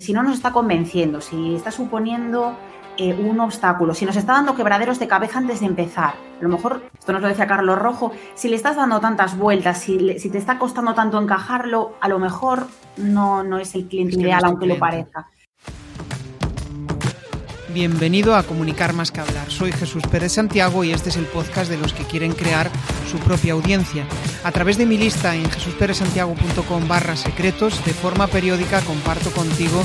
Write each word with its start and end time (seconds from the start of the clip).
si 0.00 0.14
no 0.14 0.22
nos 0.22 0.34
está 0.34 0.50
convenciendo, 0.50 1.20
si 1.20 1.54
está 1.54 1.70
suponiendo 1.70 2.56
eh, 2.96 3.14
un 3.14 3.38
obstáculo, 3.38 3.94
si 3.94 4.06
nos 4.06 4.16
está 4.16 4.32
dando 4.32 4.56
quebraderos 4.56 4.98
de 4.98 5.06
cabeza 5.06 5.38
antes 5.38 5.60
de 5.60 5.66
empezar, 5.66 6.14
a 6.38 6.42
lo 6.42 6.48
mejor, 6.48 6.82
esto 6.98 7.12
nos 7.12 7.20
lo 7.20 7.28
decía 7.28 7.46
Carlos 7.46 7.78
Rojo, 7.78 8.12
si 8.34 8.48
le 8.48 8.56
estás 8.56 8.76
dando 8.76 8.98
tantas 9.00 9.36
vueltas, 9.36 9.78
si, 9.78 10.18
si 10.18 10.30
te 10.30 10.38
está 10.38 10.58
costando 10.58 10.94
tanto 10.94 11.20
encajarlo, 11.20 11.92
a 12.00 12.08
lo 12.08 12.18
mejor 12.18 12.66
no, 12.96 13.44
no 13.44 13.58
es 13.58 13.74
el 13.74 13.88
cliente 13.88 14.18
ideal, 14.18 14.42
aunque 14.44 14.66
lo 14.66 14.78
parezca. 14.78 15.28
Bienvenido 17.72 18.34
a 18.34 18.42
Comunicar 18.42 18.94
más 18.94 19.12
que 19.12 19.20
hablar. 19.20 19.48
Soy 19.48 19.70
Jesús 19.70 20.02
Pérez 20.10 20.32
Santiago 20.32 20.82
y 20.82 20.90
este 20.90 21.10
es 21.10 21.16
el 21.16 21.26
podcast 21.26 21.70
de 21.70 21.78
los 21.78 21.92
que 21.92 22.02
quieren 22.04 22.32
crear 22.32 22.68
su 23.08 23.18
propia 23.18 23.52
audiencia. 23.52 24.06
A 24.42 24.50
través 24.50 24.76
de 24.76 24.86
mi 24.86 24.98
lista 24.98 25.36
en 25.36 25.48
jesusperezsantiago.com 25.48 26.88
barra 26.88 27.14
secretos, 27.14 27.84
de 27.84 27.92
forma 27.92 28.26
periódica 28.26 28.80
comparto 28.80 29.30
contigo 29.30 29.84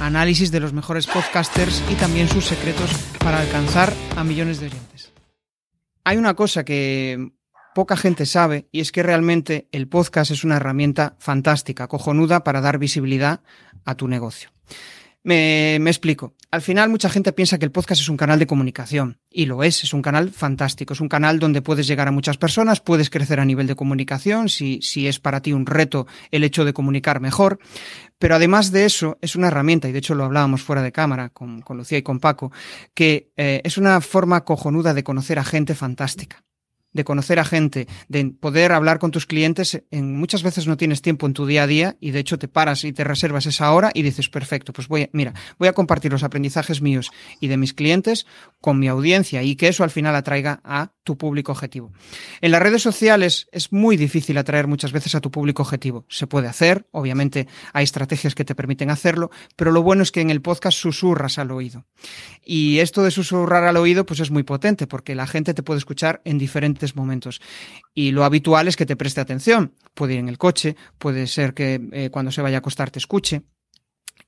análisis 0.00 0.52
de 0.52 0.60
los 0.60 0.72
mejores 0.72 1.08
podcasters 1.08 1.82
y 1.90 1.94
también 1.94 2.28
sus 2.28 2.44
secretos 2.44 2.90
para 3.18 3.40
alcanzar 3.40 3.92
a 4.16 4.22
millones 4.22 4.60
de 4.60 4.66
oyentes. 4.66 5.12
Hay 6.04 6.18
una 6.18 6.34
cosa 6.34 6.64
que 6.64 7.32
poca 7.74 7.96
gente 7.96 8.26
sabe 8.26 8.68
y 8.70 8.80
es 8.80 8.92
que 8.92 9.02
realmente 9.02 9.68
el 9.72 9.88
podcast 9.88 10.30
es 10.30 10.44
una 10.44 10.56
herramienta 10.56 11.16
fantástica, 11.18 11.88
cojonuda 11.88 12.44
para 12.44 12.60
dar 12.60 12.78
visibilidad 12.78 13.40
a 13.84 13.96
tu 13.96 14.06
negocio. 14.06 14.50
Me, 15.26 15.76
explico. 15.76 16.34
Al 16.50 16.60
final 16.60 16.90
mucha 16.90 17.08
gente 17.08 17.32
piensa 17.32 17.58
que 17.58 17.64
el 17.64 17.72
podcast 17.72 18.02
es 18.02 18.10
un 18.10 18.18
canal 18.18 18.38
de 18.38 18.46
comunicación 18.46 19.18
y 19.30 19.46
lo 19.46 19.62
es, 19.62 19.82
es 19.82 19.94
un 19.94 20.02
canal 20.02 20.30
fantástico, 20.30 20.92
es 20.92 21.00
un 21.00 21.08
canal 21.08 21.38
donde 21.38 21.62
puedes 21.62 21.86
llegar 21.86 22.08
a 22.08 22.10
muchas 22.10 22.36
personas, 22.36 22.80
puedes 22.80 23.08
crecer 23.08 23.40
a 23.40 23.46
nivel 23.46 23.66
de 23.66 23.74
comunicación 23.74 24.50
si, 24.50 24.82
si 24.82 25.08
es 25.08 25.20
para 25.20 25.40
ti 25.40 25.54
un 25.54 25.64
reto 25.64 26.06
el 26.30 26.44
hecho 26.44 26.66
de 26.66 26.74
comunicar 26.74 27.20
mejor, 27.20 27.58
pero 28.18 28.34
además 28.34 28.70
de 28.70 28.84
eso 28.84 29.16
es 29.22 29.34
una 29.34 29.48
herramienta, 29.48 29.88
y 29.88 29.92
de 29.92 29.98
hecho 30.00 30.14
lo 30.14 30.24
hablábamos 30.24 30.62
fuera 30.62 30.82
de 30.82 30.92
cámara 30.92 31.30
con, 31.30 31.62
con 31.62 31.78
Lucía 31.78 31.96
y 31.96 32.02
con 32.02 32.20
Paco, 32.20 32.52
que 32.92 33.32
eh, 33.38 33.62
es 33.64 33.78
una 33.78 34.02
forma 34.02 34.44
cojonuda 34.44 34.92
de 34.92 35.04
conocer 35.04 35.38
a 35.38 35.44
gente 35.44 35.74
fantástica 35.74 36.43
de 36.94 37.04
conocer 37.04 37.38
a 37.38 37.44
gente, 37.44 37.86
de 38.08 38.24
poder 38.40 38.72
hablar 38.72 38.98
con 38.98 39.10
tus 39.10 39.26
clientes. 39.26 39.82
En, 39.90 40.16
muchas 40.16 40.42
veces 40.42 40.66
no 40.66 40.78
tienes 40.78 41.02
tiempo 41.02 41.26
en 41.26 41.34
tu 41.34 41.44
día 41.44 41.64
a 41.64 41.66
día 41.66 41.96
y 42.00 42.12
de 42.12 42.20
hecho 42.20 42.38
te 42.38 42.48
paras 42.48 42.84
y 42.84 42.94
te 42.94 43.04
reservas 43.04 43.44
esa 43.44 43.70
hora 43.72 43.90
y 43.92 44.00
dices, 44.02 44.30
perfecto, 44.30 44.72
pues 44.72 44.88
voy, 44.88 45.10
mira, 45.12 45.34
voy 45.58 45.68
a 45.68 45.74
compartir 45.74 46.10
los 46.12 46.22
aprendizajes 46.22 46.80
míos 46.80 47.10
y 47.40 47.48
de 47.48 47.58
mis 47.58 47.74
clientes 47.74 48.26
con 48.62 48.78
mi 48.78 48.88
audiencia 48.88 49.42
y 49.42 49.56
que 49.56 49.68
eso 49.68 49.84
al 49.84 49.90
final 49.90 50.16
atraiga 50.16 50.60
a 50.64 50.93
tu 51.04 51.16
público 51.16 51.52
objetivo. 51.52 51.92
En 52.40 52.50
las 52.50 52.62
redes 52.62 52.82
sociales 52.82 53.46
es 53.52 53.72
muy 53.72 53.96
difícil 53.96 54.36
atraer 54.38 54.66
muchas 54.66 54.90
veces 54.90 55.14
a 55.14 55.20
tu 55.20 55.30
público 55.30 55.62
objetivo. 55.62 56.06
Se 56.08 56.26
puede 56.26 56.48
hacer, 56.48 56.86
obviamente 56.90 57.46
hay 57.72 57.84
estrategias 57.84 58.34
que 58.34 58.44
te 58.44 58.54
permiten 58.54 58.90
hacerlo, 58.90 59.30
pero 59.54 59.70
lo 59.70 59.82
bueno 59.82 60.02
es 60.02 60.10
que 60.10 60.22
en 60.22 60.30
el 60.30 60.40
podcast 60.40 60.78
susurras 60.78 61.38
al 61.38 61.50
oído. 61.50 61.86
Y 62.44 62.78
esto 62.78 63.02
de 63.02 63.10
susurrar 63.10 63.64
al 63.64 63.76
oído 63.76 64.06
pues 64.06 64.20
es 64.20 64.30
muy 64.30 64.42
potente 64.42 64.86
porque 64.86 65.14
la 65.14 65.26
gente 65.26 65.54
te 65.54 65.62
puede 65.62 65.78
escuchar 65.78 66.22
en 66.24 66.38
diferentes 66.38 66.96
momentos. 66.96 67.40
Y 67.94 68.10
lo 68.10 68.24
habitual 68.24 68.66
es 68.66 68.76
que 68.76 68.86
te 68.86 68.96
preste 68.96 69.20
atención. 69.20 69.74
Puede 69.94 70.14
ir 70.14 70.20
en 70.20 70.28
el 70.28 70.38
coche, 70.38 70.74
puede 70.98 71.26
ser 71.26 71.54
que 71.54 71.80
eh, 71.92 72.10
cuando 72.10 72.32
se 72.32 72.42
vaya 72.42 72.56
a 72.56 72.58
acostar 72.58 72.90
te 72.90 72.98
escuche. 72.98 73.42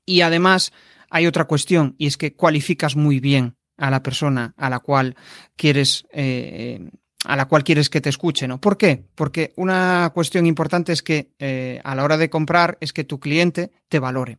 Y 0.05 0.21
además 0.21 0.71
hay 1.09 1.25
otra 1.25 1.45
cuestión 1.45 1.95
y 1.97 2.05
es 2.05 2.17
que 2.17 2.35
cualificas 2.35 2.95
muy 2.95 3.19
bien 3.19 3.55
a 3.77 3.89
la 3.89 4.03
persona 4.03 4.53
a 4.57 4.69
la 4.69 4.79
cual 4.79 5.15
quieres 5.55 6.05
eh, 6.11 6.89
a 7.25 7.35
la 7.35 7.47
cual 7.47 7.63
quieres 7.63 7.89
que 7.89 8.01
te 8.01 8.09
escuche, 8.09 8.47
¿no? 8.47 8.61
¿Por 8.61 8.77
qué? 8.77 9.03
Porque 9.15 9.53
una 9.57 10.11
cuestión 10.13 10.45
importante 10.45 10.93
es 10.93 11.01
que 11.01 11.31
eh, 11.39 11.81
a 11.83 11.95
la 11.95 12.03
hora 12.03 12.17
de 12.17 12.29
comprar 12.29 12.77
es 12.79 12.93
que 12.93 13.03
tu 13.03 13.19
cliente 13.19 13.71
te 13.89 13.99
valore. 13.99 14.37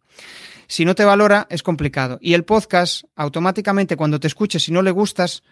Si 0.69 0.85
no 0.85 0.95
te 0.95 1.05
valora, 1.05 1.47
es 1.51 1.63
complicado. 1.63 2.19
Y 2.21 2.35
el 2.35 2.45
podcast, 2.45 3.05
automáticamente, 3.17 3.97
cuando 3.97 4.21
te 4.21 4.27
escuche, 4.27 4.61
si 4.61 4.71
no 4.71 4.83
le 4.83 4.91
gustas, 4.91 5.43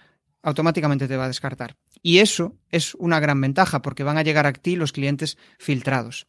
automáticamente 0.42 1.08
te 1.08 1.16
va 1.16 1.24
a 1.24 1.28
descartar. 1.28 1.76
Y 2.02 2.18
eso 2.18 2.54
es 2.70 2.94
una 2.94 3.18
gran 3.18 3.40
ventaja, 3.40 3.82
porque 3.82 4.04
van 4.04 4.18
a 4.18 4.22
llegar 4.22 4.46
a 4.46 4.52
ti 4.52 4.76
los 4.76 4.92
clientes 4.92 5.36
filtrados. 5.58 6.26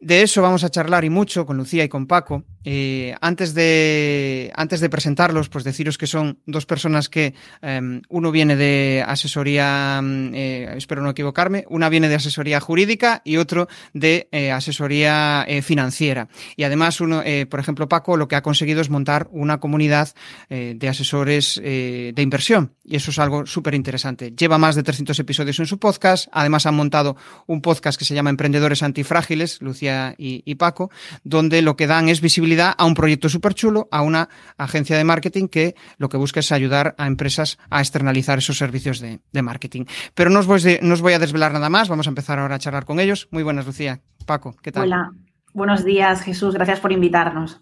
De 0.00 0.22
eso 0.22 0.42
vamos 0.42 0.64
a 0.64 0.70
charlar 0.70 1.04
y 1.04 1.10
mucho 1.10 1.46
con 1.46 1.56
Lucía 1.56 1.84
y 1.84 1.88
con 1.88 2.06
Paco. 2.06 2.44
Eh, 2.66 3.14
antes, 3.20 3.52
de, 3.52 4.50
antes 4.54 4.80
de 4.80 4.88
presentarlos, 4.88 5.50
pues 5.50 5.64
deciros 5.64 5.98
que 5.98 6.06
son 6.06 6.38
dos 6.46 6.64
personas 6.64 7.10
que 7.10 7.34
em, 7.60 8.00
uno 8.08 8.32
viene 8.32 8.56
de 8.56 9.04
asesoría, 9.06 10.00
mm, 10.02 10.34
eh, 10.34 10.74
espero 10.76 11.02
no 11.02 11.10
equivocarme, 11.10 11.66
una 11.68 11.90
viene 11.90 12.08
de 12.08 12.14
asesoría 12.14 12.60
jurídica 12.60 13.20
y 13.24 13.36
otro 13.36 13.68
de 13.92 14.28
eh, 14.32 14.50
asesoría 14.50 15.46
financiera. 15.62 16.28
Y 16.56 16.64
además, 16.64 17.00
uno, 17.00 17.22
por 17.48 17.60
ejemplo, 17.60 17.88
Paco 17.88 18.16
lo 18.16 18.28
que 18.28 18.36
ha 18.36 18.42
conseguido 18.42 18.80
es 18.80 18.90
montar 18.90 19.28
una 19.30 19.58
comunidad 19.58 20.08
de 20.48 20.88
asesores 20.88 21.60
de 21.62 22.14
inversión. 22.16 22.74
Y 22.84 22.96
eso 22.96 23.10
es 23.10 23.18
algo 23.18 23.46
súper 23.46 23.74
interesante. 23.74 24.32
Lleva 24.36 24.58
más 24.58 24.74
de 24.74 24.82
300 24.82 25.18
episodios 25.18 25.58
en 25.60 25.66
su 25.66 25.78
podcast. 25.78 26.28
Además, 26.32 26.66
han 26.66 26.74
montado 26.74 27.16
un 27.46 27.60
podcast 27.60 27.98
que 27.98 28.04
se 28.04 28.14
llama 28.14 28.30
Emprendedores 28.30 28.82
Antifrágiles, 28.82 29.60
Lucía 29.60 29.83
y, 30.18 30.54
Paco, 30.56 30.90
donde 31.22 31.62
lo 31.62 31.76
que 31.76 31.86
dan 31.86 32.08
es 32.08 32.20
visibilidad 32.20 32.74
a 32.76 32.84
un 32.84 32.94
proyecto 32.94 33.28
súper 33.28 33.54
chulo, 33.54 33.88
a 33.90 34.02
una 34.02 34.28
agencia 34.56 34.96
de 34.96 35.04
marketing 35.04 35.48
que 35.48 35.74
lo 35.98 36.08
que 36.08 36.16
busca 36.16 36.40
es 36.40 36.52
ayudar 36.52 36.94
a 36.98 37.06
empresas 37.06 37.58
a 37.70 37.80
externalizar 37.80 38.38
esos 38.38 38.58
servicios 38.58 39.00
de, 39.00 39.20
marketing. 39.42 39.84
Pero 40.14 40.30
no 40.30 40.40
os, 40.40 40.46
voy, 40.46 40.78
no 40.80 40.94
os 40.94 41.02
voy 41.02 41.12
a 41.12 41.18
desvelar 41.18 41.52
nada 41.52 41.68
más, 41.68 41.88
vamos 41.88 42.06
a 42.06 42.10
empezar 42.10 42.38
ahora 42.38 42.54
a 42.56 42.58
charlar 42.58 42.84
con 42.84 43.00
ellos. 43.00 43.28
Muy 43.30 43.42
buenas, 43.42 43.66
Lucía. 43.66 44.00
Paco, 44.26 44.56
¿qué 44.62 44.72
tal? 44.72 44.84
Hola, 44.84 45.10
buenos 45.52 45.84
días, 45.84 46.22
Jesús, 46.22 46.54
gracias 46.54 46.80
por 46.80 46.92
invitarnos. 46.92 47.60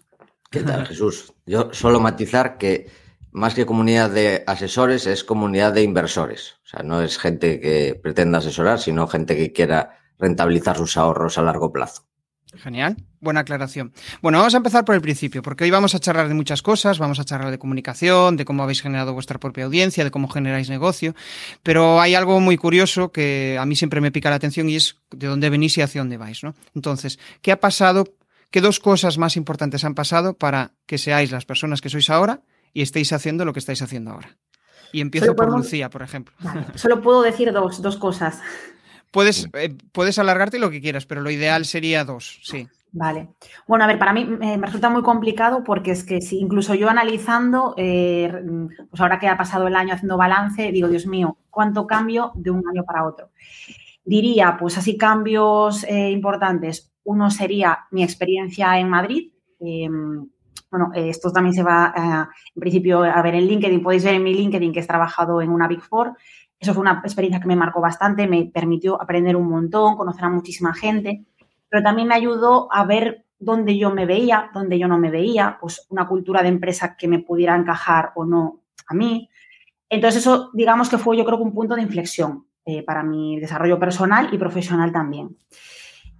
¿Qué 0.49 0.61
tal, 0.61 0.85
Jesús? 0.85 1.33
Yo 1.45 1.69
solo 1.73 1.99
matizar 1.99 2.57
que 2.57 2.87
más 3.33 3.55
que 3.55 3.65
comunidad 3.65 4.11
de 4.11 4.43
asesores 4.45 5.07
es 5.07 5.23
comunidad 5.23 5.73
de 5.73 5.81
inversores. 5.81 6.59
O 6.63 6.67
sea, 6.67 6.83
no 6.83 7.01
es 7.01 7.17
gente 7.17 7.59
que 7.59 7.99
pretenda 8.01 8.37
asesorar, 8.37 8.79
sino 8.79 9.07
gente 9.07 9.35
que 9.35 9.51
quiera 9.51 9.97
rentabilizar 10.19 10.77
sus 10.77 10.95
ahorros 10.95 11.37
a 11.37 11.41
largo 11.41 11.71
plazo. 11.71 12.05
Genial, 12.55 12.97
buena 13.19 13.39
aclaración. 13.39 13.93
Bueno, 14.21 14.37
vamos 14.37 14.53
a 14.53 14.57
empezar 14.57 14.85
por 14.85 14.93
el 14.95 15.01
principio, 15.01 15.41
porque 15.41 15.63
hoy 15.63 15.71
vamos 15.71 15.95
a 15.95 15.99
charlar 15.99 16.27
de 16.27 16.33
muchas 16.33 16.61
cosas, 16.61 16.99
vamos 16.99 17.19
a 17.19 17.25
charlar 17.25 17.49
de 17.51 17.57
comunicación, 17.57 18.37
de 18.37 18.45
cómo 18.45 18.63
habéis 18.63 18.81
generado 18.81 19.13
vuestra 19.13 19.39
propia 19.39 19.65
audiencia, 19.65 20.03
de 20.03 20.11
cómo 20.11 20.27
generáis 20.27 20.69
negocio, 20.69 21.15
pero 21.63 21.99
hay 21.99 22.15
algo 22.15 22.39
muy 22.39 22.57
curioso 22.57 23.11
que 23.11 23.57
a 23.59 23.65
mí 23.65 23.75
siempre 23.75 24.01
me 24.01 24.11
pica 24.11 24.29
la 24.29 24.35
atención 24.35 24.69
y 24.69 24.75
es 24.75 24.97
de 25.11 25.27
dónde 25.27 25.49
venís 25.49 25.77
y 25.77 25.81
hacia 25.81 26.01
dónde 26.01 26.17
vais, 26.17 26.43
¿no? 26.43 26.53
Entonces, 26.75 27.19
¿qué 27.41 27.51
ha 27.51 27.59
pasado? 27.59 28.05
¿Qué 28.51 28.61
dos 28.61 28.79
cosas 28.79 29.17
más 29.17 29.35
importantes 29.35 29.83
han 29.83 29.95
pasado 29.95 30.35
para 30.35 30.73
que 30.85 30.99
seáis 30.99 31.31
las 31.31 31.45
personas 31.45 31.81
que 31.81 31.89
sois 31.89 32.09
ahora 32.11 32.41
y 32.71 32.83
estéis 32.83 33.11
haciendo 33.11 33.45
lo 33.45 33.53
que 33.53 33.59
estáis 33.59 33.81
haciendo 33.81 34.11
ahora? 34.11 34.37
Y 34.91 35.01
empiezo 35.01 35.35
por 35.35 35.51
Lucía, 35.51 35.89
por 35.89 36.03
ejemplo. 36.03 36.35
Solo 36.75 37.01
puedo 37.01 37.23
decir 37.23 37.51
dos, 37.51 37.81
dos 37.81 37.97
cosas. 37.97 38.39
Puedes, 39.13 39.47
eh, 39.53 39.77
puedes 39.91 40.17
alargarte 40.17 40.57
lo 40.57 40.71
que 40.71 40.81
quieras, 40.81 41.05
pero 41.05 41.21
lo 41.21 41.29
ideal 41.29 41.65
sería 41.65 42.03
dos, 42.03 42.39
sí. 42.41 42.67
Vale. 42.91 43.29
Bueno, 43.67 43.83
a 43.83 43.87
ver, 43.87 43.99
para 43.99 44.11
mí 44.11 44.25
me 44.25 44.57
resulta 44.57 44.89
muy 44.89 45.03
complicado 45.03 45.63
porque 45.63 45.91
es 45.91 46.03
que 46.03 46.19
si 46.19 46.39
incluso 46.39 46.73
yo 46.73 46.89
analizando, 46.89 47.75
eh, 47.77 48.31
pues 48.89 49.01
ahora 49.01 49.19
que 49.19 49.27
ha 49.27 49.37
pasado 49.37 49.67
el 49.67 49.75
año 49.75 49.93
haciendo 49.93 50.17
balance, 50.17 50.71
digo, 50.71 50.87
Dios 50.87 51.05
mío, 51.05 51.37
¿cuánto 51.51 51.85
cambio 51.85 52.31
de 52.35 52.49
un 52.49 52.63
año 52.67 52.83
para 52.85 53.05
otro? 53.05 53.29
Diría, 54.03 54.57
pues 54.59 54.79
así 54.79 54.97
cambios 54.97 55.83
eh, 55.83 56.09
importantes. 56.09 56.91
Uno 57.03 57.29
sería 57.29 57.85
mi 57.91 58.03
experiencia 58.03 58.79
en 58.79 58.89
Madrid. 58.89 59.31
Em, 59.59 60.27
bueno, 60.71 60.89
esto 60.95 61.31
también 61.31 61.53
se 61.53 61.61
va, 61.61 61.93
en 62.55 62.59
principio, 62.59 63.03
a 63.03 63.21
ver 63.21 63.35
en 63.35 63.45
LinkedIn. 63.45 63.83
Podéis 63.83 64.03
ver 64.03 64.15
en 64.15 64.23
mi 64.23 64.33
LinkedIn 64.33 64.73
que 64.73 64.79
he 64.79 64.85
trabajado 64.87 65.39
en 65.39 65.51
una 65.51 65.67
Big 65.67 65.81
Four. 65.81 66.15
Eso 66.63 66.73
fue 66.73 66.79
una 66.79 67.01
experiencia 67.03 67.41
que 67.41 67.47
me 67.49 67.57
marcó 67.57 67.81
bastante, 67.81 68.25
me 68.25 68.45
permitió 68.45 69.01
aprender 69.01 69.35
un 69.35 69.49
montón, 69.49 69.97
conocer 69.97 70.23
a 70.23 70.29
muchísima 70.29 70.73
gente, 70.73 71.25
pero 71.67 71.83
también 71.83 72.07
me 72.07 72.15
ayudó 72.15 72.69
a 72.71 72.85
ver 72.85 73.25
dónde 73.37 73.77
yo 73.77 73.91
me 73.91 74.05
veía, 74.05 74.49
dónde 74.53 74.79
yo 74.79 74.87
no 74.87 74.97
me 74.97 75.11
veía, 75.11 75.57
pues 75.59 75.85
una 75.89 76.07
cultura 76.07 76.41
de 76.41 76.47
empresa 76.47 76.95
que 76.95 77.09
me 77.09 77.19
pudiera 77.19 77.53
encajar 77.53 78.13
o 78.15 78.23
no 78.23 78.61
a 78.87 78.93
mí. 78.93 79.29
Entonces 79.89 80.21
eso, 80.21 80.51
digamos 80.53 80.87
que 80.87 80.97
fue 80.97 81.17
yo 81.17 81.25
creo 81.25 81.37
que 81.37 81.43
un 81.43 81.53
punto 81.53 81.75
de 81.75 81.81
inflexión 81.81 82.47
eh, 82.63 82.81
para 82.81 83.03
mi 83.03 83.41
desarrollo 83.41 83.77
personal 83.77 84.33
y 84.33 84.37
profesional 84.37 84.93
también. 84.93 85.35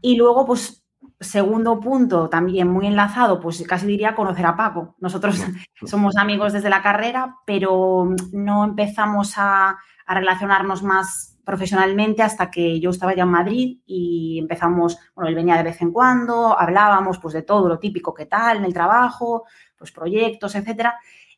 Y 0.02 0.18
luego, 0.18 0.46
pues, 0.46 0.83
segundo 1.24 1.80
punto, 1.80 2.30
también 2.30 2.68
muy 2.68 2.88
enlazado, 2.88 3.40
pues 3.40 3.64
casi 3.68 3.88
diría 3.88 4.16
conocer 4.16 4.46
a 4.46 4.56
Paco. 4.56 4.96
Nosotros 5.00 5.42
somos 5.86 6.18
amigos 6.18 6.54
desde 6.54 6.70
la 6.70 6.82
carrera, 6.82 7.38
pero 7.46 8.10
no 8.32 8.64
empezamos 8.64 9.34
a 9.38 9.78
a 10.06 10.16
relacionarnos 10.16 10.84
más 10.84 11.38
profesionalmente 11.46 12.24
hasta 12.24 12.50
que 12.50 12.80
yo 12.80 12.90
estaba 12.90 13.16
ya 13.16 13.24
en 13.24 13.30
Madrid 13.30 13.80
y 13.86 14.40
empezamos, 14.40 14.98
bueno, 15.16 15.30
él 15.30 15.36
venía 15.36 15.58
de 15.58 15.64
vez 15.64 15.82
en 15.82 15.92
cuando, 15.92 16.58
hablábamos 16.58 17.20
pues 17.20 17.34
de 17.34 17.42
todo 17.42 17.68
lo 17.68 17.80
típico 17.80 18.14
que 18.14 18.26
tal 18.26 18.58
en 18.58 18.66
el 18.66 18.74
trabajo, 18.74 19.44
pues 19.78 19.92
proyectos, 19.92 20.56
etcétera. 20.56 20.96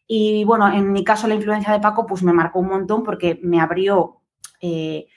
Y 0.07 0.43
bueno, 0.43 0.71
en 0.71 0.91
mi 0.91 1.03
caso 1.03 1.27
la 1.27 1.35
influencia 1.35 1.73
de 1.73 1.79
Paco 1.79 2.05
pues 2.05 2.21
me 2.21 2.33
marcó 2.33 2.59
un 2.59 2.67
montón 2.67 3.03
porque 3.03 3.39
me 3.41 3.59
abrió 3.59 4.21
eh, 4.61 5.07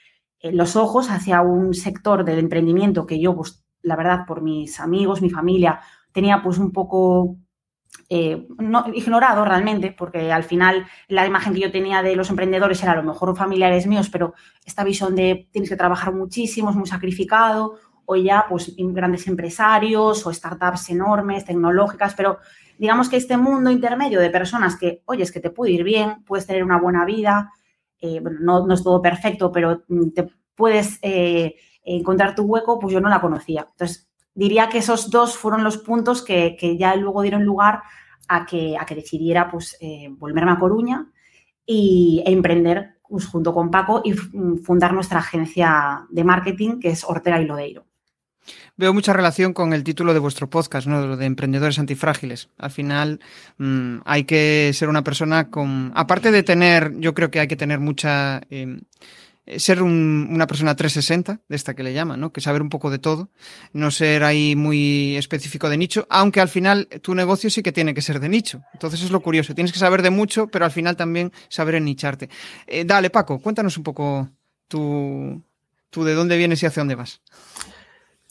los 0.41 0.75
ojos 0.75 1.11
hacia 1.11 1.41
un 1.41 1.73
sector 1.73 2.23
del 2.23 2.39
emprendimiento 2.39 3.05
que 3.05 3.19
yo, 3.19 3.35
pues 3.35 3.63
la 3.81 3.95
verdad, 3.95 4.25
por 4.27 4.41
mis 4.41 4.79
amigos, 4.79 5.21
mi 5.21 5.29
familia, 5.29 5.79
tenía 6.11 6.41
pues 6.41 6.57
un 6.57 6.71
poco 6.71 7.37
eh, 8.09 8.47
no, 8.57 8.85
ignorado 8.93 9.45
realmente, 9.45 9.91
porque 9.91 10.31
al 10.31 10.43
final 10.43 10.87
la 11.07 11.25
imagen 11.25 11.53
que 11.53 11.59
yo 11.59 11.71
tenía 11.71 12.01
de 12.01 12.15
los 12.15 12.29
emprendedores 12.29 12.81
era 12.81 12.93
a 12.93 12.95
lo 12.95 13.03
mejor 13.03 13.35
familiares 13.35 13.87
míos, 13.87 14.09
pero 14.09 14.33
esta 14.65 14.83
visión 14.83 15.15
de 15.15 15.47
tienes 15.51 15.69
que 15.69 15.75
trabajar 15.75 16.13
muchísimo, 16.13 16.71
es 16.71 16.75
muy 16.75 16.87
sacrificado, 16.87 17.75
o 18.05 18.15
ya 18.15 18.45
pues 18.49 18.73
grandes 18.75 19.27
empresarios 19.27 20.25
o 20.25 20.33
startups 20.33 20.89
enormes, 20.89 21.45
tecnológicas, 21.45 22.15
pero 22.15 22.39
digamos 22.79 23.07
que 23.07 23.17
este 23.17 23.37
mundo 23.37 23.69
intermedio 23.69 24.19
de 24.19 24.31
personas 24.31 24.75
que, 24.75 25.03
oye, 25.05 25.21
es 25.21 25.31
que 25.31 25.39
te 25.39 25.51
puede 25.51 25.73
ir 25.73 25.83
bien, 25.83 26.23
puedes 26.25 26.47
tener 26.47 26.63
una 26.63 26.79
buena 26.79 27.05
vida, 27.05 27.51
eh, 28.01 28.19
bueno, 28.19 28.65
no, 28.65 28.73
es 28.73 28.81
todo 28.81 29.01
perfecto, 29.01 29.51
pero 29.51 29.83
te 30.15 30.27
puedes 30.55 30.97
eh, 31.03 31.55
encontrar 31.83 32.35
tu 32.35 32.43
hueco, 32.43 32.79
pues 32.79 32.93
yo 32.93 33.01
no 33.01 33.09
la 33.09 33.21
conocía. 33.21 33.67
Entonces, 33.71 34.09
diría 34.33 34.69
que 34.69 34.79
esos 34.79 35.09
dos 35.09 35.35
fueron 35.37 35.63
los 35.63 35.77
puntos 35.77 36.21
que, 36.21 36.57
ya 36.77 36.95
luego 36.95 37.21
dieron 37.21 37.43
lugar 37.43 37.81
a 38.27 38.45
que, 38.45 38.77
a 38.77 38.85
que 38.85 38.95
decidiera 38.95 39.49
pues, 39.49 39.77
eh, 39.81 40.07
volverme 40.11 40.51
a 40.51 40.59
Coruña 40.59 41.07
y, 41.65 42.23
e 42.25 42.31
emprender 42.31 42.97
pues, 43.07 43.25
junto 43.25 43.53
con 43.53 43.71
Paco 43.71 44.01
y 44.03 44.13
mm, 44.13 44.63
fundar 44.63 44.93
nuestra 44.93 45.19
agencia 45.19 46.05
de 46.09 46.23
marketing 46.23 46.79
que 46.79 46.89
es 46.89 47.03
Ortega 47.03 47.41
y 47.41 47.45
Lodeiro. 47.45 47.85
Veo 48.77 48.93
mucha 48.93 49.13
relación 49.13 49.53
con 49.53 49.73
el 49.73 49.83
título 49.83 50.13
de 50.13 50.19
vuestro 50.19 50.49
podcast, 50.49 50.87
¿no? 50.87 51.17
De 51.17 51.25
emprendedores 51.25 51.79
antifrágiles. 51.79 52.49
Al 52.57 52.71
final 52.71 53.19
mm, 53.57 53.97
hay 54.05 54.23
que 54.23 54.71
ser 54.73 54.89
una 54.89 55.03
persona 55.03 55.49
con. 55.49 55.91
Aparte 55.95 56.31
de 56.31 56.43
tener, 56.43 56.93
yo 56.97 57.13
creo 57.13 57.29
que 57.29 57.41
hay 57.41 57.47
que 57.47 57.57
tener 57.57 57.79
mucha. 57.79 58.41
Em, 58.49 58.81
ser 59.57 59.81
una 59.81 60.47
persona 60.47 60.75
360, 60.75 61.41
de 61.47 61.55
esta 61.55 61.73
que 61.73 61.83
le 61.83 61.93
llaman, 61.93 62.19
¿no? 62.19 62.31
Que 62.31 62.41
saber 62.41 62.61
un 62.61 62.69
poco 62.69 62.89
de 62.89 62.99
todo, 62.99 63.29
no 63.73 63.89
ser 63.89 64.23
ahí 64.23 64.55
muy 64.55 65.15
específico 65.17 65.69
de 65.69 65.77
nicho, 65.77 66.05
aunque 66.09 66.41
al 66.41 66.49
final 66.49 66.87
tu 67.01 67.15
negocio 67.15 67.49
sí 67.49 67.63
que 67.63 67.71
tiene 67.71 67.93
que 67.93 68.01
ser 68.01 68.19
de 68.19 68.29
nicho. 68.29 68.61
Entonces 68.73 69.01
es 69.01 69.11
lo 69.11 69.21
curioso, 69.21 69.55
tienes 69.55 69.71
que 69.71 69.79
saber 69.79 70.01
de 70.01 70.09
mucho, 70.09 70.47
pero 70.47 70.65
al 70.65 70.71
final 70.71 70.95
también 70.95 71.31
saber 71.47 71.75
ennicharte. 71.75 72.29
Eh, 72.67 72.85
dale, 72.85 73.09
Paco, 73.09 73.39
cuéntanos 73.39 73.77
un 73.77 73.83
poco 73.83 74.29
tú, 74.67 75.41
tú 75.89 76.03
de 76.03 76.13
dónde 76.13 76.37
vienes 76.37 76.61
y 76.61 76.65
hacia 76.65 76.81
dónde 76.81 76.95
vas. 76.95 77.21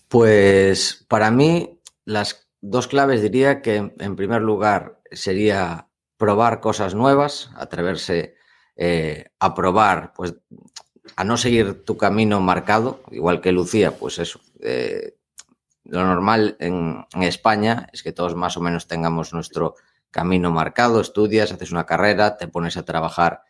Pues 0.09 1.05
para 1.09 1.31
mí 1.31 1.81
las 2.05 2.49
dos 2.61 2.87
claves 2.87 3.23
diría 3.23 3.61
que 3.63 3.93
en 3.99 4.17
primer 4.17 4.43
lugar 4.43 5.01
sería 5.11 5.89
probar 6.17 6.61
cosas 6.61 6.95
nuevas, 6.95 7.51
atreverse 7.57 8.35
eh, 8.81 9.31
a 9.41 9.55
probar 9.55 10.13
pues 10.15 10.35
a 11.17 11.25
no 11.25 11.37
seguir 11.37 11.85
tu 11.85 11.97
camino 11.97 12.41
marcado, 12.41 13.01
igual 13.11 13.41
que 13.41 13.53
Lucía, 13.53 13.97
pues 13.97 14.19
eso. 14.19 14.41
Eh, 14.61 15.17
lo 15.85 16.05
normal 16.05 16.57
en, 16.61 17.07
España 17.23 17.89
es 17.93 18.03
que 18.03 18.13
todos 18.13 18.35
más 18.35 18.57
o 18.57 18.61
menos 18.61 18.87
tengamos 18.87 19.33
nuestro 19.33 19.75
camino 20.11 20.51
marcado, 20.51 21.01
estudias, 21.01 21.53
haces 21.53 21.73
una 21.73 21.87
carrera, 21.87 22.37
te 22.37 22.49
pones 22.49 22.77
a 22.77 22.85
trabajar 22.85 23.43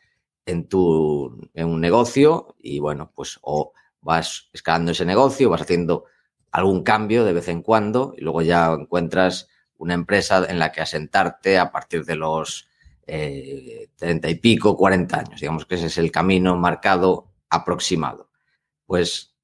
en, 0.46 0.68
tu, 0.68 1.48
en 1.54 1.68
un 1.68 1.80
negocio 1.80 2.54
y 2.58 2.78
bueno, 2.78 3.10
pues 3.14 3.38
o 3.42 3.72
vas 4.00 4.48
escalando 4.52 4.92
ese 4.92 5.04
negocio, 5.04 5.50
vas 5.50 5.62
haciendo 5.62 6.04
algún 6.52 6.82
cambio 6.82 7.24
de 7.24 7.32
vez 7.32 7.48
en 7.48 7.62
cuando 7.62 8.14
y 8.16 8.22
luego 8.22 8.42
ya 8.42 8.72
encuentras 8.72 9.48
una 9.76 9.94
empresa 9.94 10.46
en 10.48 10.58
la 10.58 10.72
que 10.72 10.80
asentarte 10.80 11.58
a 11.58 11.70
partir 11.70 12.04
de 12.04 12.16
los 12.16 12.68
eh, 13.06 13.88
treinta 13.96 14.28
y 14.28 14.36
pico, 14.36 14.76
40 14.76 15.18
años. 15.18 15.40
Digamos 15.40 15.66
que 15.66 15.76
ese 15.76 15.86
es 15.86 15.98
el 15.98 16.12
camino 16.12 16.56
marcado 16.56 17.27
aproximado. 17.50 18.30
Pues 18.86 19.34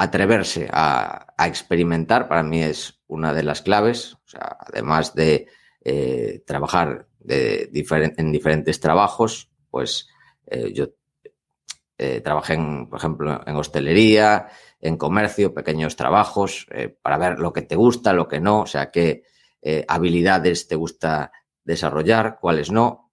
atreverse 0.00 0.66
a, 0.72 1.26
experimentar 1.46 2.26
para 2.26 2.42
mí 2.42 2.62
es 2.62 3.00
una 3.06 3.34
de 3.34 3.42
las 3.42 3.60
claves, 3.60 4.16
además 4.34 5.14
de 5.14 5.46
eh, 5.84 6.42
trabajar 6.46 7.06
en 7.28 8.32
diferentes 8.32 8.80
trabajos, 8.80 9.50
pues 9.70 10.08
eh, 10.46 10.72
yo 10.72 10.88
eh, 11.98 12.22
trabajé, 12.22 12.54
en, 12.54 12.88
por 12.88 12.98
ejemplo, 12.98 13.42
en 13.46 13.56
hostelería, 13.56 14.48
en 14.80 14.96
comercio, 14.96 15.52
pequeños 15.52 15.96
trabajos, 15.96 16.66
para 17.02 17.18
ver 17.18 17.38
lo 17.38 17.52
que 17.52 17.62
te 17.62 17.76
gusta, 17.76 18.14
lo 18.14 18.26
que 18.26 18.40
no, 18.40 18.62
o 18.62 18.66
sea, 18.66 18.90
qué 18.90 19.24
habilidades 19.86 20.66
te 20.66 20.76
gusta 20.76 21.32
desarrollar, 21.62 22.38
cuáles 22.40 22.70
no. 22.70 23.10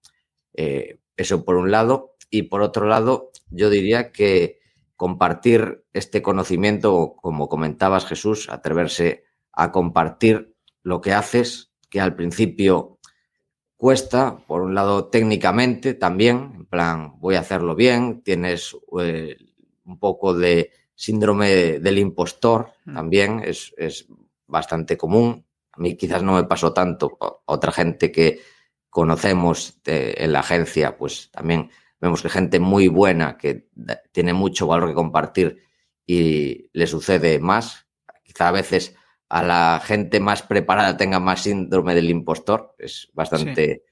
eso 0.54 1.44
por 1.44 1.56
un 1.56 1.70
lado. 1.70 2.14
Y 2.30 2.42
por 2.42 2.62
otro 2.62 2.86
lado, 2.86 3.32
yo 3.50 3.70
diría 3.70 4.12
que 4.12 4.58
compartir 4.96 5.84
este 5.92 6.22
conocimiento, 6.22 7.14
como 7.20 7.48
comentabas 7.48 8.06
Jesús, 8.06 8.48
atreverse 8.50 9.24
a 9.52 9.70
compartir 9.70 10.56
lo 10.82 11.00
que 11.00 11.12
haces, 11.12 11.72
que 11.90 12.00
al 12.00 12.16
principio 12.16 12.98
cuesta, 13.76 14.38
por 14.46 14.62
un 14.62 14.74
lado 14.74 15.06
técnicamente 15.06 15.94
también, 15.94 16.52
en 16.56 16.66
plan, 16.66 17.12
voy 17.20 17.36
a 17.36 17.40
hacerlo 17.40 17.76
bien, 17.76 18.22
tienes 18.22 18.76
eh, 19.00 19.36
un 19.84 19.98
poco 19.98 20.34
de 20.34 20.72
síndrome 20.94 21.78
del 21.78 21.98
impostor, 21.98 22.72
mm. 22.84 22.94
también 22.94 23.42
es, 23.44 23.72
bastante 24.48 24.96
común. 24.96 25.44
A 25.72 25.80
mí 25.80 25.96
quizás 25.96 26.22
no 26.22 26.32
me 26.32 26.44
pasó 26.44 26.72
tanto, 26.72 27.18
otra 27.44 27.70
gente 27.70 28.10
que 28.10 28.40
conocemos 28.90 29.78
en 29.84 30.32
la 30.32 30.40
agencia, 30.40 30.96
pues 30.96 31.30
también 31.30 31.70
vemos 32.00 32.22
que 32.22 32.28
gente 32.28 32.60
muy 32.60 32.88
buena, 32.88 33.36
que 33.36 33.68
tiene 34.12 34.32
mucho 34.32 34.66
valor 34.66 34.88
que 34.88 34.94
compartir 34.94 35.62
y 36.06 36.70
le 36.72 36.86
sucede 36.86 37.38
más. 37.38 37.86
Quizá 38.24 38.48
a 38.48 38.52
veces 38.52 38.94
a 39.28 39.42
la 39.42 39.80
gente 39.84 40.20
más 40.20 40.42
preparada 40.42 40.96
tenga 40.96 41.20
más 41.20 41.42
síndrome 41.42 41.94
del 41.94 42.10
impostor. 42.10 42.74
Es 42.78 43.10
bastante 43.12 43.84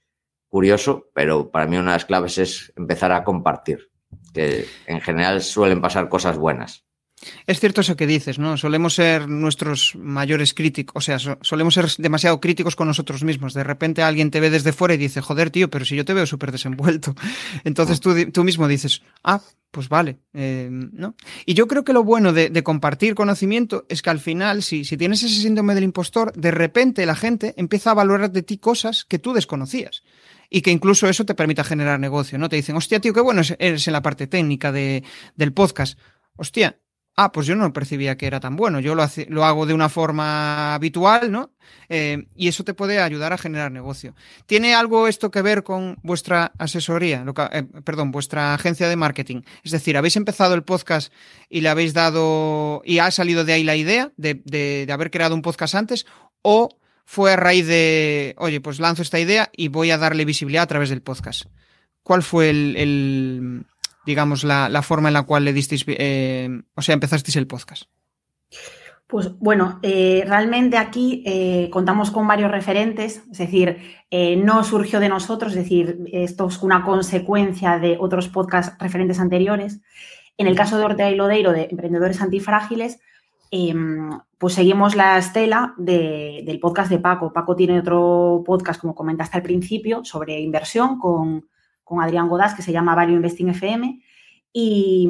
curioso, 0.49 1.11
pero 1.12 1.50
para 1.50 1.67
mí 1.67 1.76
una 1.76 1.93
de 1.93 1.97
las 1.97 2.05
claves 2.05 2.38
es 2.38 2.73
empezar 2.76 3.12
a 3.12 3.25
compartir, 3.25 3.91
que 4.32 4.67
en 4.87 5.00
general 5.00 5.43
suelen 5.43 5.81
pasar 5.81 6.08
cosas 6.08 6.38
buenas. 6.38 6.86
Es 7.47 7.61
cierto 7.61 7.81
eso 7.81 7.97
que 7.97 8.07
dices, 8.07 8.39
¿no? 8.39 8.57
Solemos 8.59 8.95
ser 8.95 9.27
nuestros 9.29 9.95
mayores 9.97 10.53
críticos, 10.53 10.95
o 10.97 11.01
sea, 11.01 11.19
solemos 11.41 11.75
ser 11.75 11.89
demasiado 11.97 12.41
críticos 12.41 12.77
con 12.77 12.89
nosotros 12.89 13.25
mismos. 13.25 13.55
De 13.55 13.65
repente 13.65 14.03
alguien 14.03 14.31
te 14.31 14.39
ve 14.39 14.51
desde 14.51 14.73
fuera 14.73 14.95
y 14.95 14.99
dice, 14.99 15.23
joder, 15.23 15.51
tío, 15.51 15.71
pero 15.71 15.85
si 15.85 15.97
yo 15.97 16.05
te 16.05 16.13
veo 16.13 16.27
súper 16.27 16.53
desenvuelto. 16.53 17.15
Entonces 17.65 18.01
tú, 18.01 18.15
tú, 18.33 18.45
mismo 18.45 18.69
dices, 18.69 19.03
ah, 19.25 19.41
pues 19.71 19.89
vale, 19.89 20.19
eh, 20.35 20.69
¿no? 20.71 21.15
Y 21.47 21.55
yo 21.55 21.67
creo 21.67 21.85
que 21.85 21.95
lo 21.95 22.05
bueno 22.05 22.33
de, 22.33 22.63
compartir 22.63 23.15
conocimiento 23.15 23.87
es 23.89 24.03
que 24.03 24.11
al 24.11 24.21
final, 24.21 24.63
si, 24.63 24.85
si 24.85 24.97
tienes 24.97 25.23
ese 25.23 25.41
síndrome 25.41 25.75
del 25.75 25.85
impostor, 25.85 26.33
de 26.35 26.51
repente 26.51 27.07
la 27.07 27.17
gente 27.17 27.55
empieza 27.57 27.93
a 27.93 27.95
valorar 27.95 28.31
de 28.31 28.43
ti 28.43 28.59
cosas 28.59 29.05
que 29.05 29.19
tú 29.19 29.33
desconocías 29.33 30.03
y 30.51 30.61
que 30.61 30.71
incluso 30.71 31.08
eso 31.08 31.25
te 31.25 31.35
permita 31.35 31.65
generar 31.65 31.99
negocio, 31.99 32.39
¿no? 32.39 32.49
Te 32.49 32.56
dicen, 32.56 32.77
hostia, 32.77 33.01
tío, 33.01 33.15
qué 33.15 33.20
bueno 33.20 33.43
eres 33.58 33.87
en 33.87 33.93
la 33.93 34.03
parte 34.03 34.27
técnica 34.27 34.70
de, 34.70 35.03
del 35.35 35.53
podcast. 35.53 35.99
Hostia, 36.37 36.79
ah, 37.17 37.32
pues 37.32 37.46
yo 37.46 37.56
no 37.56 37.73
percibía 37.73 38.17
que 38.17 38.27
era 38.27 38.41
tan 38.41 38.56
bueno, 38.56 38.79
yo 38.81 38.94
lo, 38.94 39.05
lo 39.29 39.44
hago 39.44 39.67
de 39.67 39.75
una 39.75 39.89
forma 39.89 40.75
habitual, 40.75 41.32
¿no? 41.32 41.51
Eh, 41.89 42.27
y 42.37 42.49
eso 42.49 42.63
te 42.63 42.75
puede 42.75 43.01
ayudar 43.01 43.32
a 43.32 43.39
generar 43.39 43.73
negocio. 43.73 44.15
¿Tiene 44.46 44.75
algo 44.75 45.08
esto 45.08 45.31
que 45.31 45.43
ver 45.43 45.63
con 45.63 45.96
vuestra 46.03 46.53
asesoría, 46.58 47.25
eh, 47.53 47.63
perdón, 47.85 48.11
vuestra 48.11 48.55
agencia 48.55 48.89
de 48.89 48.96
marketing? 48.96 49.43
Es 49.65 49.73
decir, 49.73 49.96
¿habéis 49.96 50.17
empezado 50.17 50.55
el 50.55 50.63
podcast 50.63 51.13
y 51.49 51.63
le 51.63 51.70
habéis 51.70 51.94
dado, 51.94 52.82
y 52.85 52.99
ha 52.99 53.11
salido 53.11 53.44
de 53.44 53.55
ahí 53.55 53.65
la 53.65 53.77
idea 53.77 54.13
de, 54.17 54.87
haber 54.93 55.11
creado 55.11 55.35
un 55.35 55.43
podcast 55.43 55.75
antes? 55.75 56.06
¿O 56.43 56.69
fue 57.06 57.32
a 57.32 57.37
raíz 57.37 57.67
de, 57.67 58.35
oye, 58.39 58.61
pues 58.61 58.79
lanzo 58.79 59.03
esta 59.03 59.19
idea 59.19 59.51
y 59.56 59.69
voy 59.69 59.91
a 59.91 59.99
darle 59.99 60.25
visibilidad 60.25 60.65
a 60.65 60.69
través 60.69 60.91
del 60.91 61.03
podcast? 61.03 61.44
¿Cuál 62.03 62.23
fue 62.23 62.51
el 62.51 63.67
digamos, 64.06 64.44
la, 64.44 64.82
forma 64.82 65.08
en 65.08 65.15
la 65.15 65.25
cual 65.25 65.44
le 65.44 65.53
disteis, 65.53 65.84
eh, 65.89 66.48
o 66.75 66.82
sea, 66.82 66.94
empezasteis 66.94 67.36
el 67.36 67.46
podcast? 67.46 67.84
Pues 69.08 69.39
bueno, 69.39 69.79
eh, 69.82 70.25
realmente 70.27 70.79
aquí 70.79 71.22
eh, 71.27 71.69
contamos 71.70 72.10
con 72.10 72.27
varios 72.27 72.51
referentes, 72.51 73.22
es 73.31 73.39
decir, 73.39 73.79
no 74.39 74.65
surgió 74.65 74.98
de 75.01 75.08
nosotros, 75.08 75.53
es 75.53 75.58
decir, 75.58 75.98
esto 76.13 76.46
es 76.46 76.63
una 76.63 76.82
consecuencia 76.84 77.79
de 77.79 77.96
otros 78.01 78.29
podcasts 78.29 78.77
referentes 78.79 79.20
anteriores. 79.20 79.81
En 80.39 80.46
el 80.46 80.56
caso 80.56 80.79
de 80.79 80.84
Ortega 80.84 81.10
y 81.10 81.17
Lodeiro, 81.17 81.53
de 81.53 81.69
Emprendedores 81.70 82.20
Antifrágiles, 82.20 82.98
pues 84.39 84.55
seguimos 84.55 84.96
la 84.96 85.19
estela 85.19 85.75
del 85.77 86.58
podcast 86.60 86.91
de 86.91 86.98
Paco. 86.98 87.32
Paco 87.32 87.56
tiene 87.56 87.81
otro 87.81 88.43
podcast, 88.44 88.81
como 88.81 88.94
comentaste 88.94 89.36
al 89.36 89.43
principio, 89.43 90.05
sobre 90.05 90.41
inversión 90.41 90.98
con, 90.98 91.46
con 91.86 92.02
Adrián 92.02 92.28
Godás, 92.28 92.55
que 92.55 92.62
se 92.62 92.72
llama 92.72 92.96
Value 92.96 93.14
Investing 93.14 93.50
FM. 93.50 94.02
Y, 94.52 95.08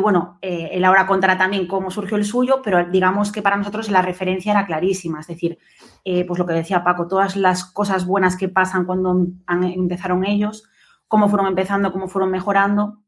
bueno, 0.00 0.38
eh, 0.42 0.70
él 0.72 0.84
ahora 0.84 1.06
contará 1.06 1.38
también 1.38 1.68
cómo 1.68 1.90
surgió 1.90 2.16
el 2.16 2.24
suyo, 2.24 2.60
pero 2.64 2.86
digamos 2.90 3.30
que 3.30 3.40
para 3.40 3.56
nosotros 3.56 3.88
la 3.88 4.02
referencia 4.02 4.50
era 4.50 4.66
clarísima. 4.66 5.20
Es 5.20 5.28
decir, 5.28 5.58
eh, 6.04 6.24
pues 6.26 6.38
lo 6.38 6.46
que 6.46 6.54
decía 6.54 6.82
Paco, 6.82 7.06
todas 7.06 7.36
las 7.36 7.64
cosas 7.64 8.04
buenas 8.04 8.36
que 8.36 8.48
pasan 8.48 8.84
cuando 8.84 9.26
empezaron 9.46 10.24
ellos, 10.24 10.64
cómo 11.06 11.28
fueron 11.28 11.46
empezando, 11.46 11.92
cómo 11.92 12.08
fueron 12.08 12.30
mejorando. 12.30 13.02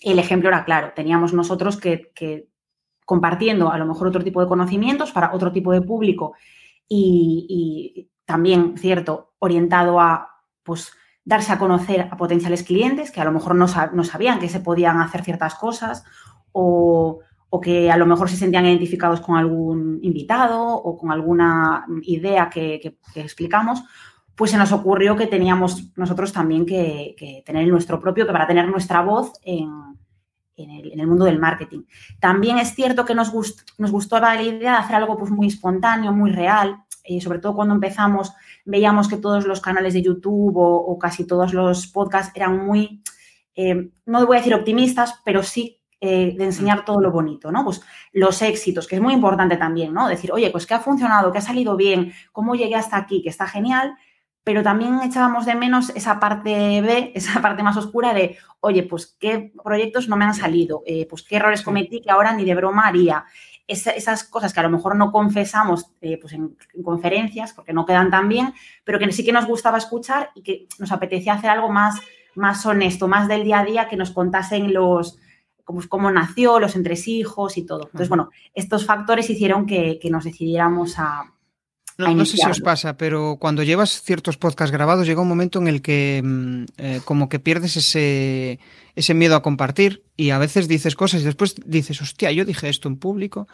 El 0.00 0.18
ejemplo 0.18 0.48
era 0.48 0.64
claro, 0.64 0.92
teníamos 0.94 1.34
nosotros 1.34 1.76
que, 1.76 2.12
que 2.14 2.48
compartiendo 3.04 3.70
a 3.70 3.76
lo 3.76 3.84
mejor 3.84 4.06
otro 4.06 4.24
tipo 4.24 4.40
de 4.40 4.48
conocimientos 4.48 5.12
para 5.12 5.34
otro 5.34 5.52
tipo 5.52 5.72
de 5.72 5.82
público 5.82 6.34
y, 6.88 8.08
también, 8.24 8.78
cierto, 8.78 9.34
orientado 9.38 10.00
a, 10.00 10.28
pues, 10.62 10.92
darse 11.24 11.52
a 11.52 11.58
conocer 11.58 12.08
a 12.10 12.16
potenciales 12.16 12.62
clientes 12.62 13.10
que 13.10 13.20
a 13.20 13.24
lo 13.24 13.32
mejor 13.32 13.54
no, 13.54 13.66
sabían 13.68 14.38
que 14.38 14.48
se 14.48 14.60
podían 14.60 15.00
hacer 15.00 15.22
ciertas 15.22 15.54
cosas 15.54 16.04
o, 16.52 17.20
que 17.62 17.90
a 17.90 17.96
lo 17.96 18.04
mejor 18.04 18.28
se 18.28 18.36
sentían 18.36 18.66
identificados 18.66 19.20
con 19.20 19.36
algún 19.36 20.00
invitado 20.02 20.60
o 20.74 20.98
con 20.98 21.12
alguna 21.12 21.86
idea 22.02 22.50
que, 22.50 22.98
explicamos, 23.14 23.84
pues 24.34 24.50
se 24.50 24.58
nos 24.58 24.72
ocurrió 24.72 25.14
que 25.14 25.28
teníamos 25.28 25.92
nosotros 25.96 26.32
también 26.32 26.66
que, 26.66 27.42
tener 27.46 27.68
nuestro 27.68 28.00
propio, 28.00 28.26
que 28.26 28.32
para 28.32 28.48
tener 28.48 28.68
nuestra 28.68 29.02
voz 29.02 29.32
en, 29.44 29.70
el, 30.56 31.06
mundo 31.06 31.24
del 31.26 31.38
marketing. 31.38 31.82
También 32.18 32.58
es 32.58 32.74
cierto 32.74 33.04
que 33.04 33.14
nos, 33.14 33.32
nos 33.78 33.90
gustó 33.92 34.18
la 34.18 34.42
idea 34.42 34.72
de 34.72 34.78
hacer 34.78 34.96
algo 34.96 35.16
pues, 35.16 35.30
muy 35.30 35.46
espontáneo, 35.46 36.12
muy 36.12 36.32
real, 36.32 36.83
eh, 37.04 37.20
sobre 37.20 37.38
todo 37.38 37.54
cuando 37.54 37.74
empezamos, 37.74 38.32
veíamos 38.64 39.08
que 39.08 39.18
todos 39.18 39.46
los 39.46 39.60
canales 39.60 39.92
de 39.92 40.02
YouTube 40.02 40.54
o, 40.56 40.98
casi 40.98 41.26
todos 41.26 41.52
los 41.52 41.86
podcasts 41.86 42.32
eran 42.34 42.64
muy, 42.64 43.02
eh, 43.54 43.90
no 44.06 44.26
voy 44.26 44.38
a 44.38 44.40
decir 44.40 44.54
optimistas, 44.54 45.20
pero 45.22 45.42
sí 45.42 45.82
eh, 46.00 46.34
de 46.34 46.44
enseñar 46.44 46.86
todo 46.86 47.00
lo 47.00 47.12
bonito, 47.12 47.52
¿no? 47.52 47.62
Pues 47.62 47.82
los 48.12 48.40
éxitos, 48.40 48.88
que 48.88 48.96
es 48.96 49.02
muy 49.02 49.12
importante 49.12 49.58
también, 49.58 49.92
¿no? 49.92 50.08
Decir, 50.08 50.32
oye, 50.32 50.50
pues 50.50 50.66
que 50.66 50.74
ha 50.74 50.80
funcionado, 50.80 51.30
que 51.30 51.38
ha 51.38 51.42
salido 51.42 51.76
bien, 51.76 52.14
cómo 52.32 52.54
llegué 52.54 52.74
hasta 52.74 52.96
aquí, 52.96 53.22
que 53.22 53.28
está 53.28 53.46
genial, 53.46 53.94
pero 54.42 54.62
también 54.62 55.00
echábamos 55.02 55.44
de 55.44 55.54
menos 55.56 55.90
esa 55.90 56.18
parte 56.20 56.80
B, 56.80 57.12
esa 57.14 57.42
parte 57.42 57.62
más 57.62 57.76
oscura 57.76 58.14
de, 58.14 58.38
oye, 58.60 58.82
pues 58.82 59.14
qué 59.20 59.52
proyectos 59.62 60.08
no 60.08 60.16
me 60.16 60.24
han 60.24 60.34
salido, 60.34 60.82
pues 61.08 61.22
qué 61.22 61.36
errores 61.36 61.62
cometí 61.62 62.00
que 62.00 62.10
ahora 62.10 62.32
ni 62.32 62.44
de 62.44 62.54
broma 62.54 62.86
haría 62.86 63.26
esas 63.66 64.24
cosas 64.24 64.52
que 64.52 64.60
a 64.60 64.62
lo 64.64 64.70
mejor 64.70 64.96
no 64.96 65.10
confesamos 65.10 65.86
eh, 66.00 66.18
pues 66.20 66.34
en, 66.34 66.56
conferencias 66.82 67.52
porque 67.52 67.72
no 67.72 67.86
quedan 67.86 68.10
tan 68.10 68.28
bien, 68.28 68.52
pero 68.84 68.98
que 68.98 69.10
sí 69.12 69.24
que 69.24 69.32
nos 69.32 69.46
gustaba 69.46 69.78
escuchar 69.78 70.30
y 70.34 70.42
que 70.42 70.66
nos 70.78 70.92
apetecía 70.92 71.34
hacer 71.34 71.50
algo 71.50 71.70
más, 71.70 72.00
más 72.34 72.64
honesto, 72.66 73.08
más 73.08 73.28
del 73.28 73.44
día 73.44 73.60
a 73.60 73.64
día, 73.64 73.88
que 73.88 73.96
nos 73.96 74.10
contasen 74.10 74.74
los 74.74 75.18
cómo, 75.64 75.80
cómo 75.88 76.10
nació, 76.10 76.60
los 76.60 76.76
entresijos 76.76 77.56
y 77.56 77.62
todo. 77.62 77.84
Entonces, 77.84 78.08
bueno, 78.08 78.30
estos 78.54 78.84
factores 78.84 79.30
hicieron 79.30 79.66
que, 79.66 79.98
nos 80.10 80.24
decidiéramos 80.24 80.98
a, 80.98 81.32
no, 81.96 82.24
sé 82.26 82.36
si 82.36 82.50
os 82.50 82.60
pasa, 82.60 82.96
pero 82.96 83.36
cuando 83.38 83.62
llevas 83.62 84.02
ciertos 84.02 84.36
podcasts 84.36 84.72
grabados 84.72 85.06
llega 85.06 85.22
un 85.22 85.28
momento 85.28 85.60
en 85.60 85.68
el 85.68 85.80
que 85.80 86.20
mm, 86.24 86.64
eh, 86.76 87.00
como 87.04 87.28
que 87.28 87.38
pierdes 87.38 87.76
ese, 87.76 88.58
ese 88.96 89.14
miedo 89.14 89.36
a 89.36 89.42
compartir 89.42 90.04
y 90.16 90.30
a 90.30 90.38
veces 90.38 90.68
dices 90.68 90.94
cosas 90.94 91.22
y 91.22 91.24
después 91.24 91.56
dices, 91.66 92.00
hostia, 92.00 92.30
yo 92.30 92.44
dije 92.44 92.68
esto 92.68 92.88
en 92.88 92.96
público, 92.96 93.48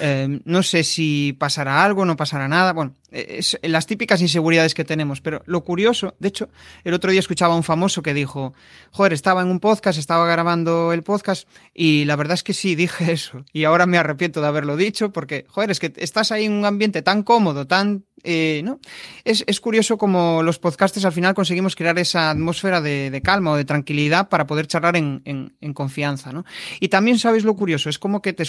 eh, 0.00 0.40
no 0.44 0.62
sé 0.62 0.82
si 0.82 1.34
pasará 1.38 1.84
algo, 1.84 2.06
no 2.06 2.16
pasará 2.16 2.48
nada, 2.48 2.72
bueno, 2.72 2.94
es 3.10 3.58
las 3.62 3.86
típicas 3.86 4.22
inseguridades 4.22 4.74
que 4.74 4.84
tenemos, 4.84 5.20
pero 5.20 5.42
lo 5.46 5.62
curioso, 5.62 6.14
de 6.18 6.28
hecho, 6.28 6.48
el 6.84 6.94
otro 6.94 7.10
día 7.10 7.20
escuchaba 7.20 7.54
a 7.54 7.56
un 7.56 7.62
famoso 7.62 8.02
que 8.02 8.14
dijo, 8.14 8.54
joder, 8.92 9.12
estaba 9.12 9.42
en 9.42 9.48
un 9.48 9.60
podcast, 9.60 9.98
estaba 9.98 10.26
grabando 10.26 10.92
el 10.92 11.02
podcast 11.02 11.48
y 11.74 12.06
la 12.06 12.16
verdad 12.16 12.34
es 12.34 12.42
que 12.42 12.54
sí, 12.54 12.74
dije 12.74 13.12
eso 13.12 13.44
y 13.52 13.64
ahora 13.64 13.84
me 13.86 13.98
arrepiento 13.98 14.40
de 14.40 14.46
haberlo 14.46 14.76
dicho 14.76 15.12
porque, 15.12 15.44
joder, 15.48 15.70
es 15.70 15.80
que 15.80 15.92
estás 15.96 16.32
ahí 16.32 16.46
en 16.46 16.52
un 16.52 16.64
ambiente 16.64 17.02
tan 17.02 17.22
cómodo, 17.22 17.66
tan 17.66 18.04
eh, 18.28 18.62
¿no? 18.64 18.80
Es, 19.24 19.60
curioso 19.60 19.98
como 19.98 20.42
los 20.42 20.58
podcasters 20.58 21.04
al 21.04 21.12
final 21.12 21.34
conseguimos 21.34 21.76
crear 21.76 21.98
esa 21.98 22.30
atmósfera 22.30 22.80
de, 22.80 23.20
calma 23.22 23.52
o 23.52 23.56
de 23.56 23.64
tranquilidad 23.64 24.28
para 24.28 24.46
poder 24.46 24.66
charlar 24.66 24.85
en, 24.94 25.56
confianza, 25.74 26.32
¿no? 26.32 26.44
Y 26.78 26.88
también 26.88 27.18
sabéis 27.18 27.44
lo 27.44 27.56
curioso, 27.56 27.90
es 27.90 27.98
como 27.98 28.22
que 28.22 28.32
te, 28.32 28.44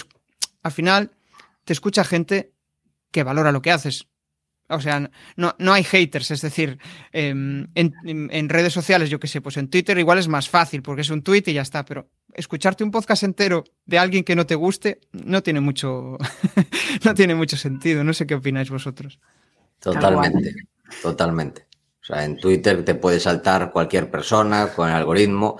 al 0.62 0.72
final 0.72 1.10
te 1.64 1.72
escucha 1.72 2.04
gente 2.04 2.52
que 3.10 3.24
valora 3.24 3.50
lo 3.50 3.62
que 3.62 3.72
haces. 3.72 4.06
O 4.70 4.80
sea, 4.80 5.10
no, 5.36 5.56
no 5.58 5.72
hay 5.72 5.82
haters, 5.82 6.30
es 6.30 6.42
decir, 6.42 6.78
em, 7.12 7.68
en, 7.74 8.48
redes 8.50 8.74
sociales, 8.74 9.08
yo 9.08 9.18
qué 9.18 9.26
sé, 9.26 9.40
pues 9.40 9.56
en 9.56 9.68
Twitter 9.68 9.98
igual 9.98 10.18
es 10.18 10.28
más 10.28 10.50
fácil 10.50 10.82
porque 10.82 11.00
es 11.00 11.10
un 11.10 11.22
tweet 11.22 11.44
y 11.46 11.54
ya 11.54 11.62
está, 11.62 11.86
pero 11.86 12.10
escucharte 12.34 12.84
un 12.84 12.90
podcast 12.90 13.22
entero 13.22 13.64
de 13.86 13.98
alguien 13.98 14.24
que 14.24 14.36
no 14.36 14.44
te 14.44 14.54
guste 14.54 15.00
no 15.12 15.42
tiene 15.42 15.60
mucho, 15.60 16.18
no 17.04 17.14
tiene 17.14 17.34
mucho 17.34 17.56
sentido. 17.56 18.04
No 18.04 18.12
sé 18.12 18.26
qué 18.26 18.34
opináis 18.34 18.68
vosotros. 18.68 19.18
Totalmente, 19.80 20.54
totalmente. 21.02 21.66
O 22.02 22.04
sea, 22.04 22.24
en 22.24 22.36
Twitter 22.36 22.84
te 22.84 22.94
puede 22.94 23.20
saltar 23.20 23.70
cualquier 23.70 24.10
persona 24.10 24.68
con 24.68 24.88
el 24.88 24.94
algoritmo, 24.94 25.58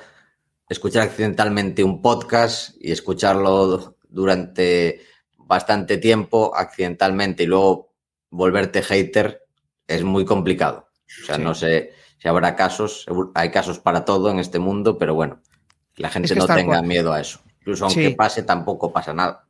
escuchar 0.69 1.05
accidentalmente 1.05 1.83
un 1.83 2.03
podcast 2.03 2.77
y 2.81 2.93
escucharlo 2.93 3.97
durante 4.09 5.01
bastante 5.37 5.97
tiempo 5.97 6.55
accidentalmente 6.55 7.45
y 7.45 7.47
luego 7.47 7.95
volverte 8.31 8.83
hater 8.83 9.47
es 9.87 10.03
muy 10.03 10.25
complicado. 10.25 10.89
O 11.23 11.27
sea, 11.27 11.39
no 11.39 11.55
sé 11.55 11.93
si 12.19 12.29
habrá 12.29 12.55
casos, 12.55 13.07
hay 13.35 13.51
casos 13.51 13.79
para 13.79 14.05
todo 14.05 14.31
en 14.31 14.39
este 14.39 14.59
mundo, 14.59 14.99
pero 14.99 15.15
bueno, 15.15 15.41
la 15.97 16.11
gente 16.11 16.35
no 16.35 16.47
tenga 16.47 16.83
miedo 16.83 17.13
a 17.13 17.21
eso. 17.21 17.41
Incluso 17.61 17.87
aunque 17.87 18.11
pase, 18.11 18.43
tampoco 18.43 18.93
pasa 18.93 19.15
nada. 19.15 19.48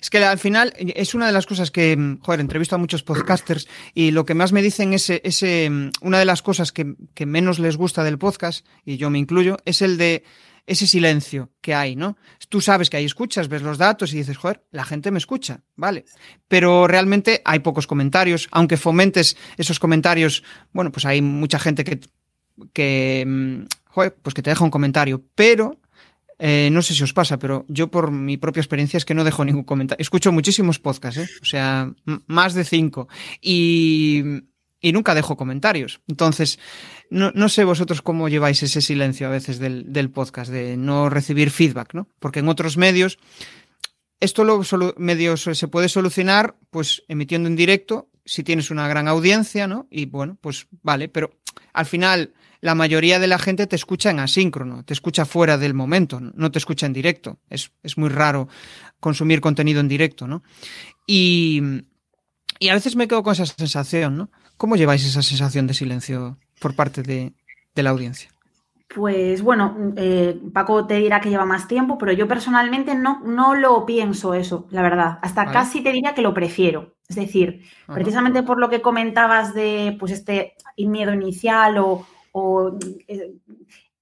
Es 0.00 0.10
que 0.10 0.18
al 0.18 0.38
final 0.38 0.74
es 0.78 1.14
una 1.14 1.26
de 1.26 1.32
las 1.32 1.46
cosas 1.46 1.70
que, 1.70 1.96
mm, 1.96 2.20
joder, 2.20 2.40
entrevisto 2.40 2.74
a 2.74 2.78
muchos 2.78 3.02
podcasters 3.02 3.68
y 3.94 4.10
lo 4.10 4.24
que 4.24 4.34
más 4.34 4.52
me 4.52 4.62
dicen 4.62 4.92
es 4.92 5.10
ese, 5.10 5.68
mm, 5.70 5.90
una 6.02 6.18
de 6.18 6.24
las 6.24 6.42
cosas 6.42 6.72
que, 6.72 6.94
menos 7.26 7.58
les 7.58 7.76
gusta 7.76 8.04
del 8.04 8.18
podcast, 8.18 8.66
y 8.84 8.96
yo 8.96 9.10
me 9.10 9.18
incluyo, 9.18 9.58
es 9.64 9.82
el 9.82 9.98
de 9.98 10.24
ese 10.66 10.86
silencio 10.86 11.50
que 11.60 11.74
hay, 11.74 11.96
¿no? 11.96 12.16
Tú 12.48 12.60
sabes 12.60 12.90
que 12.90 12.96
hay 12.96 13.04
escuchas, 13.04 13.48
ves 13.48 13.62
los 13.62 13.78
datos 13.78 14.12
y 14.12 14.18
dices, 14.18 14.36
joder, 14.36 14.64
la 14.70 14.84
gente 14.84 15.10
me 15.10 15.18
escucha, 15.18 15.60
vale. 15.76 16.04
Pero 16.48 16.86
realmente 16.86 17.42
hay 17.44 17.60
pocos 17.60 17.86
comentarios, 17.86 18.48
aunque 18.52 18.76
fomentes 18.76 19.36
esos 19.56 19.78
comentarios, 19.78 20.44
bueno, 20.72 20.92
pues 20.92 21.06
hay 21.06 21.22
mucha 21.22 21.58
gente 21.58 21.84
que, 21.84 22.00
que 22.72 23.24
mm, 23.26 23.62
joder, 23.86 24.14
pues 24.22 24.34
que 24.34 24.42
te 24.42 24.50
deja 24.50 24.64
un 24.64 24.70
comentario, 24.70 25.22
pero 25.34 25.78
eh, 26.42 26.70
no 26.72 26.80
sé 26.80 26.94
si 26.94 27.02
os 27.02 27.12
pasa, 27.12 27.38
pero 27.38 27.66
yo 27.68 27.90
por 27.90 28.10
mi 28.10 28.38
propia 28.38 28.62
experiencia 28.62 28.96
es 28.96 29.04
que 29.04 29.12
no 29.12 29.24
dejo 29.24 29.44
ningún 29.44 29.64
comentario. 29.64 30.00
Escucho 30.00 30.32
muchísimos 30.32 30.78
podcasts, 30.78 31.20
¿eh? 31.20 31.28
o 31.42 31.44
sea, 31.44 31.92
más 32.26 32.54
de 32.54 32.64
cinco. 32.64 33.08
Y, 33.42 34.24
nunca 34.82 35.14
dejo 35.14 35.36
comentarios. 35.36 36.00
Entonces, 36.08 36.58
no, 37.10 37.48
sé 37.50 37.64
vosotros 37.64 38.00
cómo 38.00 38.30
lleváis 38.30 38.62
ese 38.62 38.80
silencio 38.80 39.26
a 39.26 39.30
veces 39.30 39.58
del, 39.58 40.10
podcast, 40.10 40.50
de 40.50 40.78
no 40.78 41.10
recibir 41.10 41.50
feedback, 41.50 41.92
¿no? 41.92 42.08
Porque 42.18 42.38
en 42.38 42.48
otros 42.48 42.78
medios, 42.78 43.18
esto 44.18 44.42
lo 44.42 44.64
se 44.64 45.68
puede 45.68 45.90
solucionar, 45.90 46.56
pues 46.70 47.02
emitiendo 47.08 47.50
en 47.50 47.56
directo, 47.56 48.08
si 48.24 48.42
tienes 48.44 48.70
una 48.70 48.88
gran 48.88 49.08
audiencia, 49.08 49.66
¿no? 49.66 49.88
Y 49.90 50.06
bueno, 50.06 50.38
pues 50.40 50.68
vale, 50.82 51.08
pero 51.08 51.32
al 51.74 51.84
final 51.84 52.32
la 52.60 52.74
mayoría 52.74 53.18
de 53.18 53.26
la 53.26 53.38
gente 53.38 53.66
te 53.66 53.76
escucha 53.76 54.10
en 54.10 54.20
asíncrono, 54.20 54.84
te 54.84 54.92
escucha 54.92 55.24
fuera 55.24 55.56
del 55.56 55.74
momento, 55.74 56.20
no 56.20 56.50
te 56.50 56.58
escucha 56.58 56.86
en 56.86 56.92
directo. 56.92 57.38
Es, 57.48 57.70
muy 57.96 58.10
raro 58.10 58.48
consumir 59.00 59.40
contenido 59.40 59.80
en 59.80 59.88
directo, 59.88 60.26
¿no? 60.26 60.42
Y, 61.06 61.62
a 62.70 62.74
veces 62.74 62.96
me 62.96 63.08
quedo 63.08 63.22
con 63.22 63.32
esa 63.32 63.46
sensación, 63.46 64.16
¿no? 64.16 64.30
¿Cómo 64.58 64.76
lleváis 64.76 65.06
esa 65.06 65.22
sensación 65.22 65.66
de 65.66 65.72
silencio 65.72 66.36
por 66.60 66.74
parte 66.74 67.02
de, 67.02 67.32
la 67.74 67.90
audiencia? 67.90 68.30
Pues 68.94 69.40
bueno, 69.40 69.94
eh, 69.96 70.38
Paco 70.52 70.86
te 70.86 70.96
dirá 70.96 71.20
que 71.20 71.30
lleva 71.30 71.46
más 71.46 71.66
tiempo, 71.66 71.96
pero 71.96 72.12
yo 72.12 72.28
personalmente 72.28 72.94
no, 72.94 73.20
no 73.24 73.54
lo 73.54 73.86
pienso 73.86 74.34
eso, 74.34 74.66
la 74.70 74.82
verdad. 74.82 75.18
Hasta 75.22 75.50
casi 75.50 75.80
te 75.80 75.92
diría 75.92 76.12
que 76.12 76.20
lo 76.20 76.34
prefiero. 76.34 76.96
Es 77.08 77.16
decir, 77.16 77.62
precisamente 77.86 78.42
por 78.42 78.60
lo 78.60 78.68
que 78.68 78.82
comentabas 78.82 79.54
de 79.54 79.96
pues 79.98 80.12
este 80.12 80.54
miedo 80.76 81.14
inicial 81.14 81.78
o, 81.78 82.06
o 82.32 82.78
eh, 83.08 83.34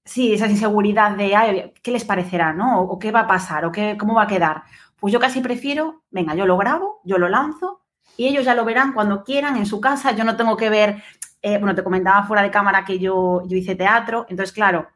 sí, 0.05 0.33
esa 0.33 0.47
inseguridad 0.47 1.15
de 1.15 1.73
qué 1.81 1.91
les 1.91 2.05
parecerá, 2.05 2.53
¿no? 2.53 2.81
O, 2.81 2.99
qué 2.99 3.11
va 3.11 3.21
a 3.21 3.27
pasar, 3.27 3.65
o 3.65 3.71
qué, 3.71 3.97
cómo 3.97 4.15
va 4.15 4.23
a 4.23 4.27
quedar. 4.27 4.63
Pues 4.99 5.13
yo 5.13 5.19
casi 5.19 5.41
prefiero, 5.41 6.03
venga, 6.11 6.35
yo 6.35 6.45
lo 6.45 6.57
grabo, 6.57 7.01
yo 7.03 7.17
lo 7.17 7.29
lanzo 7.29 7.81
y 8.17 8.27
ellos 8.27 8.45
ya 8.45 8.55
lo 8.55 8.65
verán 8.65 8.93
cuando 8.93 9.23
quieran 9.23 9.55
en 9.57 9.65
su 9.65 9.79
casa. 9.79 10.11
Yo 10.11 10.23
no 10.23 10.35
tengo 10.35 10.57
que 10.57 10.69
ver, 10.69 11.01
eh, 11.41 11.57
bueno, 11.57 11.75
te 11.75 11.83
comentaba 11.83 12.23
fuera 12.23 12.43
de 12.43 12.51
cámara 12.51 12.83
que 12.83 12.99
yo, 12.99 13.43
yo 13.47 13.57
hice 13.57 13.75
teatro, 13.75 14.25
entonces, 14.29 14.53
claro, 14.53 14.89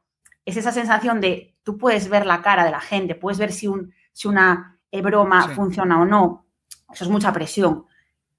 es 0.46 0.58
esa 0.58 0.72
sensación 0.72 1.22
de 1.22 1.56
tú 1.64 1.78
puedes 1.78 2.10
ver 2.10 2.26
la 2.26 2.42
cara 2.42 2.66
de 2.66 2.72
la 2.72 2.82
gente, 2.82 3.16
puedes 3.16 3.40
ver 3.40 3.52
si, 3.54 3.68
un, 3.68 3.94
si 4.12 4.28
una 4.28 4.80
eh, 4.92 5.02
broma 5.02 5.48
funciona 5.50 6.02
o 6.02 6.06
no. 6.06 6.46
Eso 6.92 7.06
es 7.06 7.10
mucha 7.10 7.32
presión. 7.32 7.86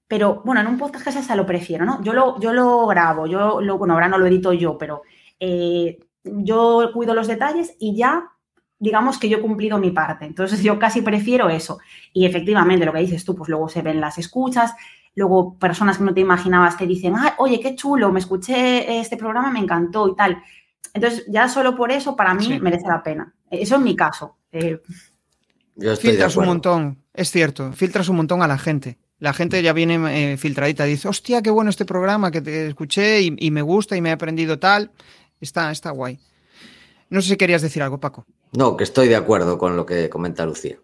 Pero 0.07 0.41
bueno, 0.45 0.61
en 0.61 0.67
un 0.67 0.77
podcast 0.77 1.03
casi 1.03 1.17
hasta 1.17 1.35
lo 1.35 1.45
prefiero, 1.45 1.85
¿no? 1.85 2.01
Yo 2.03 2.13
lo, 2.13 2.39
yo 2.39 2.53
lo 2.53 2.85
grabo, 2.87 3.25
yo 3.25 3.59
lo, 3.61 3.77
bueno, 3.77 3.95
ahora 3.95 4.07
no 4.07 4.17
lo 4.17 4.27
edito 4.27 4.53
yo, 4.53 4.77
pero 4.77 5.01
eh, 5.39 5.97
yo 6.23 6.91
cuido 6.93 7.13
los 7.13 7.27
detalles 7.27 7.75
y 7.79 7.95
ya 7.95 8.31
digamos 8.77 9.17
que 9.17 9.29
yo 9.29 9.37
he 9.37 9.41
cumplido 9.41 9.77
mi 9.77 9.91
parte. 9.91 10.25
Entonces 10.25 10.61
yo 10.61 10.77
casi 10.77 11.01
prefiero 11.01 11.49
eso. 11.49 11.79
Y 12.13 12.25
efectivamente, 12.25 12.85
lo 12.85 12.93
que 12.93 12.99
dices 12.99 13.25
tú, 13.25 13.35
pues 13.35 13.49
luego 13.49 13.67
se 13.67 13.81
ven 13.81 13.99
las 13.99 14.17
escuchas, 14.17 14.73
luego 15.15 15.57
personas 15.57 15.97
que 15.97 16.03
no 16.03 16.13
te 16.13 16.21
imaginabas 16.21 16.77
te 16.77 16.85
dicen, 16.85 17.15
oye, 17.37 17.59
qué 17.59 17.75
chulo, 17.75 18.11
me 18.11 18.19
escuché 18.19 18.99
este 18.99 19.17
programa, 19.17 19.49
me 19.49 19.59
encantó 19.59 20.07
y 20.07 20.15
tal. 20.15 20.37
Entonces, 20.93 21.25
ya 21.27 21.49
solo 21.49 21.75
por 21.75 21.91
eso, 21.91 22.15
para 22.15 22.33
mí, 22.33 22.59
merece 22.59 22.87
la 22.87 23.01
pena. 23.01 23.33
Eso 23.49 23.75
es 23.75 23.81
mi 23.81 23.95
caso. 23.95 24.37
Eh, 24.51 24.79
filtras 25.99 26.37
un 26.37 26.45
montón, 26.45 27.03
es 27.13 27.31
cierto, 27.31 27.73
filtras 27.73 28.07
un 28.07 28.17
montón 28.17 28.41
a 28.41 28.47
la 28.47 28.57
gente. 28.57 28.97
La 29.19 29.33
gente 29.33 29.61
ya 29.63 29.71
viene 29.73 30.33
eh, 30.33 30.37
filtradita, 30.37 30.83
dice, 30.83 31.07
hostia, 31.07 31.41
qué 31.41 31.49
bueno 31.49 31.69
este 31.69 31.85
programa 31.85 32.31
que 32.31 32.41
te 32.41 32.67
escuché 32.67 33.21
y, 33.21 33.51
me 33.51 33.61
gusta 33.61 33.95
y 33.95 34.01
me 34.01 34.09
he 34.09 34.11
aprendido 34.11 34.59
tal. 34.59 34.91
Está, 35.39 35.71
está 35.71 35.91
guay. 35.91 36.19
No 37.09 37.21
sé 37.21 37.29
si 37.29 37.37
querías 37.37 37.61
decir 37.61 37.81
algo, 37.81 37.99
Paco. 37.99 38.25
No, 38.51 38.75
que 38.75 38.83
estoy 38.83 39.07
de 39.07 39.15
acuerdo 39.15 39.57
con 39.57 39.77
lo 39.77 39.85
que 39.85 40.09
comenta 40.09 40.45
Lucía. 40.45 40.77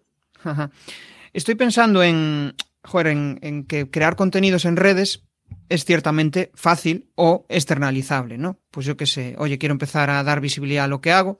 Estoy 1.32 1.54
pensando 1.54 2.02
en, 2.02 2.54
joder, 2.82 3.08
en, 3.08 3.64
que 3.66 3.90
crear 3.90 4.16
contenidos 4.16 4.64
en 4.64 4.76
redes 4.76 5.24
es 5.68 5.84
ciertamente 5.84 6.50
fácil 6.54 7.10
o 7.14 7.46
externalizable, 7.48 8.38
¿no? 8.38 8.58
Pues 8.70 8.86
yo 8.86 8.96
qué 8.96 9.06
sé, 9.06 9.34
oye, 9.38 9.58
quiero 9.58 9.72
empezar 9.72 10.10
a 10.10 10.22
dar 10.22 10.40
visibilidad 10.40 10.84
a 10.84 10.88
lo 10.88 11.00
que 11.00 11.12
hago. 11.12 11.38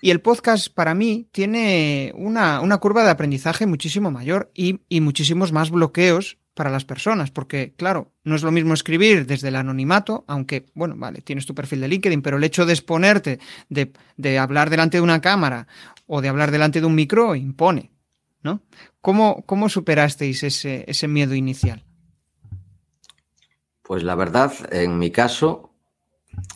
Y 0.00 0.10
el 0.10 0.20
podcast 0.20 0.72
para 0.72 0.94
mí 0.94 1.28
tiene 1.32 2.12
una, 2.14 2.60
curva 2.78 3.04
de 3.04 3.10
aprendizaje 3.10 3.66
muchísimo 3.66 4.10
mayor 4.10 4.50
y, 4.54 4.80
y, 4.88 5.00
muchísimos 5.00 5.52
más 5.52 5.70
bloqueos 5.70 6.38
para 6.54 6.70
las 6.70 6.84
personas, 6.84 7.30
porque 7.30 7.72
claro, 7.76 8.12
no 8.24 8.34
es 8.34 8.42
lo 8.42 8.50
mismo 8.50 8.74
escribir 8.74 9.26
desde 9.26 9.48
el 9.48 9.56
anonimato, 9.56 10.24
aunque, 10.26 10.66
bueno, 10.74 10.96
vale, 10.96 11.20
tienes 11.20 11.46
tu 11.46 11.54
perfil 11.54 11.80
de 11.80 11.88
LinkedIn, 11.88 12.20
pero 12.20 12.36
el 12.36 12.44
hecho 12.44 12.66
de 12.66 12.72
exponerte, 12.72 13.38
de, 13.68 13.92
de 14.16 14.38
hablar 14.38 14.68
delante 14.68 14.96
de 14.96 15.02
una 15.02 15.20
cámara 15.20 15.68
o 16.06 16.20
de 16.20 16.28
hablar 16.28 16.50
delante 16.50 16.80
de 16.80 16.86
un 16.86 16.96
micro 16.96 17.36
impone, 17.36 17.92
¿no? 18.42 18.62
¿Cómo, 19.00 19.44
cómo 19.46 19.68
superasteis 19.68 20.42
ese, 20.42 20.84
ese 20.88 21.06
miedo 21.06 21.34
inicial? 21.34 21.84
Pues 23.82 24.02
la 24.02 24.16
verdad, 24.16 24.52
en 24.70 24.98
mi 24.98 25.10
caso, 25.10 25.72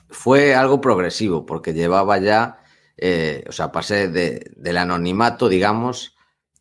fue 0.08 0.54
algo 0.54 0.80
progresivo, 0.80 1.46
porque 1.46 1.72
llevaba 1.72 2.18
ya, 2.18 2.61
eh, 2.96 3.44
o 3.48 3.52
sea, 3.52 3.72
pasé 3.72 4.08
del 4.08 4.76
anonimato, 4.76 5.48
digamos, 5.48 6.16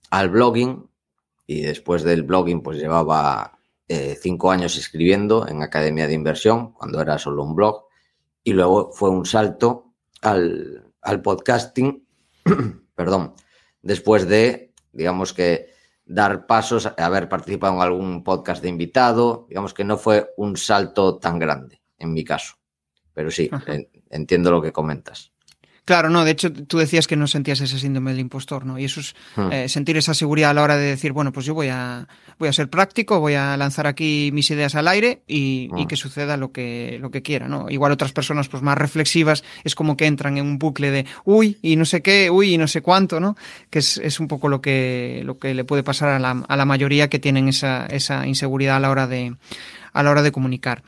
al 0.09 0.29
blogging, 0.29 0.89
y 1.45 1.61
después 1.61 2.03
del 2.03 2.23
blogging, 2.23 2.61
pues 2.61 2.77
llevaba 2.77 3.59
eh, 3.87 4.17
cinco 4.19 4.51
años 4.51 4.77
escribiendo 4.77 5.47
en 5.47 5.61
Academia 5.63 6.07
de 6.07 6.13
Inversión, 6.13 6.73
cuando 6.73 7.01
era 7.01 7.17
solo 7.17 7.43
un 7.43 7.55
blog, 7.55 7.85
y 8.43 8.53
luego 8.53 8.91
fue 8.91 9.09
un 9.09 9.25
salto 9.25 9.93
al, 10.21 10.93
al 11.01 11.21
podcasting, 11.21 12.05
perdón, 12.95 13.33
después 13.81 14.27
de, 14.27 14.73
digamos 14.91 15.33
que, 15.33 15.71
dar 16.05 16.45
pasos, 16.45 16.91
haber 16.97 17.29
participado 17.29 17.75
en 17.75 17.81
algún 17.81 18.23
podcast 18.23 18.61
de 18.61 18.69
invitado, 18.69 19.45
digamos 19.49 19.73
que 19.73 19.83
no 19.83 19.97
fue 19.97 20.31
un 20.37 20.57
salto 20.57 21.17
tan 21.17 21.39
grande 21.39 21.81
en 21.97 22.13
mi 22.13 22.23
caso. 22.23 22.55
Pero 23.13 23.31
sí, 23.31 23.49
entiendo 24.09 24.51
lo 24.51 24.61
que 24.61 24.71
comentas. 24.71 25.30
Claro, 25.83 26.11
no, 26.11 26.23
de 26.23 26.31
hecho 26.31 26.53
tú 26.53 26.77
decías 26.77 27.07
que 27.07 27.15
no 27.15 27.25
sentías 27.25 27.59
ese 27.59 27.79
síndrome 27.79 28.11
del 28.11 28.19
impostor, 28.19 28.65
¿no? 28.65 28.77
Y 28.77 28.85
eso 28.85 28.99
es 28.99 29.15
hmm. 29.35 29.51
eh, 29.51 29.69
sentir 29.69 29.97
esa 29.97 30.13
seguridad 30.13 30.51
a 30.51 30.53
la 30.53 30.61
hora 30.61 30.77
de 30.77 30.85
decir, 30.85 31.11
bueno, 31.11 31.31
pues 31.31 31.45
yo 31.45 31.55
voy 31.55 31.69
a, 31.69 32.07
voy 32.37 32.49
a 32.49 32.53
ser 32.53 32.69
práctico, 32.69 33.19
voy 33.19 33.33
a 33.33 33.57
lanzar 33.57 33.87
aquí 33.87 34.29
mis 34.31 34.51
ideas 34.51 34.75
al 34.75 34.87
aire 34.87 35.23
y, 35.27 35.69
hmm. 35.71 35.87
que 35.87 35.95
suceda 35.95 36.37
lo 36.37 36.51
que, 36.51 36.99
lo 37.01 37.09
que 37.09 37.23
quiera, 37.23 37.47
¿no? 37.47 37.67
Igual 37.69 37.91
otras 37.91 38.13
personas 38.13 38.47
pues 38.47 38.61
más 38.61 38.77
reflexivas 38.77 39.43
es 39.63 39.73
como 39.73 39.97
que 39.97 40.05
entran 40.05 40.37
en 40.37 40.45
un 40.45 40.59
bucle 40.59 40.91
de, 40.91 41.05
uy, 41.25 41.57
y 41.63 41.75
no 41.75 41.85
sé 41.85 42.01
qué, 42.01 42.29
uy, 42.29 42.53
y 42.53 42.57
no 42.59 42.67
sé 42.67 42.81
cuánto, 42.81 43.19
¿no? 43.19 43.35
Que 43.71 43.79
es, 43.79 43.97
es 43.97 44.19
un 44.19 44.27
poco 44.27 44.49
lo 44.49 44.61
que, 44.61 45.23
lo 45.25 45.39
que 45.39 45.55
le 45.55 45.63
puede 45.63 45.81
pasar 45.81 46.09
a 46.09 46.19
la, 46.19 46.43
a 46.47 46.57
la 46.57 46.65
mayoría 46.65 47.09
que 47.09 47.17
tienen 47.17 47.47
esa, 47.47 47.87
esa 47.87 48.27
inseguridad 48.27 48.75
a 48.75 48.79
la 48.79 48.91
hora 48.91 49.07
de, 49.07 49.35
a 49.93 50.03
la 50.03 50.11
hora 50.11 50.21
de 50.21 50.31
comunicar. 50.31 50.83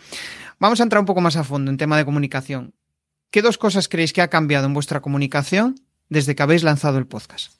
Vamos 0.60 0.80
a 0.80 0.84
entrar 0.84 1.00
un 1.00 1.08
poco 1.08 1.20
más 1.20 1.36
a 1.36 1.44
fondo 1.44 1.72
en 1.72 1.78
tema 1.78 1.98
de 1.98 2.06
comunicación. 2.06 2.74
¿Qué 3.34 3.42
dos 3.42 3.58
cosas 3.58 3.90
creéis 3.90 4.14
que 4.14 4.22
ha 4.22 4.28
cambiado 4.28 4.68
en 4.68 4.76
vuestra 4.76 5.02
comunicación 5.02 5.74
desde 6.08 6.36
que 6.36 6.44
habéis 6.44 6.62
lanzado 6.62 7.00
el 7.00 7.08
podcast? 7.08 7.52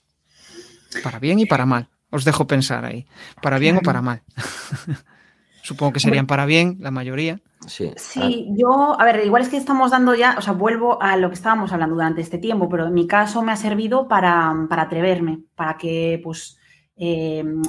Para 1.04 1.18
bien 1.18 1.40
y 1.40 1.48
para 1.48 1.66
mal. 1.66 1.90
Os 2.12 2.26
dejo 2.26 2.46
pensar 2.46 2.86
ahí. 2.86 3.08
¿Para 3.42 3.58
bien 3.58 3.78
o 3.78 3.82
para 3.82 4.04
mal? 4.04 4.22
Supongo 5.64 5.94
que 5.94 6.00
serían 6.00 6.28
para 6.28 6.46
bien 6.46 6.78
la 6.80 6.92
mayoría. 6.92 7.42
Sí. 7.66 7.92
sí, 7.96 8.50
yo, 8.56 9.02
a 9.02 9.04
ver, 9.04 9.26
igual 9.26 9.42
es 9.42 9.50
que 9.50 9.58
estamos 9.58 9.90
dando 9.90 10.14
ya, 10.14 10.36
o 10.38 10.42
sea, 10.42 10.54
vuelvo 10.54 11.02
a 11.02 11.18
lo 11.18 11.30
que 11.30 11.36
estábamos 11.36 11.74
hablando 11.74 11.96
durante 11.96 12.22
este 12.22 12.38
tiempo, 12.38 12.70
pero 12.70 12.86
en 12.86 12.94
mi 12.94 13.08
caso 13.08 13.42
me 13.42 13.52
ha 13.52 13.56
servido 13.56 14.08
para, 14.08 14.54
atreverme, 14.70 15.40
para 15.56 15.76
que, 15.76 16.22
pues, 16.24 16.56
em, 16.98 17.64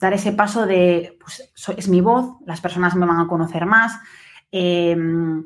dar 0.00 0.14
ese 0.14 0.32
paso 0.32 0.64
de, 0.64 1.18
pues, 1.20 1.52
es 1.76 1.88
mi 1.88 2.00
voz, 2.00 2.38
las 2.46 2.62
personas 2.62 2.94
me 2.96 3.04
van 3.04 3.20
a 3.20 3.26
conocer 3.26 3.66
más. 3.66 3.92
Em, 4.50 5.44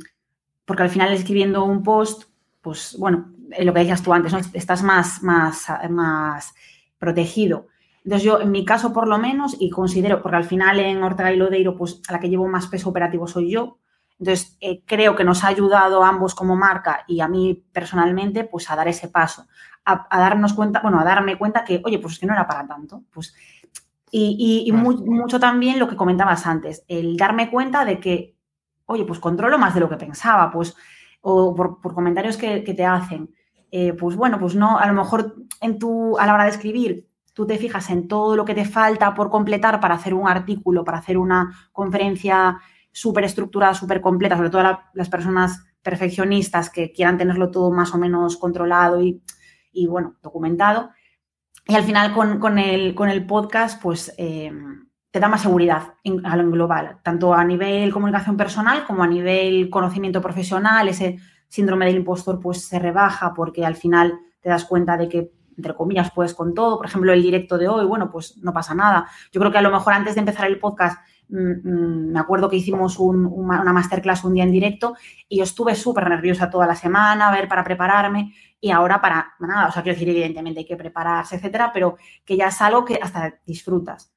porque 0.66 0.83
al 0.83 0.90
final 0.90 1.12
escribiendo 1.12 1.64
un 1.64 1.83
post, 1.83 2.24
pues 2.61 2.96
bueno, 2.98 3.33
lo 3.59 3.72
que 3.72 3.81
decías 3.81 4.02
tú 4.02 4.12
antes, 4.12 4.35
estás 4.52 4.83
más, 4.83 5.22
más, 5.22 5.66
más 5.88 6.55
protegido. 6.98 7.68
Entonces 8.05 8.24
yo, 8.24 8.40
en 8.40 8.50
mi 8.50 8.64
caso 8.64 8.92
por 8.92 9.09
lo 9.09 9.18
menos, 9.18 9.57
y 9.59 9.70
considero, 9.70 10.20
porque 10.20 10.37
al 10.37 10.44
final 10.44 10.79
en 10.79 11.02
Ortega 11.02 11.33
y 11.33 11.37
Lodeiro, 11.37 11.76
pues 11.76 12.02
a 12.09 12.12
la 12.12 12.20
que 12.20 12.29
llevo 12.29 12.46
más 12.46 12.66
peso 12.66 12.90
operativo 12.90 13.26
soy 13.26 13.50
yo, 13.50 13.79
entonces 14.18 14.57
eh, 14.61 14.83
creo 14.87 15.14
que 15.14 15.24
nos 15.24 15.44
ha 15.44 15.48
ayudado 15.48 16.02
a 16.02 16.09
ambos 16.09 16.35
como 16.35 16.57
marca 16.57 17.05
y 17.07 17.20
a 17.20 17.29
mí 17.29 17.64
personalmente, 17.72 18.44
pues 18.44 18.70
a 18.70 18.76
dar 18.76 18.88
ese 18.88 19.09
paso, 19.09 19.46
a, 19.85 20.07
darnos 20.11 20.55
cuenta, 20.55 20.81
bueno, 20.81 21.00
a 21.00 21.05
darme 21.05 21.37
cuenta 21.37 21.64
que, 21.64 21.83
oye, 21.85 21.98
pues 21.98 22.14
es 22.14 22.20
que 22.20 22.26
no 22.26 22.33
era 22.33 22.46
para 22.46 22.66
tanto, 22.66 23.02
pues. 23.12 23.35
Y, 24.11 24.72
mucho 24.72 25.38
también 25.38 25.79
lo 25.79 25.88
que 25.88 25.96
comentabas 25.96 26.46
antes, 26.46 26.85
el 26.88 27.16
darme 27.16 27.50
cuenta 27.50 27.85
de 27.85 28.00
que 28.00 28.36
oye, 28.87 29.05
pues 29.05 29.18
controlo 29.18 29.59
más 29.59 29.75
de 29.75 29.81
lo 29.81 29.88
que 29.88 29.96
pensaba, 29.96 30.51
pues, 30.51 30.75
o 31.20 31.55
por, 31.55 31.81
comentarios 31.81 32.37
que, 32.37 32.61
te 32.61 32.85
hacen. 32.85 33.35
Eh, 33.70 33.92
pues 33.92 34.16
bueno, 34.16 34.38
pues 34.38 34.55
no, 34.55 34.79
a 34.79 34.87
lo 34.87 34.94
mejor 34.94 35.35
en 35.61 35.79
tu, 35.79 36.16
a 36.18 36.27
la 36.27 36.35
hora 36.35 36.44
de 36.44 36.51
escribir, 36.51 37.09
tú 37.35 37.46
te 37.46 37.59
fijas 37.59 37.90
en 37.90 38.09
todo 38.09 38.37
lo 38.37 38.44
que 38.44 38.55
te 38.55 38.64
falta 38.64 39.14
por 39.14 39.29
completar 39.29 39.81
para 39.81 39.96
hacer 39.96 40.14
un 40.14 40.29
artículo, 40.29 40.85
para 40.85 40.99
hacer 40.99 41.18
una 41.18 41.53
conferencia 41.72 42.59
súper 42.92 43.25
estructurada, 43.25 43.75
súper 43.75 44.01
completa, 44.01 44.37
sobre 44.37 44.51
todo 44.51 44.79
las 44.94 45.09
personas 45.11 45.62
perfeccionistas 45.83 46.70
que 46.70 46.92
quieran 46.92 47.18
tenerlo 47.18 47.51
todo 47.51 47.70
más 47.70 47.92
o 47.92 47.99
menos 47.99 48.38
controlado 48.38 49.03
y, 49.03 49.87
bueno, 49.87 50.16
documentado. 50.22 50.90
Y 51.68 51.75
al 51.75 51.83
final 51.83 52.14
con, 52.14 52.59
el, 52.59 52.94
con 52.94 53.11
el 53.11 53.27
podcast, 53.27 53.83
pues 53.83 54.14
eh, 54.16 54.51
te 55.16 55.20
da 55.20 55.29
más 55.29 55.40
seguridad 55.40 55.94
en, 56.05 56.26
a 56.26 56.37
lo 56.37 56.50
global, 56.50 56.98
tanto 57.02 57.33
a 57.33 57.42
nivel 57.42 57.90
comunicación 57.90 58.37
personal 58.37 58.85
como 58.87 59.02
a 59.02 59.07
nivel 59.07 59.70
conocimiento 59.70 60.20
profesional. 60.20 60.90
Ese 60.90 61.16
síndrome 61.48 61.87
del 61.87 61.96
impostor 61.96 62.38
pues 62.38 62.66
se 62.66 62.79
rebaja 62.79 63.33
porque 63.33 63.64
al 63.64 63.76
final 63.76 64.20
te 64.42 64.50
das 64.50 64.66
cuenta 64.66 64.98
de 64.98 65.09
que 65.09 65.33
entre 65.57 65.74
comillas 65.74 66.11
puedes 66.14 66.35
con 66.35 66.52
todo. 66.52 66.76
Por 66.76 66.85
ejemplo, 66.85 67.14
el 67.14 67.22
directo 67.22 67.57
de 67.57 67.66
hoy, 67.66 67.87
bueno, 67.87 68.11
pues 68.11 68.37
no 68.42 68.52
pasa 68.52 68.74
nada. 68.74 69.09
Yo 69.33 69.40
creo 69.40 69.50
que 69.50 69.57
a 69.57 69.62
lo 69.62 69.70
mejor 69.70 69.94
antes 69.94 70.16
de 70.16 70.20
empezar 70.20 70.48
el 70.48 70.59
podcast 70.59 71.00
mm, 71.31 71.66
mm, 71.66 72.12
me 72.12 72.20
acuerdo 72.20 72.50
que 72.50 72.57
hicimos 72.57 72.98
una 72.98 73.72
masterclass 73.72 74.22
un 74.22 74.35
día 74.35 74.44
en 74.44 74.52
directo 74.52 74.96
y 75.31 75.38
yo 75.38 75.44
estuve 75.44 75.74
súper 75.76 76.11
nerviosa 76.11 76.50
toda 76.50 76.66
la 76.66 76.74
semana, 76.74 77.29
a 77.29 77.33
ver, 77.33 77.48
para 77.48 77.64
prepararme 77.64 78.35
y 78.61 78.70
ahora 78.70 79.00
para 79.00 79.33
nada, 79.40 79.68
o 79.68 79.72
sea, 79.72 79.83
quiero 79.83 79.94
decir, 79.94 80.11
evidentemente 80.11 80.61
hay 80.61 80.66
que 80.66 80.76
prepararse, 80.76 81.37
etcétera, 81.37 81.70
pero 81.72 81.96
que 82.22 82.37
ya 82.37 82.48
es 82.48 82.61
algo 82.61 82.85
que 82.85 82.98
hasta 83.02 83.38
disfrutas. 83.46 84.15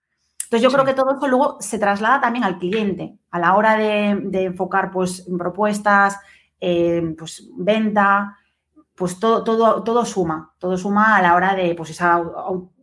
Entonces 0.50 0.64
yo 0.64 0.72
creo 0.72 0.84
que 0.84 0.96
todo 0.96 1.16
eso 1.16 1.28
luego 1.28 1.58
se 1.60 1.78
traslada 1.78 2.20
también 2.20 2.44
al 2.44 2.58
cliente. 2.58 3.20
A 3.30 3.38
la 3.38 3.56
hora 3.56 3.78
de, 3.78 4.46
enfocar 4.46 4.90
pues 4.90 5.28
en 5.28 5.38
propuestas, 5.38 6.18
pues 6.60 7.48
venta, 7.56 8.36
pues 8.96 9.20
todo, 9.20 9.44
todo, 9.44 9.84
todo 9.84 10.04
suma, 10.06 10.56
todo 10.58 10.76
suma 10.76 11.18
a 11.18 11.22
la 11.22 11.36
hora 11.36 11.54
de 11.54 11.76
pues 11.76 11.92
esa 11.92 12.20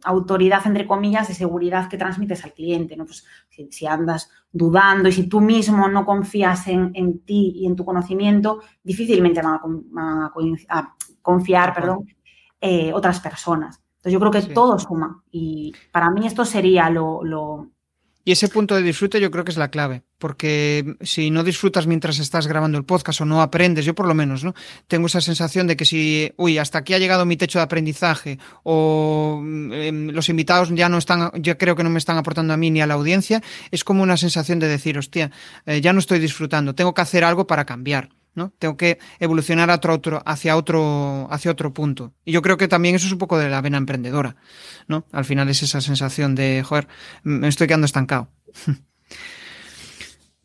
autoridad, 0.04 0.64
entre 0.64 0.86
comillas, 0.86 1.26
de 1.26 1.34
seguridad 1.34 1.88
que 1.88 1.98
transmites 1.98 2.44
al 2.44 2.52
cliente, 2.52 2.96
¿no? 2.96 3.04
Pues 3.04 3.24
si, 3.70 3.84
andas 3.84 4.30
dudando 4.52 5.08
y 5.08 5.12
si 5.12 5.28
tú 5.28 5.40
mismo 5.40 5.88
no 5.88 6.06
confías 6.06 6.68
en, 6.68 7.18
ti 7.24 7.52
y 7.56 7.66
en 7.66 7.74
tu 7.74 7.84
conocimiento, 7.84 8.60
difícilmente 8.84 9.42
van 9.42 9.58
a, 9.98 10.32
confiar, 11.20 11.74
perdón, 11.74 12.06
eh, 12.60 12.92
otras 12.92 13.18
personas 13.18 13.82
yo 14.06 14.18
creo 14.18 14.30
que 14.30 14.42
todo 14.42 14.78
suma. 14.78 15.22
Y 15.30 15.74
para 15.92 16.10
mí 16.10 16.26
esto 16.26 16.44
sería 16.44 16.88
lo, 16.90 17.70
Y 18.24 18.32
ese 18.32 18.48
punto 18.48 18.74
de 18.74 18.82
disfrute 18.82 19.20
yo 19.20 19.30
creo 19.30 19.44
que 19.44 19.50
es 19.50 19.56
la 19.56 19.70
clave, 19.70 20.04
porque 20.18 20.96
si 21.02 21.30
no 21.30 21.44
disfrutas 21.44 21.86
mientras 21.86 22.18
estás 22.18 22.46
grabando 22.46 22.78
el 22.78 22.84
podcast 22.84 23.20
o 23.20 23.24
no 23.24 23.42
aprendes, 23.42 23.84
yo 23.84 23.94
por 23.94 24.06
lo 24.06 24.14
menos, 24.14 24.44
¿no? 24.44 24.54
Tengo 24.88 25.06
esa 25.06 25.20
sensación 25.20 25.66
de 25.66 25.76
que 25.76 25.84
si, 25.84 26.32
uy, 26.36 26.58
hasta 26.58 26.78
aquí 26.78 26.94
ha 26.94 26.98
llegado 26.98 27.26
mi 27.26 27.36
techo 27.36 27.58
de 27.58 27.64
aprendizaje 27.64 28.38
o 28.62 29.40
em, 29.42 30.08
los 30.08 30.28
invitados 30.28 30.70
ya 30.74 30.88
no 30.88 30.98
están, 30.98 31.30
yo 31.34 31.58
creo 31.58 31.76
que 31.76 31.84
no 31.84 31.90
me 31.90 31.98
están 31.98 32.16
aportando 32.16 32.54
a 32.54 32.56
mí 32.56 32.70
ni 32.70 32.80
a 32.80 32.86
la 32.86 32.94
audiencia, 32.94 33.42
es 33.70 33.84
como 33.84 34.02
una 34.02 34.16
sensación 34.16 34.58
de 34.58 34.68
decir, 34.68 34.98
hostia, 34.98 35.30
eh, 35.66 35.80
ya 35.80 35.92
no 35.92 35.98
estoy 35.98 36.18
disfrutando, 36.18 36.74
tengo 36.74 36.94
que 36.94 37.02
hacer 37.02 37.24
algo 37.24 37.46
para 37.46 37.64
cambiar. 37.64 38.10
¿no? 38.34 38.52
Tengo 38.58 38.76
que 38.76 38.98
evolucionar 39.18 39.70
otro, 39.70 40.22
hacia, 40.26 40.56
otro, 40.56 41.26
hacia 41.30 41.50
otro 41.50 41.72
punto. 41.72 42.12
Y 42.22 42.32
yo 42.32 42.42
creo 42.42 42.58
que 42.58 42.68
también 42.68 42.94
eso 42.94 43.06
es 43.06 43.12
un 43.12 43.18
poco 43.18 43.38
de 43.38 43.48
la 43.48 43.62
vena 43.62 43.78
emprendedora, 43.78 44.36
¿no? 44.88 45.06
Al 45.10 45.24
final 45.24 45.48
es 45.48 45.62
esa 45.62 45.80
sensación 45.80 46.34
de, 46.34 46.62
joder, 46.62 46.86
me 47.22 47.48
estoy 47.48 47.66
quedando 47.66 47.86
estancado. 47.86 48.28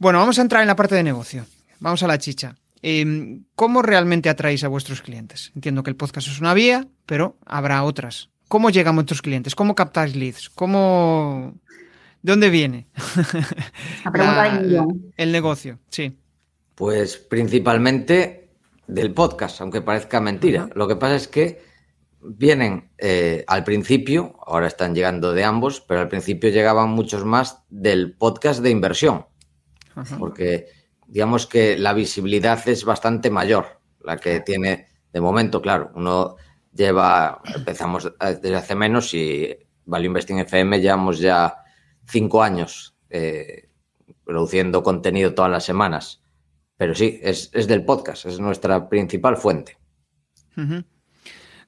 bueno, 0.01 0.17
vamos 0.17 0.39
a 0.39 0.41
entrar 0.41 0.63
en 0.63 0.67
la 0.67 0.75
parte 0.75 0.95
de 0.95 1.03
negocio. 1.03 1.45
Vamos 1.79 2.01
a 2.01 2.07
la 2.07 2.17
chicha. 2.17 2.55
Em, 2.81 3.43
¿Cómo 3.53 3.83
realmente 3.83 4.29
atraéis 4.29 4.63
a 4.63 4.67
vuestros 4.67 5.03
clientes? 5.03 5.51
Entiendo 5.53 5.83
que 5.83 5.91
el 5.91 5.95
podcast 5.95 6.27
es 6.27 6.41
una 6.41 6.55
vía, 6.55 6.87
pero 7.05 7.37
habrá 7.45 7.83
otras. 7.83 8.31
¿Cómo 8.47 8.71
llegan 8.71 8.95
vuestros 8.95 9.21
clientes? 9.21 9.53
¿Cómo 9.53 9.75
captáis 9.75 10.15
leads? 10.15 10.49
¿Cómo 10.49 11.53
¿De 12.23 12.31
dónde 12.31 12.49
viene? 12.49 12.87
La 14.03 14.11
pregunta 14.11 14.59
de 14.59 14.85
El 15.17 15.31
negocio, 15.31 15.77
sí. 15.89 16.17
Pues 16.73 17.17
principalmente 17.17 18.49
del 18.87 19.13
podcast, 19.13 19.61
aunque 19.61 19.81
parezca 19.81 20.19
mentira. 20.19 20.67
Lo 20.73 20.87
que 20.87 20.95
pasa 20.95 21.13
es 21.13 21.27
que 21.27 21.61
vienen 22.23 22.89
eh, 22.97 23.43
al 23.45 23.63
principio, 23.63 24.35
ahora 24.47 24.65
están 24.65 24.95
llegando 24.95 25.33
de 25.33 25.43
ambos, 25.43 25.79
pero 25.81 25.99
al 25.99 26.07
principio 26.07 26.49
llegaban 26.49 26.89
muchos 26.89 27.23
más 27.23 27.59
del 27.69 28.13
podcast 28.13 28.61
de 28.63 28.71
inversión. 28.71 29.27
Porque 30.19 30.67
digamos 31.08 31.47
que 31.47 31.77
la 31.77 31.93
visibilidad 31.93 32.67
es 32.67 32.86
bastante 32.86 33.30
mayor, 33.30 33.80
la 34.04 34.17
que 34.17 34.39
tiene 34.39 34.88
de 35.12 35.21
momento, 35.21 35.62
claro, 35.62 35.91
uno 35.95 36.38
lleva, 36.73 37.41
empezamos 37.54 38.12
desde 38.19 38.56
hace 38.56 38.75
menos 38.75 39.13
y 39.13 39.58
Value 39.86 40.06
Investing 40.06 40.39
FM 40.39 40.80
llevamos 40.80 41.19
ya 41.19 41.58
cinco 42.06 42.41
años 42.41 42.95
eh, 43.10 43.69
produciendo 44.23 44.84
contenido 44.84 45.34
todas 45.34 45.51
las 45.51 45.65
semanas. 45.65 46.21
Pero 46.77 46.95
sí, 46.95 47.19
es, 47.21 47.51
del 47.51 47.86
podcast, 47.86 48.25
es 48.25 48.39
nuestra 48.39 48.89
principal 48.89 49.38
fuente. 49.38 49.77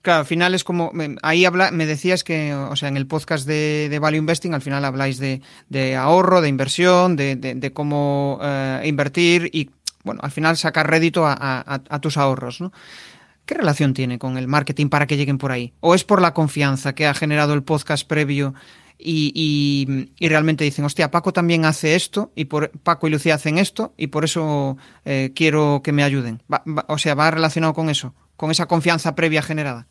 Claro, 0.04 0.20
al 0.20 0.26
final 0.26 0.54
es 0.54 0.66
como. 0.66 0.92
Ahí 1.22 1.46
habla, 1.46 1.72
me 1.72 1.86
decías 1.86 2.26
que, 2.26 2.54
o 2.54 2.76
sea, 2.76 2.90
en 2.90 2.98
el 2.98 3.08
podcast 3.08 3.48
de, 3.48 3.98
Value 4.02 4.18
Investing, 4.18 4.54
al 4.54 4.62
final 4.62 4.84
habláis 4.84 5.18
de, 5.18 5.96
ahorro, 5.96 6.42
de 6.42 6.50
inversión, 6.50 7.16
de, 7.16 7.72
cómo 7.74 8.38
eh, 8.44 8.82
invertir 8.84 9.50
y, 9.54 9.70
bueno, 10.04 10.20
al 10.22 10.32
final 10.32 10.58
sacar 10.58 10.90
rédito 10.90 11.24
a, 11.26 12.00
tus 12.02 12.18
ahorros, 12.18 12.60
¿no? 12.60 12.74
¿Qué 13.46 13.56
relación 13.56 13.94
tiene 13.94 14.20
con 14.20 14.38
el 14.38 14.50
marketing 14.50 14.90
para 14.90 15.08
que 15.08 15.16
lleguen 15.16 15.38
por 15.38 15.54
ahí? 15.54 15.72
¿O 15.80 15.96
es 15.96 16.04
por 16.04 16.22
la 16.22 16.34
confianza 16.34 16.94
que 16.94 17.08
ha 17.08 17.14
generado 17.14 17.54
el 17.54 17.64
podcast 17.64 18.06
previo 18.06 18.54
y, 18.98 19.88
realmente 20.20 20.66
dicen, 20.66 20.84
hostia, 20.84 21.12
Paco 21.12 21.32
también 21.32 21.64
hace 21.64 21.96
esto, 21.96 22.34
y 22.36 22.46
por, 22.46 22.72
Paco 22.72 23.08
y 23.08 23.12
Lucía 23.12 23.36
hacen 23.36 23.58
esto, 23.58 23.94
y 23.96 24.08
por 24.08 24.26
eso 24.26 24.76
eh, 25.06 25.32
quiero 25.34 25.80
que 25.82 25.94
me 25.94 26.04
ayuden? 26.04 26.44
o 26.88 26.98
sea, 26.98 27.16
¿va 27.16 27.32
relacionado 27.32 27.74
con 27.74 27.90
eso? 27.90 28.14
¿Con 28.36 28.52
esa 28.52 28.66
confianza 28.66 29.16
previa 29.16 29.42
generada? 29.42 29.88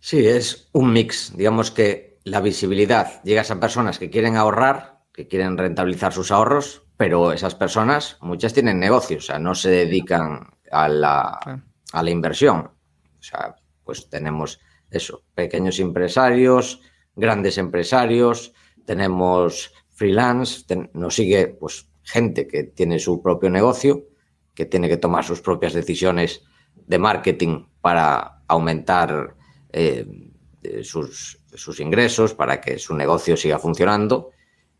Sí, 0.00 0.26
es 0.26 0.68
un 0.72 0.92
mix. 0.92 1.36
Digamos 1.36 1.70
que 1.70 2.18
la 2.24 2.40
visibilidad 2.40 3.22
llega 3.22 3.42
a 3.42 3.60
personas 3.60 3.98
que 3.98 4.10
quieren 4.10 4.36
ahorrar, 4.36 5.04
que 5.12 5.26
quieren 5.26 5.58
rentabilizar 5.58 6.12
sus 6.12 6.30
ahorros, 6.30 6.82
pero 6.96 7.32
esas 7.32 7.54
personas, 7.54 8.18
muchas 8.20 8.52
tienen 8.52 8.78
negocios, 8.78 9.24
o 9.24 9.26
sea, 9.26 9.38
no 9.38 9.54
se 9.54 9.70
dedican 9.70 10.50
a 10.70 10.88
la, 10.88 11.62
a 11.92 12.02
la 12.02 12.10
inversión. 12.10 12.70
O 13.18 13.22
sea, 13.22 13.56
pues 13.84 14.08
tenemos 14.08 14.60
eso, 14.90 15.24
pequeños 15.34 15.80
empresarios, 15.80 16.80
grandes 17.14 17.58
empresarios, 17.58 18.52
tenemos 18.84 19.72
freelance, 19.88 20.64
nos 20.92 21.14
sigue 21.14 21.48
pues 21.48 21.88
gente 22.02 22.46
que 22.46 22.64
tiene 22.64 22.98
su 22.98 23.20
propio 23.22 23.50
negocio, 23.50 24.06
que 24.54 24.66
tiene 24.66 24.88
que 24.88 24.96
tomar 24.96 25.24
sus 25.24 25.40
propias 25.40 25.72
decisiones 25.72 26.42
de 26.74 26.98
marketing 26.98 27.66
para 27.80 28.42
aumentar 28.48 29.36
eh, 29.80 30.82
sus, 30.82 31.38
sus, 31.54 31.78
ingresos 31.78 32.34
para 32.34 32.60
que 32.60 32.80
su 32.80 32.96
negocio 32.96 33.36
siga 33.36 33.60
funcionando 33.60 34.30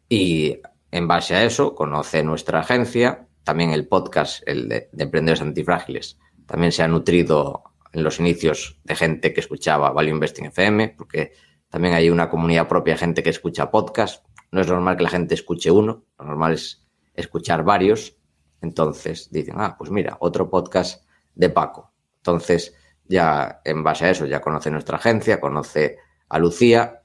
y 0.08 0.60
en 0.90 1.06
base 1.06 1.36
a 1.36 1.44
eso 1.44 1.76
conoce 1.76 2.24
nuestra 2.24 2.58
agencia, 2.58 3.28
también 3.44 3.70
el 3.70 3.86
podcast, 3.86 4.42
el 4.44 4.68
de, 4.68 4.88
Emprendedores 4.98 5.40
Antifrágiles, 5.40 6.18
también 6.46 6.72
se 6.72 6.82
ha 6.82 6.88
nutrido 6.88 7.62
en 7.92 8.02
los 8.02 8.18
inicios 8.18 8.80
de 8.82 8.96
gente 8.96 9.32
que 9.32 9.40
escuchaba 9.40 9.92
Value 9.92 10.10
Investing 10.10 10.46
FM, 10.46 10.96
porque 10.98 11.32
también 11.68 11.94
hay 11.94 12.10
una 12.10 12.28
comunidad 12.28 12.66
propia 12.66 12.94
de 12.94 12.98
gente 12.98 13.22
que 13.22 13.30
escucha 13.30 13.70
podcast. 13.70 14.26
No 14.50 14.60
es 14.60 14.66
normal 14.66 14.96
que 14.96 15.04
la 15.04 15.10
gente 15.10 15.34
escuche 15.34 15.70
uno, 15.70 16.06
lo 16.18 16.24
normal 16.24 16.54
es 16.54 16.84
escuchar 17.14 17.62
varios. 17.62 18.16
Entonces 18.60 19.30
dicen, 19.30 19.54
ah, 19.58 19.76
pues 19.78 19.92
mira, 19.92 20.16
otro 20.20 20.50
podcast 20.50 21.04
de 21.36 21.50
Paco. 21.50 21.92
Entonces, 22.16 22.74
ya 23.08 23.60
en 23.64 23.82
base 23.82 24.04
a 24.04 24.10
eso 24.10 24.26
ya 24.26 24.40
conoce 24.40 24.70
nuestra 24.70 24.98
agencia, 24.98 25.40
conoce 25.40 25.98
a 26.28 26.38
Lucía 26.38 27.02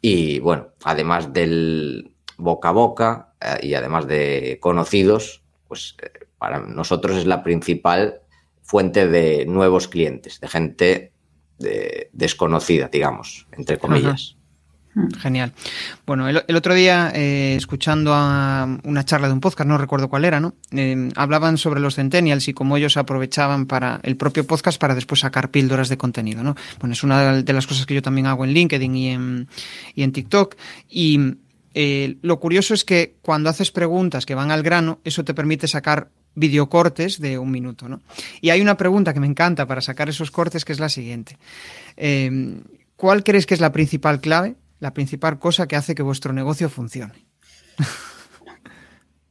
y 0.00 0.38
bueno, 0.40 0.68
además 0.84 1.32
del 1.32 2.12
boca 2.36 2.68
a 2.68 2.72
boca 2.72 3.34
eh, 3.40 3.66
y 3.66 3.74
además 3.74 4.06
de 4.06 4.58
conocidos, 4.60 5.42
pues 5.68 5.96
eh, 6.02 6.26
para 6.38 6.60
nosotros 6.60 7.16
es 7.16 7.26
la 7.26 7.42
principal 7.42 8.20
fuente 8.62 9.06
de 9.06 9.46
nuevos 9.46 9.88
clientes, 9.88 10.40
de 10.40 10.48
gente 10.48 11.12
desconocida, 12.12 12.88
digamos, 12.88 13.46
entre 13.52 13.78
comillas. 13.78 14.36
Genial. 15.18 15.52
Bueno, 16.06 16.26
el, 16.26 16.56
otro 16.56 16.72
día, 16.72 17.12
eh, 17.14 17.54
escuchando 17.54 18.14
a 18.14 18.66
una 18.82 19.04
charla 19.04 19.26
de 19.26 19.34
un 19.34 19.40
podcast, 19.40 19.68
no 19.68 19.76
recuerdo 19.76 20.08
cuál 20.08 20.24
era, 20.24 20.40
¿no? 20.40 20.54
Eh, 20.70 21.10
hablaban 21.16 21.58
sobre 21.58 21.80
los 21.80 21.96
centennials 21.96 22.48
y 22.48 22.54
cómo 22.54 22.78
ellos 22.78 22.96
aprovechaban 22.96 23.66
para 23.66 24.00
el 24.04 24.16
propio 24.16 24.46
podcast 24.46 24.80
para 24.80 24.94
después 24.94 25.20
sacar 25.20 25.50
píldoras 25.50 25.90
de 25.90 25.98
contenido, 25.98 26.42
¿no? 26.42 26.56
Bueno, 26.80 26.94
es 26.94 27.02
una 27.02 27.42
de 27.42 27.52
las 27.52 27.66
cosas 27.66 27.84
que 27.84 27.92
yo 27.92 28.00
también 28.00 28.26
hago 28.26 28.46
en 28.46 28.52
LinkedIn 28.52 28.96
y 28.96 29.08
en, 29.10 29.48
y 29.94 30.02
en 30.02 30.12
TikTok. 30.12 30.56
Y 30.88 31.34
eh, 31.74 32.16
lo 32.22 32.40
curioso 32.40 32.72
es 32.72 32.84
que 32.84 33.16
cuando 33.20 33.50
haces 33.50 33.70
preguntas 33.70 34.24
que 34.24 34.34
van 34.34 34.50
al 34.50 34.62
grano, 34.62 35.00
eso 35.04 35.24
te 35.24 35.34
permite 35.34 35.68
sacar 35.68 36.08
videocortes 36.34 37.20
de 37.20 37.36
un 37.36 37.50
minuto, 37.50 37.86
¿no? 37.86 38.00
Y 38.40 38.48
hay 38.48 38.62
una 38.62 38.78
pregunta 38.78 39.12
que 39.12 39.20
me 39.20 39.26
encanta 39.26 39.66
para 39.66 39.82
sacar 39.82 40.08
esos 40.08 40.30
cortes 40.30 40.64
que 40.64 40.72
es 40.72 40.80
la 40.80 40.88
siguiente. 40.88 41.36
¿Cuál 42.96 43.24
crees 43.24 43.44
que 43.44 43.52
es 43.52 43.60
la 43.60 43.72
principal 43.72 44.20
clave 44.20 44.56
la 44.78 44.92
principal 44.92 45.38
cosa 45.38 45.66
que 45.66 45.76
hace 45.76 45.94
que 45.94 46.02
vuestro 46.02 46.32
negocio 46.32 46.68
funcione? 46.68 47.26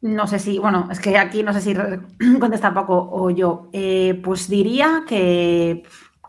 No 0.01 0.27
sé 0.27 0.37
si, 0.37 0.59
bueno, 0.59 0.87
es 0.91 0.99
que 0.99 1.17
aquí 1.17 1.41
no 1.41 1.51
sé 1.51 1.61
si 1.61 1.73
contesta 2.39 2.73
poco 2.73 3.09
o 3.11 3.31
yo. 3.31 3.69
Eh, 3.73 4.19
pues 4.23 4.47
diría 4.47 5.03
que, 5.07 5.83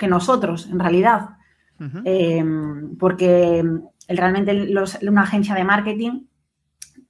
nosotros, 0.09 0.69
en 0.71 0.79
realidad. 0.79 1.31
Em, 1.79 2.97
porque 2.97 3.63
realmente 4.09 4.67
una 5.03 5.23
agencia 5.23 5.55
de 5.55 5.65
marketing, 5.65 6.27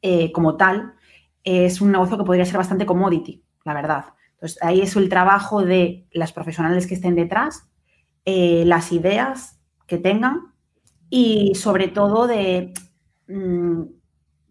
eh, 0.02 0.32
como 0.32 0.56
tal, 0.56 0.94
es 1.44 1.80
un 1.80 1.92
negocio 1.92 2.18
que 2.18 2.24
podría 2.24 2.44
ser 2.44 2.56
bastante 2.56 2.84
commodity, 2.84 3.44
la 3.64 3.74
verdad. 3.74 4.06
Entonces, 4.32 4.58
ahí 4.60 4.80
es 4.80 4.96
el 4.96 5.08
trabajo 5.08 5.62
de 5.62 6.08
las 6.10 6.32
profesionales 6.32 6.88
que 6.88 6.94
estén 6.94 7.14
detrás, 7.14 7.68
eh, 8.24 8.64
las 8.66 8.90
ideas 8.90 9.60
que 9.86 9.98
tengan 9.98 10.52
y 11.16 11.54
sobre 11.54 11.88
todo 11.88 12.26
de 12.26 12.74
mm, 13.26 13.84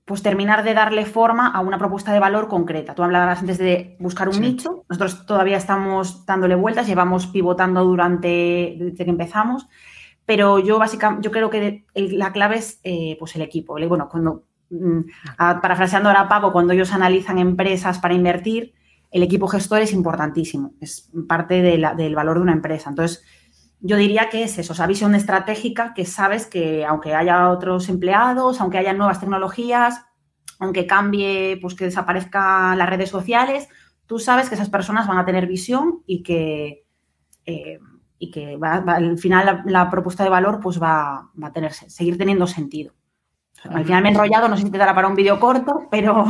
pues 0.03 0.23
terminar 0.23 0.63
de 0.63 0.73
darle 0.73 1.05
forma 1.05 1.47
a 1.47 1.59
una 1.59 1.77
propuesta 1.77 2.11
de 2.11 2.19
valor 2.19 2.47
concreta. 2.47 2.95
Tú 2.95 3.03
hablabas 3.03 3.39
antes 3.39 3.59
de 3.59 3.95
buscar 3.99 4.29
un 4.29 4.41
nicho, 4.41 4.83
nosotros 4.89 5.27
todavía 5.27 5.57
estamos 5.57 6.25
dándole 6.25 6.55
vueltas, 6.55 6.87
llevamos 6.87 7.27
pivotando 7.27 7.83
durante 7.83 8.77
desde 8.79 9.05
que 9.05 9.11
empezamos, 9.11 9.67
pero 10.25 10.57
yo 10.57 10.79
básicamente 10.79 11.23
yo 11.23 11.29
creo 11.29 11.51
que 11.51 11.85
la 11.93 12.31
clave 12.31 12.57
es 12.57 12.79
eh, 12.83 13.15
pues 13.19 13.35
el 13.35 13.43
equipo. 13.43 13.77
Bueno, 13.87 14.09
cuando 14.09 14.45
mm, 14.71 15.01
parafraseando 15.37 16.09
ahora 16.09 16.21
a 16.21 16.27
Paco, 16.27 16.51
cuando 16.51 16.73
ellos 16.73 16.93
analizan 16.93 17.37
empresas 17.37 17.99
para 17.99 18.15
invertir, 18.15 18.73
el 19.11 19.21
equipo 19.21 19.47
gestor 19.47 19.81
es 19.81 19.93
importantísimo, 19.93 20.73
es 20.81 21.11
parte 21.27 21.61
del 21.61 22.15
valor 22.15 22.37
de 22.37 22.41
una 22.41 22.53
empresa. 22.53 22.89
Entonces, 22.89 23.23
yo 23.79 23.97
diría 23.97 24.29
que 24.29 24.43
es 24.43 24.57
eso, 24.57 24.73
esa 24.73 24.87
visión 24.87 25.13
estratégica 25.15 25.93
que 25.93 26.05
sabes 26.05 26.47
que 26.47 26.85
aunque 26.85 27.13
haya 27.13 27.49
otros 27.49 27.87
empleados, 27.89 28.59
aunque 28.59 28.77
haya 28.77 28.93
nuevas 28.93 29.19
tecnologías, 29.19 30.03
aunque 30.59 30.87
cambie, 30.87 31.57
pues 31.61 31.75
que 31.75 31.85
desaparezcan 31.85 32.77
las 32.77 32.89
redes 32.89 33.09
sociales, 33.09 33.67
tú 34.07 34.17
sabes 34.19 34.49
que 34.49 34.55
esas 34.55 34.69
personas 34.69 35.07
van 35.07 35.17
a 35.17 35.25
tener 35.25 35.45
visión 35.45 36.01
y 36.07 36.23
que, 36.23 36.85
eh, 37.45 37.79
y 38.17 38.31
que 38.31 38.57
al 38.61 39.17
final 39.19 39.63
la, 39.65 39.89
propuesta 39.89 40.23
de 40.23 40.29
valor 40.29 40.59
pues 40.61 40.81
va, 40.81 41.29
va 41.41 41.47
a 41.47 41.53
tener, 41.53 41.73
seguir 41.73 42.17
teniendo 42.17 42.47
sentido. 42.47 42.94
Al 43.71 43.83
final 43.83 44.03
me 44.03 44.09
he 44.09 44.11
enrollado, 44.11 44.47
no 44.47 44.57
sé 44.57 44.63
si 44.63 44.69
te 44.69 44.77
dará 44.77 44.93
para 44.93 45.07
un 45.07 45.15
vídeo 45.15 45.39
corto, 45.39 45.87
pero, 45.91 46.25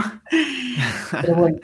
bueno. 1.35 1.57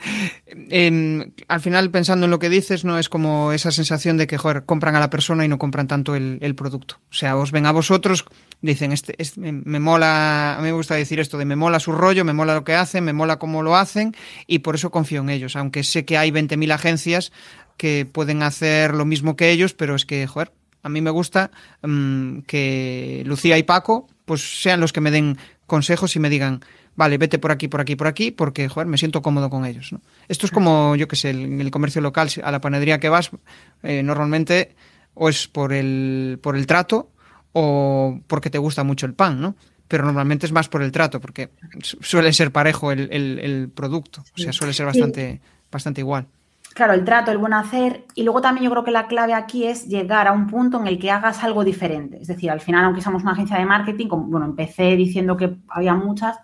Em, 0.70 1.32
al 1.48 1.60
final, 1.60 1.90
pensando 1.90 2.26
en 2.26 2.30
lo 2.30 2.38
que 2.38 2.48
dices, 2.48 2.84
no 2.84 2.98
es 2.98 3.08
como 3.08 3.52
esa 3.52 3.70
sensación 3.70 4.16
de 4.16 4.26
que 4.26 4.38
joder, 4.38 4.64
compran 4.64 4.96
a 4.96 5.00
la 5.00 5.10
persona 5.10 5.44
y 5.44 5.48
no 5.48 5.58
compran 5.58 5.86
tanto 5.86 6.14
el, 6.14 6.54
producto. 6.54 6.96
O 7.10 7.14
sea, 7.14 7.36
os 7.36 7.50
ven 7.52 7.66
a 7.66 7.72
vosotros, 7.72 8.24
dicen, 8.60 8.92
este, 8.92 9.16
me, 9.36 9.80
mola, 9.80 10.56
a 10.56 10.58
mí 10.58 10.64
me 10.64 10.72
gusta 10.72 10.94
decir 10.94 11.18
esto 11.20 11.38
de 11.38 11.44
me 11.44 11.56
mola 11.56 11.80
su 11.80 11.92
rollo, 11.92 12.24
me 12.24 12.32
mola 12.32 12.54
lo 12.54 12.64
que 12.64 12.74
hacen, 12.74 13.04
me 13.04 13.12
mola 13.12 13.38
cómo 13.38 13.62
lo 13.62 13.76
hacen 13.76 14.14
y 14.46 14.60
por 14.60 14.74
eso 14.74 14.90
confío 14.90 15.22
en 15.22 15.30
ellos. 15.30 15.56
Aunque 15.56 15.82
sé 15.82 16.04
que 16.04 16.18
hay 16.18 16.30
20.000 16.30 16.72
agencias 16.72 17.32
que 17.76 18.06
pueden 18.10 18.42
hacer 18.42 18.94
lo 18.94 19.04
mismo 19.04 19.36
que 19.36 19.50
ellos, 19.50 19.74
pero 19.74 19.94
es 19.94 20.04
que, 20.04 20.26
joder, 20.26 20.52
a 20.82 20.88
mí 20.88 21.00
me 21.00 21.10
gusta 21.10 21.50
mm, 21.82 22.40
que 22.40 23.22
Lucía 23.26 23.58
y 23.58 23.62
Paco 23.62 24.08
pues 24.24 24.62
sean 24.62 24.80
los 24.80 24.92
que 24.92 25.00
me 25.00 25.10
den 25.10 25.38
consejos 25.66 26.16
y 26.16 26.20
me 26.20 26.30
digan, 26.30 26.60
vale, 26.94 27.18
vete 27.18 27.38
por 27.38 27.50
aquí, 27.50 27.68
por 27.68 27.80
aquí, 27.80 27.96
por 27.96 28.06
aquí, 28.06 28.30
porque, 28.30 28.68
joder, 28.68 28.86
me 28.86 28.98
siento 28.98 29.22
cómodo 29.22 29.50
con 29.50 29.64
ellos. 29.64 29.92
¿no? 29.92 30.00
Esto 30.28 30.46
es 30.46 30.52
como, 30.52 30.96
yo 30.96 31.08
que 31.08 31.16
sé, 31.16 31.30
en 31.30 31.60
el 31.60 31.70
comercio 31.70 32.00
local, 32.00 32.28
a 32.42 32.50
la 32.50 32.60
panadería 32.60 33.00
que 33.00 33.08
vas, 33.08 33.30
eh, 33.82 34.02
normalmente 34.02 34.74
o 35.14 35.28
es 35.28 35.48
por 35.48 35.72
el, 35.72 36.38
por 36.42 36.56
el 36.56 36.66
trato 36.66 37.10
o 37.52 38.20
porque 38.26 38.50
te 38.50 38.58
gusta 38.58 38.84
mucho 38.84 39.06
el 39.06 39.14
pan, 39.14 39.40
¿no? 39.40 39.56
pero 39.88 40.04
normalmente 40.04 40.46
es 40.46 40.52
más 40.52 40.70
por 40.70 40.82
el 40.82 40.90
trato, 40.90 41.20
porque 41.20 41.50
suele 41.82 42.32
ser 42.32 42.50
parejo 42.50 42.92
el, 42.92 43.70
producto, 43.74 44.24
o 44.34 44.38
sea, 44.38 44.50
suele 44.50 44.72
ser 44.72 44.86
bastante, 44.86 45.42
bastante 45.70 46.00
igual. 46.00 46.28
Claro, 46.74 46.94
el 46.94 47.04
trato, 47.04 47.30
el 47.30 47.38
buen 47.38 47.52
hacer. 47.52 48.06
Y 48.14 48.22
luego 48.22 48.40
también 48.40 48.64
yo 48.64 48.70
creo 48.70 48.84
que 48.84 48.90
la 48.90 49.06
clave 49.06 49.34
aquí 49.34 49.66
es 49.66 49.86
llegar 49.86 50.26
a 50.28 50.32
un 50.32 50.46
punto 50.46 50.80
en 50.80 50.86
el 50.86 50.98
que 50.98 51.10
hagas 51.10 51.44
algo 51.44 51.64
diferente. 51.64 52.18
Es 52.20 52.28
decir, 52.28 52.50
al 52.50 52.60
final, 52.60 52.84
aunque 52.84 53.02
somos 53.02 53.22
una 53.22 53.32
agencia 53.32 53.58
de 53.58 53.66
marketing, 53.66 54.08
como 54.08 54.26
bueno, 54.26 54.46
empecé 54.46 54.96
diciendo 54.96 55.36
que 55.36 55.56
había 55.68 55.94
muchas, 55.94 56.38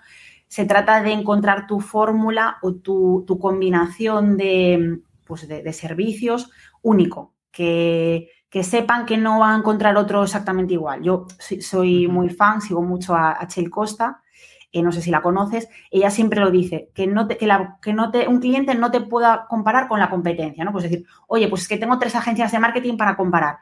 se 0.46 0.64
trata 0.66 1.02
de 1.02 1.12
encontrar 1.12 1.66
tu 1.66 1.80
fórmula 1.80 2.58
o 2.62 2.74
tu, 2.74 3.24
combinación 3.40 4.36
de, 4.36 5.00
pues 5.24 5.48
de, 5.48 5.72
servicios 5.72 6.50
único, 6.82 7.34
que, 7.50 8.28
sepan 8.62 9.06
que 9.06 9.16
no 9.16 9.40
van 9.40 9.54
a 9.54 9.58
encontrar 9.58 9.96
otro 9.96 10.22
exactamente 10.22 10.74
igual. 10.74 11.02
Yo 11.02 11.26
soy 11.38 12.06
muy 12.06 12.28
fan, 12.30 12.60
sigo 12.60 12.82
mucho 12.82 13.14
a, 13.14 13.32
a 13.40 13.46
Chel 13.46 13.70
Costa 13.70 14.22
eh, 14.70 14.82
no 14.82 14.92
sé 14.92 15.00
si 15.00 15.10
la 15.10 15.22
conoces, 15.22 15.68
ella 15.90 16.10
siempre 16.10 16.40
lo 16.40 16.50
dice, 16.50 16.90
que, 16.94 17.06
no 17.06 17.26
que, 17.26 17.38
que 17.38 17.92
no 17.94 18.12
un 18.28 18.40
cliente 18.40 18.74
no 18.74 18.90
te 18.90 19.00
pueda 19.00 19.46
comparar 19.48 19.88
con 19.88 19.98
la 19.98 20.10
competencia, 20.10 20.64
¿no? 20.64 20.72
Pues 20.72 20.84
decir, 20.84 21.06
oye, 21.26 21.48
pues 21.48 21.62
es 21.62 21.68
que 21.68 21.78
tengo 21.78 21.98
tres 21.98 22.14
agencias 22.14 22.52
de 22.52 22.58
marketing 22.58 22.98
para 22.98 23.16
comparar. 23.16 23.58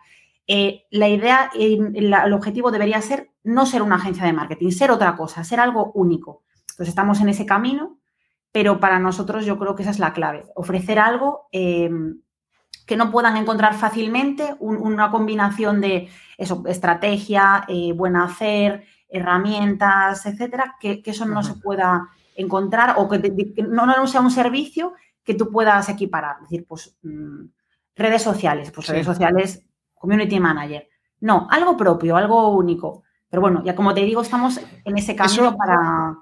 Eh, 0.49 0.85
la 0.91 1.09
idea, 1.09 1.51
el 1.55 2.33
objetivo 2.33 2.71
debería 2.71 3.01
ser 3.03 3.31
no 3.45 3.67
ser 3.67 3.83
una 3.83 3.97
agencia 3.97 4.25
de 4.25 4.33
marketing, 4.33 4.71
ser 4.71 4.91
otra 4.91 5.17
cosa, 5.17 5.45
ser 5.45 5.61
algo 5.61 5.93
único. 5.95 6.43
Entonces 6.71 6.89
estamos 6.89 7.21
en 7.21 7.29
ese 7.29 7.47
camino, 7.47 7.99
pero 8.51 8.81
para 8.81 8.99
nosotros 8.99 9.47
yo 9.47 9.59
creo 9.59 9.77
que 9.77 9.83
esa 9.83 9.93
es 9.93 10.01
la 10.01 10.13
clave, 10.13 10.45
ofrecer 10.57 10.99
algo 10.99 11.49
eh, 11.53 11.91
que 12.87 12.97
no 12.97 13.11
puedan 13.13 13.37
encontrar 13.37 13.75
fácilmente, 13.75 14.57
una 14.61 15.11
combinación 15.11 15.81
de 15.81 16.09
estrategia, 16.39 17.67
buen 17.95 18.17
hacer, 18.17 18.85
herramientas, 19.09 20.27
etcétera, 20.27 20.77
que, 20.81 21.03
eso 21.05 21.27
no 21.27 21.43
se 21.43 21.55
pueda 21.55 22.09
encontrar 22.35 22.95
o 22.99 23.09
que, 23.09 23.19
no, 23.69 23.87
no, 23.87 24.07
sea 24.07 24.21
un 24.21 24.31
servicio 24.31 24.95
que 25.25 25.35
tú 25.35 25.51
puedas 25.51 25.89
equiparar. 25.89 26.37
Es 26.37 26.51
decir, 26.51 26.67
pues 26.67 26.97
mm, 27.03 27.47
redes 27.95 28.23
sociales, 28.23 28.71
pues 28.71 28.89
redes 28.89 29.07
sociales, 29.07 29.65
community 29.95 30.39
manager. 30.39 30.89
No, 31.21 31.47
algo 31.51 31.77
propio, 31.77 32.17
algo 32.17 32.51
único. 32.51 33.05
Pero 33.29 33.41
bueno, 33.41 33.63
ya 33.65 33.75
como 33.75 33.95
te 33.95 34.05
digo, 34.05 34.23
estamos 34.23 34.61
en 34.85 34.99
ese 34.99 35.17
camino 35.17 35.57
para. 35.57 36.17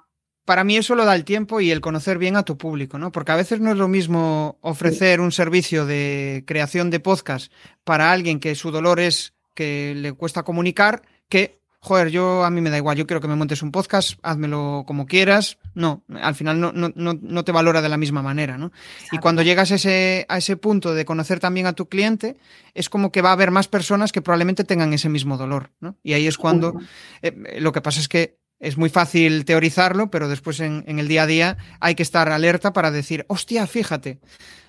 Para 0.45 0.63
mí 0.63 0.77
eso 0.77 0.95
lo 0.95 1.07
da 1.07 1.15
el 1.15 1.25
tiempo 1.25 1.61
y 1.61 1.71
el 1.71 1.81
conocer 1.81 2.19
bien 2.19 2.37
a 2.37 2.43
tu 2.43 2.59
público, 2.59 2.99
¿no? 2.99 3.11
Porque 3.13 3.33
a 3.33 3.37
veces 3.37 3.61
no 3.61 3.71
es 3.71 3.79
lo 3.79 3.89
mismo 3.89 4.59
ofrecer 4.61 5.23
un 5.23 5.33
servicio 5.33 5.87
de 5.87 6.45
creación 6.47 6.91
de 6.91 7.01
podcast 7.01 7.51
para 7.83 8.13
alguien 8.13 8.41
que 8.41 8.55
su 8.55 8.71
dolor 8.71 9.01
es 9.01 9.33
que 9.55 9.95
le 9.97 10.13
cuesta 10.13 10.43
comunicar 10.43 11.03
que 11.31 11.64
joder, 11.85 12.09
yo 12.09 12.45
a 12.45 12.51
mí 12.51 12.63
me 12.63 12.71
da 12.71 12.79
igual, 12.79 12.97
yo 12.97 13.07
quiero 13.07 13.21
que 13.21 13.29
me 13.29 13.37
montes 13.37 13.63
un 13.63 13.71
podcast, 13.71 14.19
házmelo 14.23 14.85
como 14.87 15.07
quieras. 15.07 15.59
No, 15.75 16.03
al 16.09 16.35
final 16.35 16.59
no, 16.59 16.73
no, 16.73 16.91
no 16.95 17.45
te 17.45 17.53
valora 17.53 17.83
de 17.83 17.91
la 17.91 17.99
misma 17.99 18.23
manera, 18.23 18.57
¿no? 18.57 18.73
Y 19.13 19.19
cuando 19.19 19.43
llegas 19.43 19.71
a 19.71 19.75
ese, 19.75 20.25
a 20.31 20.39
ese 20.39 20.57
punto 20.57 20.95
de 20.95 21.05
conocer 21.05 21.41
también 21.41 21.67
a 21.67 21.75
tu 21.75 21.87
cliente, 21.91 22.37
es 22.73 22.89
como 22.89 23.13
que 23.13 23.21
va 23.21 23.29
a 23.31 23.33
haber 23.35 23.51
más 23.51 23.69
personas 23.69 24.13
que 24.13 24.23
probablemente 24.23 24.65
tengan 24.65 24.95
ese 24.95 25.11
mismo 25.11 25.37
dolor, 25.37 25.73
¿no? 25.79 25.99
Y 26.03 26.15
ahí 26.15 26.27
es 26.27 26.39
cuando 26.39 26.81
eh, 27.21 27.61
lo 27.61 27.73
que 27.73 27.83
pasa 27.83 28.01
es 28.01 28.09
que 28.09 28.39
es 28.61 28.79
muy 28.79 28.89
fácil 28.89 29.45
teorizarlo, 29.45 30.11
pero 30.11 30.27
después 30.27 30.61
en, 30.61 30.85
el 30.87 31.07
día 31.07 31.25
a 31.25 31.27
día 31.27 31.59
hay 31.81 31.95
que 31.97 32.03
estar 32.03 32.31
alerta 32.31 32.73
para 32.73 32.91
decir, 32.91 33.27
hostia, 33.29 33.67
fíjate. 33.67 34.21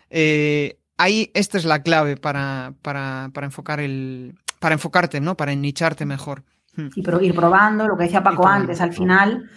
Eh, 0.09 0.79
ahí 0.97 1.31
esta 1.33 1.57
es 1.57 1.63
la 1.63 1.81
clave 1.81 2.17
para, 2.17 2.73
para, 2.81 3.29
para 3.33 3.45
enfocar 3.45 3.79
el. 3.79 4.35
para 4.59 4.73
enfocarte, 4.73 5.21
¿no? 5.21 5.37
Para 5.37 5.55
nicharte 5.55 6.05
mejor. 6.05 6.43
Y 6.77 7.25
ir 7.25 7.35
probando, 7.35 7.87
lo 7.87 7.97
que 7.97 8.03
decía 8.03 8.23
Paco 8.23 8.47
antes, 8.47 8.81
al 8.81 8.93
final 8.93 9.49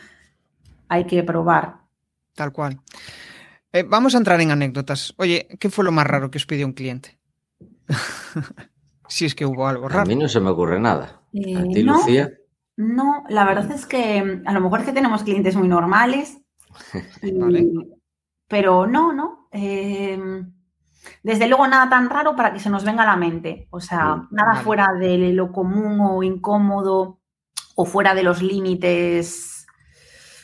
hay 0.88 1.04
que 1.04 1.22
probar. 1.22 1.76
Tal 2.34 2.52
cual. 2.52 2.80
Eh, 3.72 3.84
vamos 3.86 4.14
a 4.14 4.18
entrar 4.18 4.40
en 4.40 4.50
anécdotas. 4.50 5.14
Oye, 5.18 5.48
¿qué 5.58 5.70
fue 5.70 5.84
lo 5.84 5.92
más 5.92 6.06
raro 6.06 6.30
que 6.30 6.38
os 6.38 6.46
pidió 6.46 6.66
un 6.66 6.72
cliente? 6.72 7.18
si 9.08 9.24
es 9.24 9.34
que 9.34 9.46
hubo 9.46 9.66
algo 9.66 9.88
raro. 9.88 10.02
A 10.02 10.06
mí 10.06 10.16
no 10.16 10.28
se 10.28 10.40
me 10.40 10.50
ocurre 10.50 10.80
nada. 10.80 11.04
¿A 11.04 11.38
eh, 11.38 11.68
ti, 11.72 11.82
Lucía? 11.82 12.30
No, 12.76 13.24
la 13.28 13.44
verdad 13.44 13.70
es 13.72 13.86
que 13.86 14.42
a 14.44 14.52
lo 14.52 14.60
mejor 14.60 14.80
es 14.80 14.86
que 14.86 14.92
tenemos 14.92 15.24
clientes 15.24 15.56
muy 15.56 15.68
normales. 15.68 16.38
Pero 18.48 18.86
no, 18.86 19.12
no. 19.12 19.48
Eh, 19.52 20.18
desde 21.22 21.48
luego 21.48 21.66
nada 21.66 21.88
tan 21.88 22.10
raro 22.10 22.36
para 22.36 22.52
que 22.52 22.60
se 22.60 22.70
nos 22.70 22.84
venga 22.84 23.02
a 23.02 23.06
la 23.06 23.16
mente. 23.16 23.68
O 23.70 23.80
sea, 23.80 24.26
nada 24.30 24.56
fuera 24.56 24.92
de 24.98 25.32
lo 25.32 25.52
común 25.52 26.00
o 26.00 26.22
incómodo 26.22 27.20
o 27.74 27.84
fuera 27.84 28.14
de 28.14 28.22
los 28.22 28.42
límites. 28.42 29.66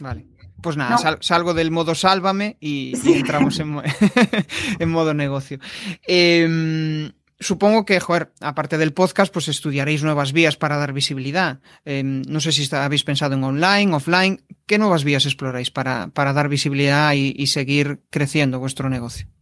Vale. 0.00 0.26
Pues 0.62 0.78
nada, 0.78 1.18
salgo 1.20 1.52
del 1.52 1.70
modo 1.70 1.94
sálvame 1.94 2.56
y, 2.58 2.94
entramos 3.04 3.60
en, 4.78 4.88
modo 4.88 5.12
negocio. 5.12 5.58
Em, 6.06 7.12
supongo 7.38 7.84
que, 7.84 8.00
joder, 8.00 8.32
aparte 8.40 8.78
del 8.78 8.94
podcast, 8.94 9.30
pues 9.30 9.48
estudiaréis 9.48 10.02
nuevas 10.02 10.32
vías 10.32 10.56
para 10.56 10.78
dar 10.78 10.94
visibilidad. 10.94 11.60
Em, 11.84 12.22
no 12.28 12.40
sé 12.40 12.50
si 12.50 12.74
habéis 12.74 13.04
pensado 13.04 13.34
en 13.34 13.44
online, 13.44 13.94
offline. 13.94 14.42
¿Qué 14.64 14.78
nuevas 14.78 15.04
vías 15.04 15.26
exploráis 15.26 15.70
para, 15.70 16.08
para 16.08 16.32
dar 16.32 16.48
visibilidad 16.48 17.12
y 17.12 17.46
seguir 17.48 18.00
creciendo 18.08 18.58
vuestro 18.58 18.88
negocio? 18.88 19.33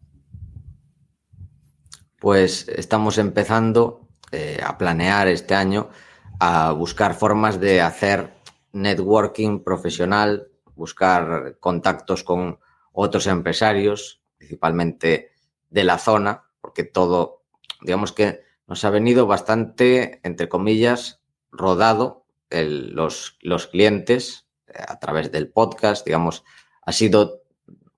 Pues 2.22 2.68
estamos 2.68 3.18
empezando 3.18 4.06
eh, 4.30 4.60
a 4.64 4.78
planear 4.78 5.26
este 5.26 5.56
año 5.56 5.90
a 6.38 6.70
buscar 6.70 7.16
formas 7.16 7.58
de 7.58 7.80
hacer 7.80 8.32
networking 8.70 9.64
profesional, 9.64 10.46
buscar 10.76 11.56
contactos 11.58 12.22
con 12.22 12.60
otros 12.92 13.26
empresarios, 13.26 14.22
principalmente 14.38 15.32
de 15.68 15.82
la 15.82 15.98
zona, 15.98 16.44
porque 16.60 16.84
todo, 16.84 17.42
digamos 17.80 18.12
que 18.12 18.42
nos 18.68 18.84
ha 18.84 18.90
venido 18.90 19.26
bastante, 19.26 20.20
entre 20.22 20.48
comillas, 20.48 21.20
rodado 21.50 22.24
los, 22.50 23.36
los 23.40 23.66
clientes 23.66 24.46
eh, 24.68 24.74
a 24.86 25.00
través 25.00 25.32
del 25.32 25.50
podcast, 25.50 26.06
digamos, 26.06 26.44
ha 26.82 26.92
sido 26.92 27.42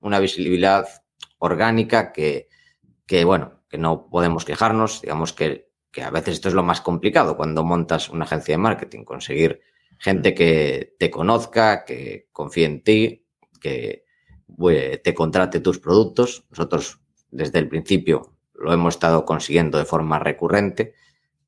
una 0.01 0.19
visibilidad 0.19 0.89
orgánica 1.37 2.11
que, 2.11 2.49
que 3.05 3.27
bueno, 3.27 3.61
que 3.75 3.79
no 3.79 4.09
podemos 4.09 4.45
quejarnos, 4.45 5.03
digamos 5.03 5.33
que, 5.33 5.73
a 6.01 6.11
veces 6.11 6.35
esto 6.35 6.47
es 6.47 6.55
lo 6.55 6.63
más 6.63 6.81
complicado 6.81 7.37
cuando 7.37 7.65
montas 7.65 8.09
una 8.09 8.25
agencia 8.25 8.53
de 8.53 8.59
marketing, 8.59 9.03
conseguir 9.03 9.63
gente 9.99 10.33
que 10.33 10.95
te 10.97 11.11
conozca, 11.11 11.85
que 11.85 12.29
confíe 12.31 12.67
en 12.67 12.85
ti, 12.85 13.27
que 13.61 14.05
te 15.03 15.15
contrate 15.15 15.59
tus 15.59 15.81
productos. 15.81 16.47
Nosotros 16.51 17.01
desde 17.33 17.59
el 17.59 17.69
principio 17.69 18.37
lo 18.55 18.73
hemos 18.73 18.95
estado 18.95 19.25
consiguiendo 19.25 19.77
de 19.77 19.87
forma 19.87 20.21
recurrente, 20.21 20.95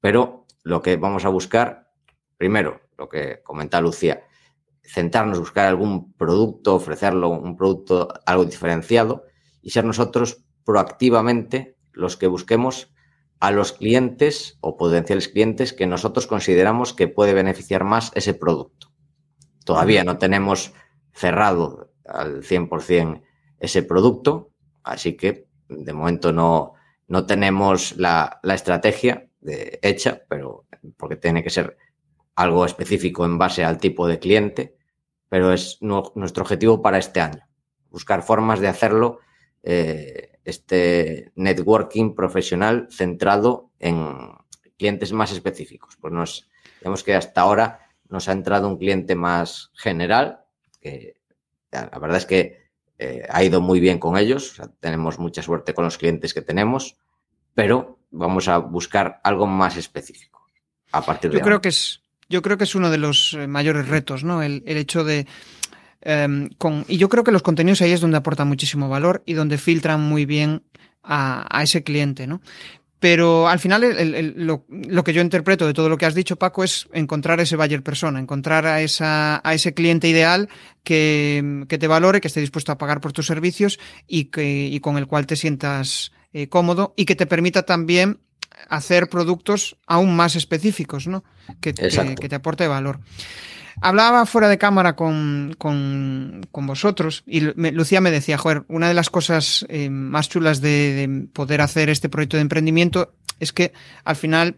pero 0.00 0.46
lo 0.64 0.82
que 0.82 0.96
vamos 0.96 1.24
a 1.24 1.28
buscar, 1.28 1.92
primero, 2.36 2.80
lo 2.98 3.08
que 3.08 3.40
comenta 3.44 3.80
Lucía, 3.80 4.24
centrarnos, 4.82 5.38
buscar 5.38 5.66
algún 5.66 6.12
producto, 6.14 6.74
ofrecerlo, 6.74 7.28
un 7.28 7.56
producto 7.56 8.08
algo 8.26 8.44
diferenciado 8.44 9.26
y 9.62 9.70
ser 9.70 9.84
nosotros 9.84 10.44
proactivamente 10.64 11.75
los 11.96 12.16
que 12.16 12.26
busquemos 12.26 12.92
a 13.40 13.50
los 13.50 13.72
clientes 13.72 14.58
o 14.60 14.76
potenciales 14.76 15.28
clientes 15.28 15.72
que 15.72 15.86
nosotros 15.86 16.26
consideramos 16.26 16.94
que 16.94 17.08
puede 17.08 17.34
beneficiar 17.34 17.84
más 17.84 18.12
ese 18.14 18.34
producto. 18.34 18.92
Todavía 19.64 20.04
no 20.04 20.18
tenemos 20.18 20.72
cerrado 21.12 21.92
al 22.06 22.42
100% 22.42 23.22
ese 23.58 23.82
producto, 23.82 24.50
así 24.82 25.16
que 25.16 25.48
de 25.68 25.92
momento 25.92 26.32
no, 26.32 26.74
no 27.08 27.26
tenemos 27.26 27.96
la, 27.96 28.40
estrategia 28.44 29.28
de, 29.40 29.78
hecha, 29.82 30.22
pero 30.28 30.66
porque 30.96 31.16
tiene 31.16 31.42
que 31.42 31.50
ser 31.50 31.76
algo 32.34 32.64
específico 32.64 33.24
en 33.24 33.38
base 33.38 33.64
al 33.64 33.78
tipo 33.78 34.06
de 34.06 34.18
cliente, 34.18 34.76
pero 35.28 35.52
es 35.52 35.78
nuestro 35.80 36.42
objetivo 36.42 36.80
para 36.82 36.98
este 36.98 37.20
año, 37.20 37.46
buscar 37.90 38.22
formas 38.22 38.60
de 38.60 38.68
hacerlo 38.68 39.18
eh, 39.62 40.35
este 40.46 41.32
networking 41.34 42.14
profesional 42.14 42.86
centrado 42.90 43.70
en 43.80 44.32
clientes 44.78 45.12
más 45.12 45.32
específicos. 45.32 45.96
Pues 46.00 46.14
nos, 46.14 46.48
digamos 46.80 47.02
que 47.02 47.14
hasta 47.14 47.40
ahora 47.40 47.90
nos 48.08 48.28
ha 48.28 48.32
entrado 48.32 48.68
un 48.68 48.78
cliente 48.78 49.16
más 49.16 49.72
general, 49.74 50.44
que 50.80 51.16
la 51.72 51.98
verdad 51.98 52.18
es 52.18 52.26
que 52.26 52.70
eh, 52.98 53.26
ha 53.28 53.42
ido 53.42 53.60
muy 53.60 53.80
bien 53.80 53.98
con 53.98 54.16
ellos, 54.16 54.60
tenemos 54.78 55.18
mucha 55.18 55.42
suerte 55.42 55.74
con 55.74 55.84
los 55.84 55.98
clientes 55.98 56.32
que 56.32 56.42
tenemos, 56.42 56.96
pero 57.52 57.98
vamos 58.12 58.46
a 58.46 58.58
buscar 58.58 59.20
algo 59.24 59.46
más 59.46 59.76
específico 59.76 60.46
a 60.92 61.02
partir 61.02 61.32
de 61.32 61.38
yo 61.38 61.44
creo 61.44 61.60
que 61.60 61.70
es 61.70 62.02
yo 62.28 62.40
creo 62.40 62.56
que 62.56 62.64
es 62.64 62.74
uno 62.74 62.90
de 62.90 62.98
los 62.98 63.34
eh, 63.34 63.46
mayores 63.46 63.88
retos, 63.88 64.24
¿no? 64.24 64.42
el 64.42 64.62
hecho 64.66 65.04
de 65.04 65.26
Em, 66.00 66.50
y 66.88 66.98
yo 66.98 67.08
creo 67.08 67.24
que 67.24 67.32
los 67.32 67.42
contenidos 67.42 67.82
ahí 67.82 67.92
es 67.92 68.00
donde 68.00 68.16
aportan 68.16 68.48
muchísimo 68.48 68.88
valor 68.88 69.22
y 69.26 69.32
donde 69.34 69.58
filtran 69.58 70.00
muy 70.00 70.24
bien 70.24 70.62
a, 71.02 71.60
ese 71.62 71.82
cliente, 71.82 72.26
¿no? 72.26 72.40
Pero 72.98 73.46
al 73.48 73.58
final 73.58 73.82
lo, 74.36 75.04
que 75.04 75.12
yo 75.12 75.20
interpreto 75.20 75.66
de 75.66 75.74
todo 75.74 75.88
lo 75.88 75.98
que 75.98 76.06
has 76.06 76.14
dicho, 76.14 76.36
Paco, 76.36 76.64
es 76.64 76.88
encontrar 76.92 77.40
ese 77.40 77.54
buyer 77.54 77.82
persona, 77.82 78.18
encontrar 78.18 78.66
a, 78.66 78.80
esa, 78.80 79.40
a 79.44 79.54
ese 79.54 79.74
cliente 79.74 80.08
ideal 80.08 80.48
que, 80.82 81.66
te 81.68 81.86
valore, 81.86 82.20
que 82.20 82.28
esté 82.28 82.40
dispuesto 82.40 82.72
a 82.72 82.78
pagar 82.78 83.00
por 83.00 83.12
tus 83.12 83.26
servicios 83.26 83.78
y, 84.06 84.24
que, 84.26 84.78
con 84.82 84.96
el 84.96 85.06
cual 85.06 85.26
te 85.26 85.36
sientas 85.36 86.12
eh, 86.32 86.48
cómodo 86.48 86.94
y 86.96 87.04
que 87.04 87.14
te 87.14 87.26
permita 87.26 87.64
también 87.64 88.20
hacer 88.68 89.08
productos 89.08 89.76
aún 89.86 90.16
más 90.16 90.34
específicos, 90.34 91.06
¿no? 91.06 91.22
Que, 91.60 91.74
que, 91.74 92.14
que 92.18 92.28
te 92.28 92.34
aporte 92.34 92.66
valor. 92.66 93.00
Hablaba 93.80 94.26
fuera 94.26 94.48
de 94.48 94.58
cámara 94.58 94.96
con, 94.96 95.54
con, 95.58 96.46
con 96.50 96.66
vosotros 96.66 97.22
y 97.26 97.40
Lucía 97.40 98.00
me 98.00 98.10
decía, 98.10 98.38
joder, 98.38 98.64
una 98.68 98.88
de 98.88 98.94
las 98.94 99.10
cosas 99.10 99.66
eh, 99.68 99.90
más 99.90 100.28
chulas 100.28 100.60
de, 100.60 100.68
de 100.94 101.26
poder 101.32 101.60
hacer 101.60 101.90
este 101.90 102.08
proyecto 102.08 102.36
de 102.36 102.42
emprendimiento 102.42 103.12
es 103.38 103.52
que 103.52 103.72
al 104.04 104.16
final 104.16 104.56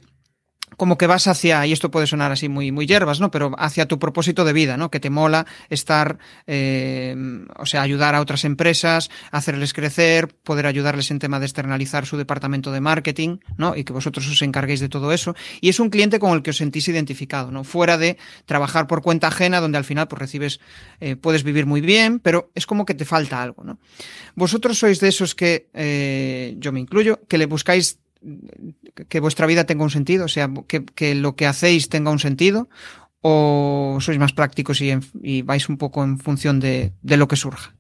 como 0.76 0.98
que 0.98 1.07
vas 1.07 1.26
hacia, 1.26 1.66
y 1.66 1.72
esto 1.72 1.90
puede 1.90 2.07
sonar 2.07 2.33
así 2.33 2.48
muy, 2.48 2.72
muy 2.72 2.87
hierbas, 2.87 3.20
¿no? 3.20 3.31
Pero 3.31 3.52
hacia 3.59 3.87
tu 3.87 3.98
propósito 3.98 4.44
de 4.44 4.52
vida, 4.52 4.76
¿no? 4.76 4.90
Que 4.90 5.00
te 5.00 5.11
mola 5.11 5.46
estar, 5.68 6.18
eh, 6.46 7.16
o 7.57 7.66
sea, 7.66 7.83
ayudar 7.83 8.14
a 8.14 8.20
otras 8.20 8.44
empresas, 8.44 9.11
hacerles 9.31 9.72
crecer, 9.72 10.28
poder 10.28 10.66
ayudarles 10.66 11.11
en 11.11 11.18
tema 11.18 11.38
de 11.40 11.46
externalizar 11.46 12.07
su 12.07 12.16
departamento 12.16 12.72
de 12.72 12.81
marketing, 12.81 13.38
¿no? 13.57 13.76
Y 13.76 13.85
que 13.85 13.92
vosotros 13.92 14.28
os 14.28 14.42
encarguéis 14.42 14.81
de 14.81 14.88
todo 14.88 15.12
eso. 15.12 15.35
Y 15.61 15.68
es 15.68 15.81
un 15.81 15.90
cliente 15.90 16.18
con 16.18 16.33
el 16.33 16.42
que 16.42 16.50
os 16.50 16.57
sentís 16.57 16.88
identificado, 16.88 17.50
¿no? 17.50 17.64
Fuera 17.64 17.98
de 17.98 18.18
trabajar 18.46 18.87
por 18.87 19.02
cuenta 19.02 19.28
ajena, 19.28 19.61
donde 19.61 19.78
al 19.78 19.85
final, 19.85 20.09
pues 20.09 20.20
recibes, 20.20 20.61
eh, 21.00 21.16
puedes 21.16 21.42
vivir 21.44 21.66
muy 21.66 21.81
bien, 21.81 22.18
pero 22.20 22.50
es 22.54 22.66
como 22.66 22.85
que 22.85 22.94
te 22.94 23.04
falta 23.04 23.42
algo, 23.42 23.64
¿no? 23.64 23.78
Vosotros 24.35 24.78
sois 24.78 25.00
de 25.00 25.09
esos 25.09 25.35
que, 25.35 25.68
eh, 25.74 26.54
yo 26.59 26.72
me 26.72 26.81
incluyo, 26.81 27.20
que 27.28 27.38
le 27.38 27.46
buscáis 27.46 27.98
que 29.09 29.20
vuestra 29.20 29.46
vida 29.46 29.64
tenga 29.64 29.85
un 29.85 29.90
sentido, 29.90 30.24
o 30.24 30.28
sea, 30.28 30.50
que, 30.66 31.14
lo 31.14 31.37
que 31.37 31.46
hacéis 31.46 31.88
tenga 31.88 32.11
un 32.11 32.18
sentido, 32.18 32.68
o 33.20 33.98
sois 34.00 34.18
más 34.18 34.33
prácticos 34.33 34.81
y, 34.81 35.42
vais 35.42 35.68
un 35.68 35.78
poco 35.78 36.04
en 36.04 36.18
función 36.18 36.61
de, 36.61 36.92
lo 37.02 37.28
que 37.28 37.37
surja? 37.37 37.74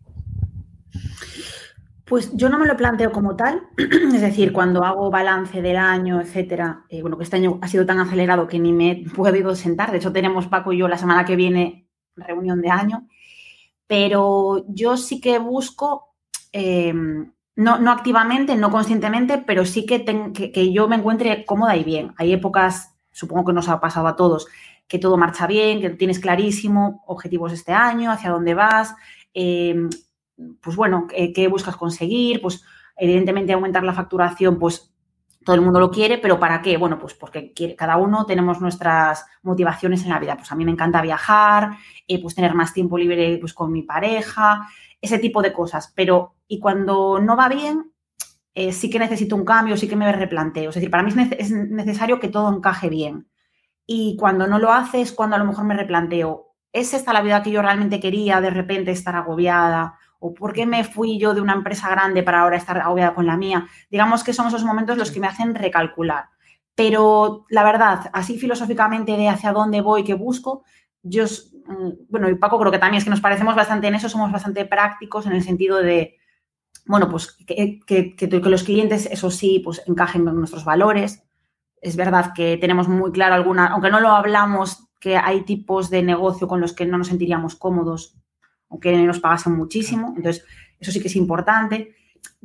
Pues 2.04 2.30
yo 2.34 2.48
no 2.48 2.58
me 2.58 2.66
lo 2.66 2.76
planteo 2.76 3.12
como 3.12 3.36
tal, 3.36 3.62
es 3.76 4.20
decir, 4.20 4.52
cuando 4.52 4.84
hago 4.84 5.10
balance 5.10 5.60
del 5.60 5.76
año, 5.76 6.20
etcétera, 6.20 6.84
eh, 6.88 7.02
bueno, 7.02 7.18
que 7.18 7.24
este 7.24 7.36
año 7.36 7.58
ha 7.60 7.68
sido 7.68 7.84
tan 7.84 8.00
acelerado 8.00 8.48
que 8.48 8.58
ni 8.58 8.72
me 8.72 8.90
he 8.90 9.10
podido 9.10 9.54
sentar, 9.54 9.90
de 9.90 9.98
hecho 9.98 10.12
tenemos 10.12 10.46
Paco 10.46 10.72
y 10.72 10.78
yo 10.78 10.88
la 10.88 10.98
semana 10.98 11.24
que 11.24 11.36
viene 11.36 11.88
reunión 12.16 12.62
de 12.62 12.70
año, 12.70 13.06
pero 13.86 14.64
yo 14.68 14.96
sí 14.96 15.20
que 15.20 15.38
busco 15.38 16.14
eh, 16.52 16.94
no, 17.58 17.76
no 17.76 17.90
activamente, 17.90 18.54
no 18.54 18.70
conscientemente, 18.70 19.38
pero 19.38 19.66
sí 19.66 19.84
que, 19.84 20.04
que, 20.54 20.72
yo 20.72 20.86
me 20.86 20.94
encuentre 20.94 21.44
cómoda 21.44 21.76
y 21.76 21.82
bien. 21.82 22.14
Hay 22.16 22.32
épocas, 22.32 22.94
supongo 23.10 23.46
que 23.46 23.52
nos 23.52 23.68
ha 23.68 23.80
pasado 23.80 24.06
a 24.06 24.14
todos, 24.14 24.46
que 24.86 25.00
todo 25.00 25.16
marcha 25.16 25.48
bien, 25.48 25.80
que 25.80 25.90
tienes 25.90 26.20
clarísimo 26.20 27.02
objetivos 27.08 27.52
este 27.52 27.72
año, 27.72 28.12
hacia 28.12 28.30
dónde 28.30 28.54
vas, 28.54 28.94
em, 29.34 29.90
pues 30.60 30.76
bueno, 30.76 31.08
qué 31.08 31.48
buscas 31.48 31.74
conseguir, 31.74 32.40
pues 32.40 32.62
evidentemente 32.96 33.52
aumentar 33.52 33.82
la 33.82 33.92
facturación, 33.92 34.60
pues 34.60 34.94
todo 35.44 35.56
el 35.56 35.62
mundo 35.62 35.80
lo 35.80 35.90
quiere, 35.90 36.18
pero 36.18 36.38
¿para 36.38 36.60
qué? 36.60 36.76
Bueno, 36.76 36.98
pues 36.98 37.14
porque 37.14 37.54
cada 37.76 37.96
uno 37.96 38.26
tenemos 38.26 38.60
nuestras 38.60 39.24
motivaciones 39.42 40.02
en 40.02 40.10
la 40.10 40.18
vida. 40.18 40.36
Pues 40.36 40.50
a 40.52 40.54
mí 40.54 40.64
me 40.64 40.72
encanta 40.72 41.00
viajar, 41.00 41.76
eh, 42.06 42.20
pues 42.20 42.34
tener 42.34 42.54
más 42.54 42.72
tiempo 42.72 42.98
libre 42.98 43.38
pues, 43.38 43.54
con 43.54 43.72
mi 43.72 43.82
pareja, 43.82 44.68
ese 45.00 45.18
tipo 45.18 45.42
de 45.42 45.52
cosas. 45.52 45.92
Pero, 45.94 46.34
y 46.46 46.58
cuando 46.58 47.20
no 47.20 47.36
va 47.36 47.48
bien, 47.48 47.92
eh, 48.54 48.72
sí 48.72 48.90
que 48.90 48.98
necesito 48.98 49.36
un 49.36 49.44
cambio, 49.44 49.76
sí 49.76 49.88
que 49.88 49.96
me 49.96 50.10
replanteo. 50.10 50.70
Es 50.70 50.74
decir, 50.74 50.90
para 50.90 51.02
mí 51.02 51.12
es, 51.38 51.50
necesario 51.50 52.18
que 52.20 52.28
todo 52.28 52.54
encaje 52.54 52.88
bien. 52.88 53.28
Y 53.86 54.16
cuando 54.16 54.46
no 54.46 54.58
lo 54.58 54.72
hace 54.72 55.00
es 55.00 55.12
cuando 55.12 55.36
a 55.36 55.38
lo 55.38 55.44
mejor 55.44 55.64
me 55.64 55.76
replanteo, 55.76 56.54
¿es 56.72 56.92
esta 56.92 57.12
la 57.12 57.22
vida 57.22 57.42
que 57.42 57.50
yo 57.50 57.62
realmente 57.62 58.00
quería 58.00 58.40
de 58.40 58.50
repente 58.50 58.90
estar 58.90 59.16
agobiada? 59.16 59.97
¿O 60.18 60.34
por 60.34 60.52
qué 60.52 60.66
me 60.66 60.84
fui 60.84 61.18
yo 61.18 61.34
de 61.34 61.40
una 61.40 61.54
empresa 61.54 61.88
grande 61.88 62.22
para 62.22 62.40
ahora 62.40 62.56
estar 62.56 62.78
agobiada 62.78 63.14
con 63.14 63.26
la 63.26 63.36
mía? 63.36 63.68
Digamos 63.90 64.24
que 64.24 64.32
son 64.32 64.48
esos 64.48 64.64
momentos 64.64 64.98
los 64.98 65.10
que 65.10 65.20
me 65.20 65.28
hacen 65.28 65.54
recalcular. 65.54 66.26
Pero 66.74 67.44
la 67.48 67.64
verdad, 67.64 68.10
así 68.12 68.38
filosóficamente 68.38 69.16
de 69.16 69.28
hacia 69.28 69.52
dónde 69.52 69.80
voy, 69.80 70.04
qué 70.04 70.14
busco, 70.14 70.64
yo, 71.02 71.24
mm, 71.24 71.90
bueno, 72.08 72.28
y 72.28 72.34
Paco 72.36 72.58
creo 72.58 72.72
que 72.72 72.78
también 72.78 72.98
es 72.98 73.04
que 73.04 73.10
nos 73.10 73.20
parecemos 73.20 73.54
bastante 73.54 73.86
en 73.88 73.94
eso, 73.94 74.08
somos 74.08 74.32
bastante 74.32 74.64
prácticos 74.64 75.26
en 75.26 75.32
el 75.32 75.42
sentido 75.42 75.78
de, 75.78 76.16
bueno, 76.86 77.08
pues 77.08 77.32
que, 77.46 77.80
que, 77.86 78.40
los 78.44 78.64
clientes, 78.64 79.06
eso 79.06 79.30
sí, 79.30 79.60
pues 79.64 79.82
encajen 79.86 80.24
con 80.24 80.38
nuestros 80.38 80.64
valores. 80.64 81.22
Es 81.80 81.96
verdad 81.96 82.32
que 82.34 82.56
tenemos 82.56 82.88
muy 82.88 83.12
claro 83.12 83.34
alguna, 83.34 83.68
aunque 83.68 83.90
no 83.90 84.00
lo 84.00 84.08
hablamos, 84.10 84.88
que 85.00 85.16
hay 85.16 85.44
tipos 85.44 85.90
de 85.90 86.02
negocio 86.02 86.48
con 86.48 86.60
los 86.60 86.72
que 86.72 86.86
no 86.86 86.98
nos 86.98 87.08
sentiríamos 87.08 87.54
cómodos, 87.54 88.17
aunque 88.70 88.96
nos 88.96 89.20
pagasen 89.20 89.54
muchísimo. 89.54 90.14
Entonces, 90.16 90.44
eso 90.78 90.92
sí 90.92 91.00
que 91.00 91.08
es 91.08 91.16
importante. 91.16 91.94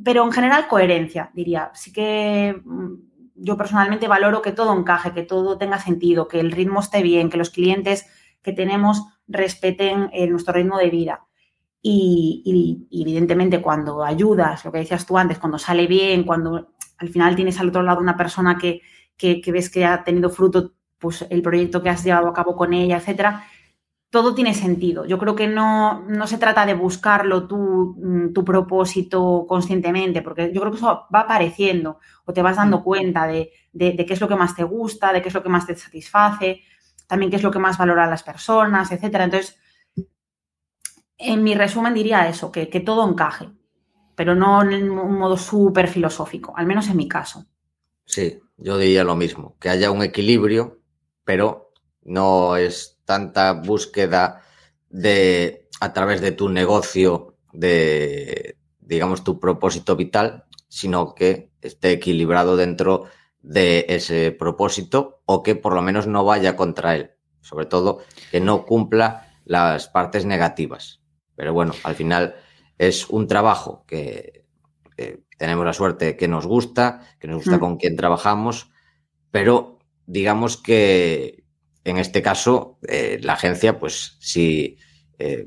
Pero 0.02 0.24
en 0.24 0.32
general, 0.32 0.66
coherencia, 0.68 1.30
diría. 1.34 1.70
Sí 1.74 1.92
que 1.92 2.60
mm, 2.64 2.94
yo 3.36 3.56
personalmente 3.56 4.08
valoro 4.08 4.42
que 4.42 4.52
todo 4.52 4.76
encaje, 4.78 5.12
que 5.12 5.22
todo 5.22 5.58
tenga 5.58 5.78
sentido, 5.78 6.28
que 6.28 6.40
el 6.40 6.52
ritmo 6.52 6.80
esté 6.80 7.02
bien, 7.02 7.30
que 7.30 7.36
los 7.36 7.50
clientes 7.50 8.06
que 8.42 8.52
tenemos 8.52 9.02
respeten 9.26 10.10
eh, 10.12 10.26
nuestro 10.26 10.54
ritmo 10.54 10.78
de 10.78 10.90
vida. 10.90 11.26
Y, 11.86 12.86
evidentemente 12.90 13.60
cuando 13.60 14.02
ayudas, 14.02 14.64
lo 14.64 14.72
que 14.72 14.78
decías 14.78 15.04
tú 15.04 15.18
antes, 15.18 15.38
cuando 15.38 15.58
sale 15.58 15.86
bien, 15.86 16.24
cuando 16.24 16.70
al 16.96 17.08
final 17.10 17.36
tienes 17.36 17.60
al 17.60 17.68
otro 17.68 17.82
lado 17.82 18.00
una 18.00 18.16
persona 18.16 18.56
que, 18.56 18.80
ves 19.52 19.68
que 19.68 19.84
ha 19.84 20.02
tenido 20.02 20.30
fruto 20.30 20.72
pues, 20.98 21.26
el 21.28 21.42
proyecto 21.42 21.82
que 21.82 21.90
has 21.90 22.02
llevado 22.02 22.28
a 22.28 22.32
cabo 22.32 22.56
con 22.56 22.72
ella, 22.72 22.96
etcétera, 22.96 23.44
todo 24.14 24.34
tiene 24.34 24.54
sentido. 24.54 25.04
Yo 25.04 25.18
creo 25.18 25.34
que 25.34 25.48
no, 25.48 26.04
no 26.06 26.26
se 26.26 26.38
trata 26.38 26.64
de 26.64 26.74
buscarlo 26.74 27.48
tú, 27.48 27.96
mm, 27.98 28.32
tu 28.32 28.44
propósito 28.44 29.44
conscientemente, 29.48 30.22
porque 30.22 30.52
yo 30.54 30.60
creo 30.60 30.72
que 30.72 30.78
eso 30.78 31.06
va 31.12 31.20
apareciendo 31.20 31.98
o 32.24 32.32
te 32.32 32.40
vas 32.40 32.56
dando 32.56 32.78
mm. 32.78 32.82
cuenta 32.84 33.26
de, 33.26 33.50
de, 33.72 34.06
qué 34.06 34.14
es 34.14 34.20
lo 34.20 34.28
que 34.28 34.36
más 34.36 34.54
te 34.54 34.62
gusta, 34.62 35.12
de 35.12 35.20
qué 35.20 35.28
es 35.28 35.34
lo 35.34 35.42
que 35.42 35.48
más 35.48 35.66
te 35.66 35.76
satisface 35.76 36.62
también 37.06 37.30
qué 37.30 37.36
es 37.36 37.42
lo 37.42 37.50
que 37.50 37.58
más 37.58 37.78
valora 37.78 38.08
las 38.08 38.22
personas, 38.22 38.90
etcétera. 38.90 39.24
Entonces, 39.24 39.58
en 41.18 41.42
mi 41.42 41.54
resumen 41.54 41.94
diría 41.94 42.28
eso, 42.28 42.50
que, 42.50 42.66
todo 42.80 43.08
encaje, 43.08 43.50
pero 44.14 44.34
no 44.34 44.62
en 44.62 44.90
un 44.90 45.18
modo 45.18 45.36
súper 45.36 45.88
filosófico, 45.88 46.54
al 46.56 46.66
menos 46.66 46.88
en 46.88 46.96
mi 46.96 47.08
caso. 47.08 47.46
Sí, 48.04 48.40
yo 48.56 48.78
diría 48.78 49.04
lo 49.04 49.16
mismo, 49.16 49.56
que 49.58 49.68
haya 49.68 49.90
un 49.90 50.02
equilibrio, 50.02 50.80
pero 51.24 51.72
no 52.02 52.56
es 52.56 52.93
tanta 53.04 53.52
búsqueda 53.52 54.42
de 54.88 55.68
a 55.80 55.92
través 55.92 56.20
de 56.20 56.32
tu 56.32 56.48
negocio, 56.48 57.36
de 57.52 58.56
digamos 58.80 59.24
tu 59.24 59.40
propósito 59.40 59.96
vital, 59.96 60.44
sino 60.68 61.14
que 61.14 61.50
esté 61.60 61.92
equilibrado 61.92 62.56
dentro 62.56 63.04
de 63.40 63.86
ese 63.88 64.32
propósito 64.32 65.22
o 65.26 65.42
que 65.42 65.54
por 65.54 65.74
lo 65.74 65.82
menos 65.82 66.06
no 66.06 66.24
vaya 66.24 66.56
contra 66.56 66.96
él. 66.96 67.12
Sobre 67.40 67.66
todo 67.66 68.00
que 68.30 68.40
no 68.40 68.64
cumpla 68.64 69.34
las 69.44 69.88
partes 69.88 70.24
negativas. 70.24 71.02
Pero 71.36 71.52
bueno, 71.52 71.74
al 71.84 71.94
final 71.94 72.36
es 72.78 73.08
un 73.10 73.26
trabajo 73.26 73.84
que, 73.86 74.44
tenemos 75.36 75.66
la 75.66 75.72
suerte 75.72 76.16
que 76.16 76.28
nos 76.28 76.46
gusta, 76.46 77.02
que 77.18 77.26
nos 77.26 77.38
gusta 77.38 77.56
mm. 77.56 77.60
con 77.60 77.76
quien 77.76 77.96
trabajamos, 77.96 78.70
pero 79.30 79.78
digamos 80.06 80.56
que 80.56 81.43
en 81.84 81.98
este 81.98 82.22
caso 82.22 82.78
eh, 82.88 83.18
la 83.22 83.34
agencia, 83.34 83.78
pues 83.78 84.16
si 84.20 84.78
eh, 85.18 85.46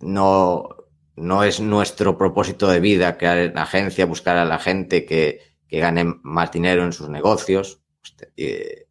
no, 0.00 0.68
no 1.16 1.44
es 1.44 1.60
nuestro 1.60 2.16
propósito 2.18 2.68
de 2.68 2.80
vida 2.80 3.18
crear 3.18 3.52
la 3.54 3.62
agencia, 3.62 4.06
buscar 4.06 4.36
a 4.36 4.44
la 4.44 4.58
gente 4.58 5.04
que, 5.04 5.40
que 5.68 5.80
ganen 5.80 6.20
más 6.22 6.50
dinero 6.52 6.84
en 6.84 6.92
sus 6.92 7.08
negocios. 7.08 7.82
Este, 8.02 8.86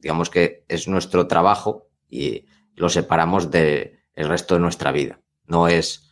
digamos 0.00 0.30
que 0.30 0.64
es 0.68 0.86
nuestro 0.88 1.26
trabajo 1.26 1.88
y 2.10 2.46
lo 2.74 2.88
separamos 2.88 3.50
del 3.50 4.00
resto 4.16 4.54
de 4.54 4.60
nuestra 4.60 4.92
vida. 4.92 5.20
No 5.46 5.68
es, 5.68 6.10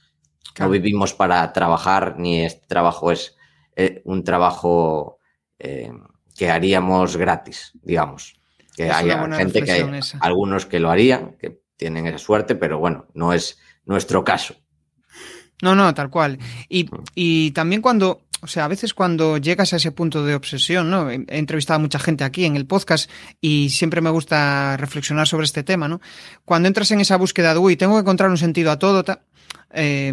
no 0.58 0.70
vivimos 0.70 1.14
para 1.14 1.52
trabajar, 1.52 2.18
ni 2.18 2.44
este 2.44 2.66
trabajo 2.66 3.12
es 3.12 3.37
eh, 3.77 4.02
un 4.04 4.25
trabajo 4.25 5.18
eh, 5.58 5.92
que 6.37 6.50
haríamos 6.50 7.16
gratis, 7.16 7.73
digamos. 7.83 8.40
Que 8.75 8.90
hay 8.90 9.10
gente 9.37 9.62
que 9.62 9.73
hay 9.73 10.00
algunos 10.20 10.66
que 10.66 10.81
lo 10.81 10.90
harían, 10.90 11.37
que 11.38 11.60
tienen 11.77 12.06
esa 12.06 12.18
suerte, 12.18 12.54
pero 12.54 12.79
bueno, 12.79 13.06
no 13.14 13.33
es 13.33 13.58
nuestro 13.85 14.25
caso. 14.25 14.54
No, 15.60 15.75
no, 15.75 15.92
tal 15.94 16.10
cual. 16.10 16.38
Y, 16.68 16.85
mm. 16.85 16.88
y 17.14 17.50
también 17.52 17.83
cuando, 17.83 18.23
o 18.40 18.46
sea, 18.46 18.64
a 18.64 18.68
veces 18.68 18.94
cuando 18.94 19.38
llegas 19.38 19.73
a 19.73 19.77
ese 19.77 19.92
punto 19.92 20.25
de 20.25 20.35
obsesión, 20.35 20.90
¿no? 20.90 21.10
He 21.10 21.25
entrevistado 21.29 21.77
a 21.77 21.81
mucha 21.81 21.98
gente 21.98 22.25
aquí 22.25 22.44
en 22.44 22.56
el 22.56 22.66
podcast 22.66 23.10
y 23.40 23.70
siempre 23.70 24.00
me 24.00 24.10
gusta 24.10 24.77
reflexionar 24.77 25.29
sobre 25.29 25.44
este 25.44 25.62
tema, 25.62 25.88
¿no? 25.88 26.00
Cuando 26.44 26.68
entras 26.68 26.90
en 26.90 27.00
esa 27.00 27.16
búsqueda 27.16 27.52
de, 27.52 27.60
uy, 27.60 27.77
tengo 27.77 27.94
que 27.94 28.00
encontrar 28.00 28.31
un 28.31 28.38
sentido 28.38 28.70
a 28.70 28.79
todo, 28.79 29.04
eh, 29.73 30.12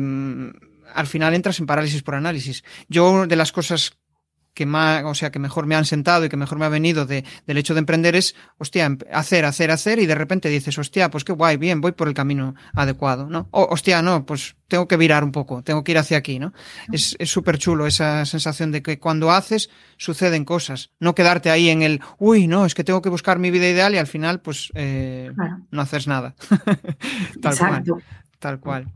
al 0.93 1.07
final 1.07 1.33
entras 1.33 1.59
en 1.59 1.65
parálisis 1.65 2.03
por 2.03 2.15
análisis. 2.15 2.63
Yo, 2.87 3.25
de 3.25 3.35
las 3.35 3.51
cosas 3.51 3.98
que 4.59 4.65
más, 4.65 5.05
o 5.05 5.15
sea, 5.15 5.31
que 5.31 5.39
mejor 5.39 5.67
me 5.67 5.75
han 5.75 5.85
sentado 5.85 6.25
y 6.25 6.29
que 6.29 6.35
mejor 6.35 6.59
me 6.59 6.65
ha 6.65 6.69
venido 6.69 7.05
de, 7.05 7.23
del 7.47 7.57
hecho 7.57 7.73
de 7.73 7.79
emprender 7.79 8.17
es, 8.17 8.35
hostia, 8.57 8.93
hacer, 9.09 9.45
hacer, 9.45 9.71
hacer 9.71 9.99
y 9.99 10.05
de 10.05 10.15
repente 10.15 10.49
dices, 10.49 10.77
hostia, 10.77 11.09
pues 11.09 11.23
qué 11.23 11.31
guay, 11.31 11.55
bien, 11.55 11.79
voy 11.79 11.93
por 11.93 12.09
el 12.09 12.13
camino 12.13 12.55
adecuado, 12.73 13.29
¿no? 13.29 13.47
O, 13.51 13.69
hostia, 13.71 14.01
no, 14.01 14.25
pues 14.25 14.57
tengo 14.67 14.85
que 14.85 14.97
virar 14.97 15.23
un 15.23 15.31
poco, 15.31 15.63
tengo 15.63 15.85
que 15.85 15.93
ir 15.93 15.97
hacia 15.97 16.17
aquí, 16.17 16.39
¿no? 16.39 16.51
Es 16.91 17.15
súper 17.23 17.57
chulo 17.57 17.87
esa 17.87 18.25
sensación 18.25 18.73
de 18.73 18.83
que 18.83 18.99
cuando 18.99 19.31
haces 19.31 19.69
suceden 19.95 20.43
cosas, 20.43 20.91
no 20.99 21.15
quedarte 21.15 21.51
ahí 21.51 21.69
en 21.69 21.81
el, 21.81 22.01
uy, 22.17 22.47
no, 22.47 22.65
es 22.65 22.75
que 22.75 22.83
tengo 22.83 23.01
que 23.01 23.07
buscar 23.07 23.39
mi 23.39 23.51
vida 23.51 23.69
ideal 23.69 23.95
y 23.95 23.97
al 23.97 24.07
final, 24.07 24.41
pues, 24.41 24.71
eh, 24.75 25.31
no 25.71 25.81
haces 25.81 26.05
nada. 26.05 26.35
Tal 27.41 27.53
Exacto. 27.53 27.93
Cual. 27.93 28.03
Tal 28.39 28.61
cual. 28.61 28.87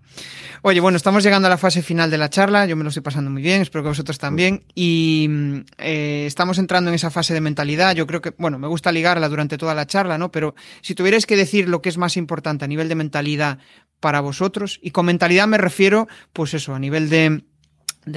Oye, 0.62 0.80
bueno, 0.80 0.96
estamos 0.96 1.22
llegando 1.22 1.48
a 1.48 1.50
la 1.50 1.58
fase 1.58 1.82
final 1.82 2.10
de 2.10 2.18
la 2.18 2.30
charla. 2.30 2.66
Yo 2.66 2.78
me 2.78 2.84
lo 2.84 2.88
estoy 2.88 3.04
pasando 3.04 3.30
muy 3.30 3.42
bien, 3.42 3.62
espero 3.62 3.84
que 3.84 3.90
vosotros 3.90 4.18
también. 4.18 4.64
Y 4.74 5.30
eh, 5.78 6.24
estamos 6.26 6.60
entrando 6.60 6.90
en 6.90 6.96
esa 6.96 7.12
fase 7.12 7.34
de 7.34 7.42
mentalidad. 7.42 7.94
Yo 7.94 8.08
creo 8.08 8.22
que, 8.22 8.34
bueno, 8.38 8.58
me 8.58 8.68
gusta 8.68 8.94
ligarla 8.94 9.28
durante 9.28 9.58
toda 9.58 9.76
la 9.76 9.86
charla, 9.86 10.18
¿no? 10.18 10.32
Pero 10.32 10.56
si 10.80 10.96
tuvierais 10.96 11.26
que 11.26 11.36
decir 11.36 11.68
lo 11.68 11.82
que 11.82 11.90
es 11.90 11.98
más 11.98 12.16
importante 12.16 12.64
a 12.64 12.70
nivel 12.70 12.88
de 12.88 12.96
mentalidad 12.96 13.60
para 14.00 14.22
vosotros, 14.22 14.80
y 14.82 14.92
con 14.92 15.08
mentalidad 15.08 15.48
me 15.48 15.58
refiero, 15.58 16.08
pues 16.32 16.54
eso, 16.54 16.74
a 16.74 16.80
nivel 16.80 17.10
de, 17.10 17.44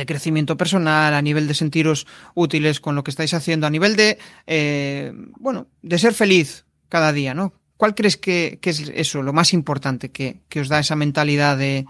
crecimiento 0.06 0.56
personal, 0.56 1.12
a 1.12 1.22
nivel 1.22 1.48
de 1.48 1.54
sentiros 1.54 2.06
útiles 2.34 2.78
con 2.78 2.94
lo 2.94 3.02
que 3.02 3.10
estáis 3.10 3.34
haciendo, 3.34 3.66
a 3.66 3.70
nivel 3.70 3.96
de, 3.96 4.18
eh, 4.46 5.12
bueno, 5.40 5.66
de 5.82 5.98
ser 5.98 6.14
feliz 6.14 6.66
cada 6.88 7.12
día, 7.12 7.34
¿no? 7.34 7.52
¿Cuál 7.76 7.94
crees 7.94 8.16
que, 8.16 8.58
es 8.62 8.88
eso, 8.94 9.22
lo 9.22 9.32
más 9.32 9.52
importante 9.52 10.10
que, 10.10 10.40
os 10.58 10.68
da 10.68 10.78
esa 10.78 10.96
mentalidad 10.96 11.58
de, 11.58 11.86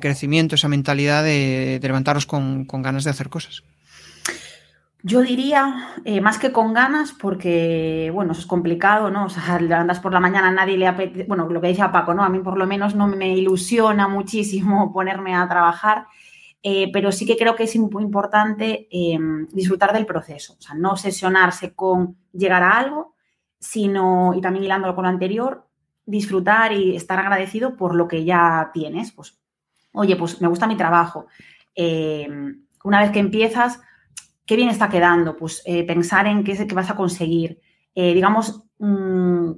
crecimiento, 0.00 0.54
esa 0.54 0.68
mentalidad 0.68 1.22
de, 1.24 1.80
levantaros 1.82 2.26
con, 2.26 2.66
ganas 2.66 3.04
de 3.04 3.10
hacer 3.10 3.28
cosas? 3.28 3.62
Yo 5.02 5.20
diría, 5.20 5.98
eh, 6.04 6.20
más 6.20 6.38
que 6.38 6.50
con 6.50 6.72
ganas, 6.72 7.12
porque, 7.12 8.10
bueno, 8.14 8.32
eso 8.32 8.40
es 8.40 8.46
complicado, 8.46 9.10
¿no? 9.10 9.26
O 9.26 9.28
sea, 9.28 9.56
andas 9.78 10.00
por 10.00 10.12
la 10.12 10.20
mañana, 10.20 10.50
nadie 10.50 10.78
le 10.78 10.86
apetece, 10.86 11.24
bueno, 11.24 11.48
lo 11.48 11.60
que 11.60 11.68
dice 11.68 11.82
a 11.82 11.92
Paco, 11.92 12.14
¿no? 12.14 12.24
A 12.24 12.28
mí 12.28 12.38
por 12.38 12.56
lo 12.56 12.66
menos 12.66 12.94
no 12.94 13.06
me 13.06 13.36
ilusiona 13.36 14.08
muchísimo 14.08 14.92
ponerme 14.94 15.34
a 15.34 15.48
trabajar, 15.48 16.06
eh, 16.62 16.90
pero 16.92 17.12
sí 17.12 17.26
que 17.26 17.36
creo 17.36 17.54
que 17.56 17.64
es 17.64 17.76
muy 17.76 18.02
importante 18.02 18.88
eh, 18.90 19.18
disfrutar 19.52 19.92
del 19.92 20.06
proceso, 20.06 20.54
o 20.58 20.62
sea, 20.62 20.74
no 20.74 20.92
obsesionarse 20.92 21.74
con 21.74 22.16
llegar 22.32 22.62
a 22.62 22.78
algo, 22.78 23.13
sino, 23.64 24.34
y 24.34 24.40
también 24.40 24.64
hilándolo 24.64 24.94
con 24.94 25.04
lo 25.04 25.08
anterior, 25.10 25.66
disfrutar 26.04 26.72
y 26.72 26.94
estar 26.94 27.18
agradecido 27.18 27.76
por 27.76 27.94
lo 27.94 28.06
que 28.06 28.24
ya 28.24 28.70
tienes. 28.74 29.12
Pues, 29.12 29.38
oye, 29.92 30.16
pues 30.16 30.40
me 30.42 30.48
gusta 30.48 30.66
mi 30.66 30.76
trabajo. 30.76 31.26
Eh, 31.74 32.28
una 32.84 33.00
vez 33.00 33.10
que 33.10 33.20
empiezas, 33.20 33.80
qué 34.44 34.56
bien 34.56 34.68
está 34.68 34.90
quedando, 34.90 35.36
pues 35.36 35.62
eh, 35.64 35.84
pensar 35.84 36.26
en 36.26 36.44
qué 36.44 36.52
es 36.52 36.64
que 36.64 36.74
vas 36.74 36.90
a 36.90 36.96
conseguir. 36.96 37.58
Eh, 37.94 38.12
digamos, 38.12 38.64
mm, 38.78 39.52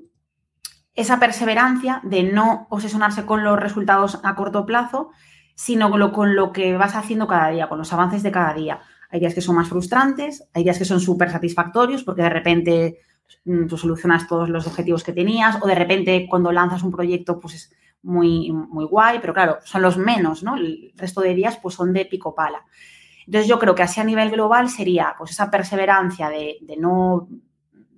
esa 0.94 1.18
perseverancia 1.18 2.00
de 2.04 2.22
no 2.22 2.68
obsesionarse 2.70 3.26
con 3.26 3.42
los 3.42 3.58
resultados 3.58 4.20
a 4.22 4.36
corto 4.36 4.64
plazo, 4.64 5.10
sino 5.56 5.90
con 5.90 5.98
lo, 5.98 6.12
con 6.12 6.36
lo 6.36 6.52
que 6.52 6.76
vas 6.76 6.94
haciendo 6.94 7.26
cada 7.26 7.48
día, 7.48 7.68
con 7.68 7.78
los 7.78 7.92
avances 7.92 8.22
de 8.22 8.30
cada 8.30 8.54
día. 8.54 8.80
Hay 9.10 9.18
días 9.18 9.34
que 9.34 9.40
son 9.40 9.56
más 9.56 9.68
frustrantes, 9.68 10.48
hay 10.54 10.62
días 10.62 10.78
que 10.78 10.84
son 10.84 11.00
súper 11.00 11.30
satisfactorios 11.30 12.04
porque 12.04 12.22
de 12.22 12.30
repente 12.30 12.98
tú 13.68 13.76
solucionas 13.76 14.26
todos 14.26 14.48
los 14.48 14.66
objetivos 14.66 15.04
que 15.04 15.12
tenías 15.12 15.58
o 15.62 15.66
de 15.66 15.74
repente 15.74 16.26
cuando 16.28 16.52
lanzas 16.52 16.82
un 16.82 16.90
proyecto 16.90 17.38
pues 17.38 17.54
es 17.54 17.72
muy, 18.02 18.52
muy 18.52 18.84
guay, 18.84 19.18
pero 19.20 19.34
claro, 19.34 19.58
son 19.64 19.82
los 19.82 19.96
menos, 19.98 20.42
¿no? 20.42 20.56
El 20.56 20.92
resto 20.96 21.20
de 21.20 21.34
días 21.34 21.58
pues 21.60 21.74
son 21.74 21.92
de 21.92 22.04
pico 22.04 22.34
pala. 22.34 22.64
Entonces 23.26 23.48
yo 23.48 23.58
creo 23.58 23.74
que 23.74 23.82
así 23.82 24.00
a 24.00 24.04
nivel 24.04 24.30
global 24.30 24.68
sería 24.68 25.14
pues 25.18 25.32
esa 25.32 25.50
perseverancia 25.50 26.28
de, 26.28 26.58
no, 26.78 27.28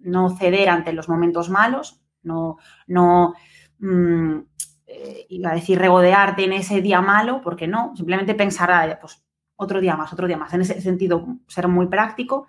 no, 0.00 0.30
ceder 0.30 0.70
ante 0.70 0.92
los 0.94 1.08
momentos 1.08 1.50
malos, 1.50 2.00
no, 2.22 2.56
no 2.86 3.34
mm, 3.78 4.38
eh, 4.86 5.26
iba 5.28 5.50
a 5.50 5.54
decir 5.54 5.78
regodearte 5.78 6.44
en 6.44 6.54
ese 6.54 6.80
día 6.80 7.02
malo, 7.02 7.42
porque 7.42 7.66
no, 7.66 7.92
simplemente 7.94 8.34
pensar, 8.34 8.70
ah, 8.70 8.98
pues 8.98 9.22
otro 9.56 9.80
día 9.80 9.96
más, 9.96 10.12
otro 10.12 10.26
día 10.26 10.38
más, 10.38 10.54
en 10.54 10.62
ese 10.62 10.80
sentido 10.80 11.26
ser 11.46 11.68
muy 11.68 11.88
práctico 11.88 12.46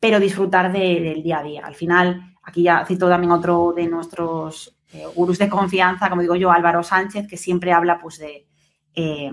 pero 0.00 0.20
disfrutar 0.20 0.72
del 0.72 1.22
día 1.22 1.38
a 1.38 1.42
día. 1.42 1.62
Al 1.64 1.74
final, 1.74 2.34
aquí 2.42 2.62
ya 2.62 2.84
cito 2.86 3.08
también 3.08 3.32
otro 3.32 3.72
de 3.74 3.88
nuestros 3.88 4.78
eh, 4.92 5.04
gurús 5.14 5.38
de 5.38 5.48
confianza, 5.48 6.08
como 6.08 6.22
digo 6.22 6.36
yo, 6.36 6.50
Álvaro 6.50 6.82
Sánchez, 6.82 7.26
que 7.28 7.36
siempre 7.36 7.72
habla 7.72 7.98
pues 8.00 8.18
de, 8.18 8.46
eh, 8.94 9.30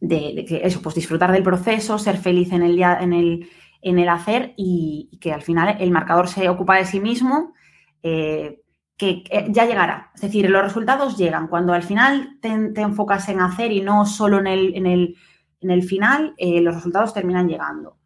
de, 0.00 0.44
que 0.46 0.60
eso, 0.62 0.82
pues 0.82 0.94
disfrutar 0.94 1.32
del 1.32 1.42
proceso, 1.42 1.98
ser 1.98 2.18
feliz 2.18 2.52
en 2.52 2.62
el 2.62 2.76
día, 2.76 2.98
en 3.00 3.12
el, 3.12 3.48
en 3.82 3.98
el 3.98 4.08
hacer 4.08 4.54
y, 4.56 5.18
que 5.20 5.32
al 5.32 5.42
final 5.42 5.76
el 5.80 5.90
marcador 5.90 6.28
se 6.28 6.48
ocupa 6.48 6.76
de 6.76 6.84
sí 6.84 7.00
mismo. 7.00 7.54
Eh, 8.02 8.62
que 8.98 9.24
ya 9.50 9.66
llegará. 9.66 10.10
Es 10.14 10.22
decir, 10.22 10.48
los 10.48 10.62
resultados 10.62 11.18
llegan. 11.18 11.48
Cuando 11.48 11.74
al 11.74 11.82
final 11.82 12.38
te, 12.40 12.48
enfocas 12.48 13.28
en 13.28 13.42
hacer 13.42 13.70
y 13.70 13.82
no 13.82 14.06
solo 14.06 14.38
en 14.38 14.46
el, 14.46 14.74
en 14.74 14.86
el, 14.86 15.16
en 15.60 15.70
el 15.70 15.82
final, 15.82 16.34
los 16.38 16.74
resultados 16.74 17.12
terminan 17.12 17.46
llegando. 17.46 17.98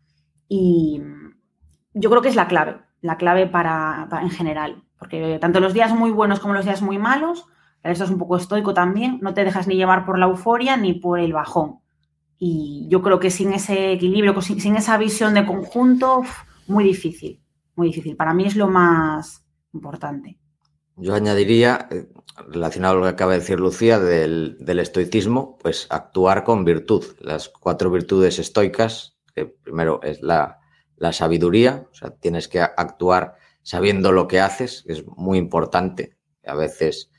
Y, 0.48 1.00
yo 1.94 2.10
creo 2.10 2.22
que 2.22 2.28
es 2.28 2.36
la 2.36 2.48
clave, 2.48 2.80
la 3.00 3.16
clave 3.16 3.46
para, 3.46 4.08
en 4.22 4.30
general, 4.30 4.82
porque 4.98 5.38
tanto 5.40 5.60
los 5.60 5.74
días 5.74 5.94
muy 5.94 6.10
buenos 6.10 6.40
como 6.40 6.54
los 6.54 6.64
días 6.64 6.82
muy 6.82 6.98
malos, 6.98 7.46
esto 7.82 8.04
es 8.04 8.10
un 8.10 8.18
poco 8.18 8.36
estoico 8.36 8.74
también, 8.74 9.18
no 9.22 9.34
te 9.34 9.44
dejas 9.44 9.66
ni 9.66 9.76
llevar 9.76 10.04
por 10.04 10.18
la 10.18 10.26
euforia 10.26 10.76
ni 10.76 10.94
por 10.94 11.18
el 11.18 11.32
bajón. 11.32 11.80
Y 12.38 12.86
yo 12.88 13.02
creo 13.02 13.18
que 13.18 13.30
sin 13.30 13.52
ese 13.52 13.92
equilibrio, 13.92 14.38
sin, 14.40 14.76
esa 14.76 14.96
visión 14.98 15.34
de 15.34 15.46
conjunto, 15.46 16.22
muy 16.66 16.84
difícil, 16.84 17.42
muy 17.74 17.88
difícil. 17.88 18.16
Para 18.16 18.34
mí 18.34 18.46
es 18.46 18.56
lo 18.56 18.68
más 18.68 19.44
importante. 19.72 20.38
Yo 20.96 21.14
añadiría, 21.14 21.88
eh, 21.90 22.08
relacionado 22.48 22.94
a 22.94 22.96
lo 22.98 23.02
que 23.04 23.10
acaba 23.10 23.32
de 23.32 23.40
decir 23.40 23.60
Lucía, 23.60 23.98
del, 23.98 24.56
del, 24.60 24.78
estoicismo, 24.78 25.58
pues 25.58 25.86
actuar 25.90 26.44
con 26.44 26.64
virtud. 26.64 27.04
Las 27.20 27.48
cuatro 27.48 27.90
virtudes 27.90 28.38
estoicas, 28.38 29.18
que 29.34 29.46
primero 29.46 30.00
es 30.02 30.22
la 30.22 30.59
la 31.00 31.14
sabiduría, 31.14 31.86
o 31.90 31.94
sea, 31.94 32.10
tienes 32.10 32.46
que 32.46 32.60
actuar 32.60 33.36
sabiendo 33.62 34.12
lo 34.12 34.28
que 34.28 34.38
haces, 34.38 34.84
que 34.86 34.92
es 34.92 35.06
muy 35.06 35.38
importante. 35.38 36.18
A 36.46 36.54
veces, 36.54 37.10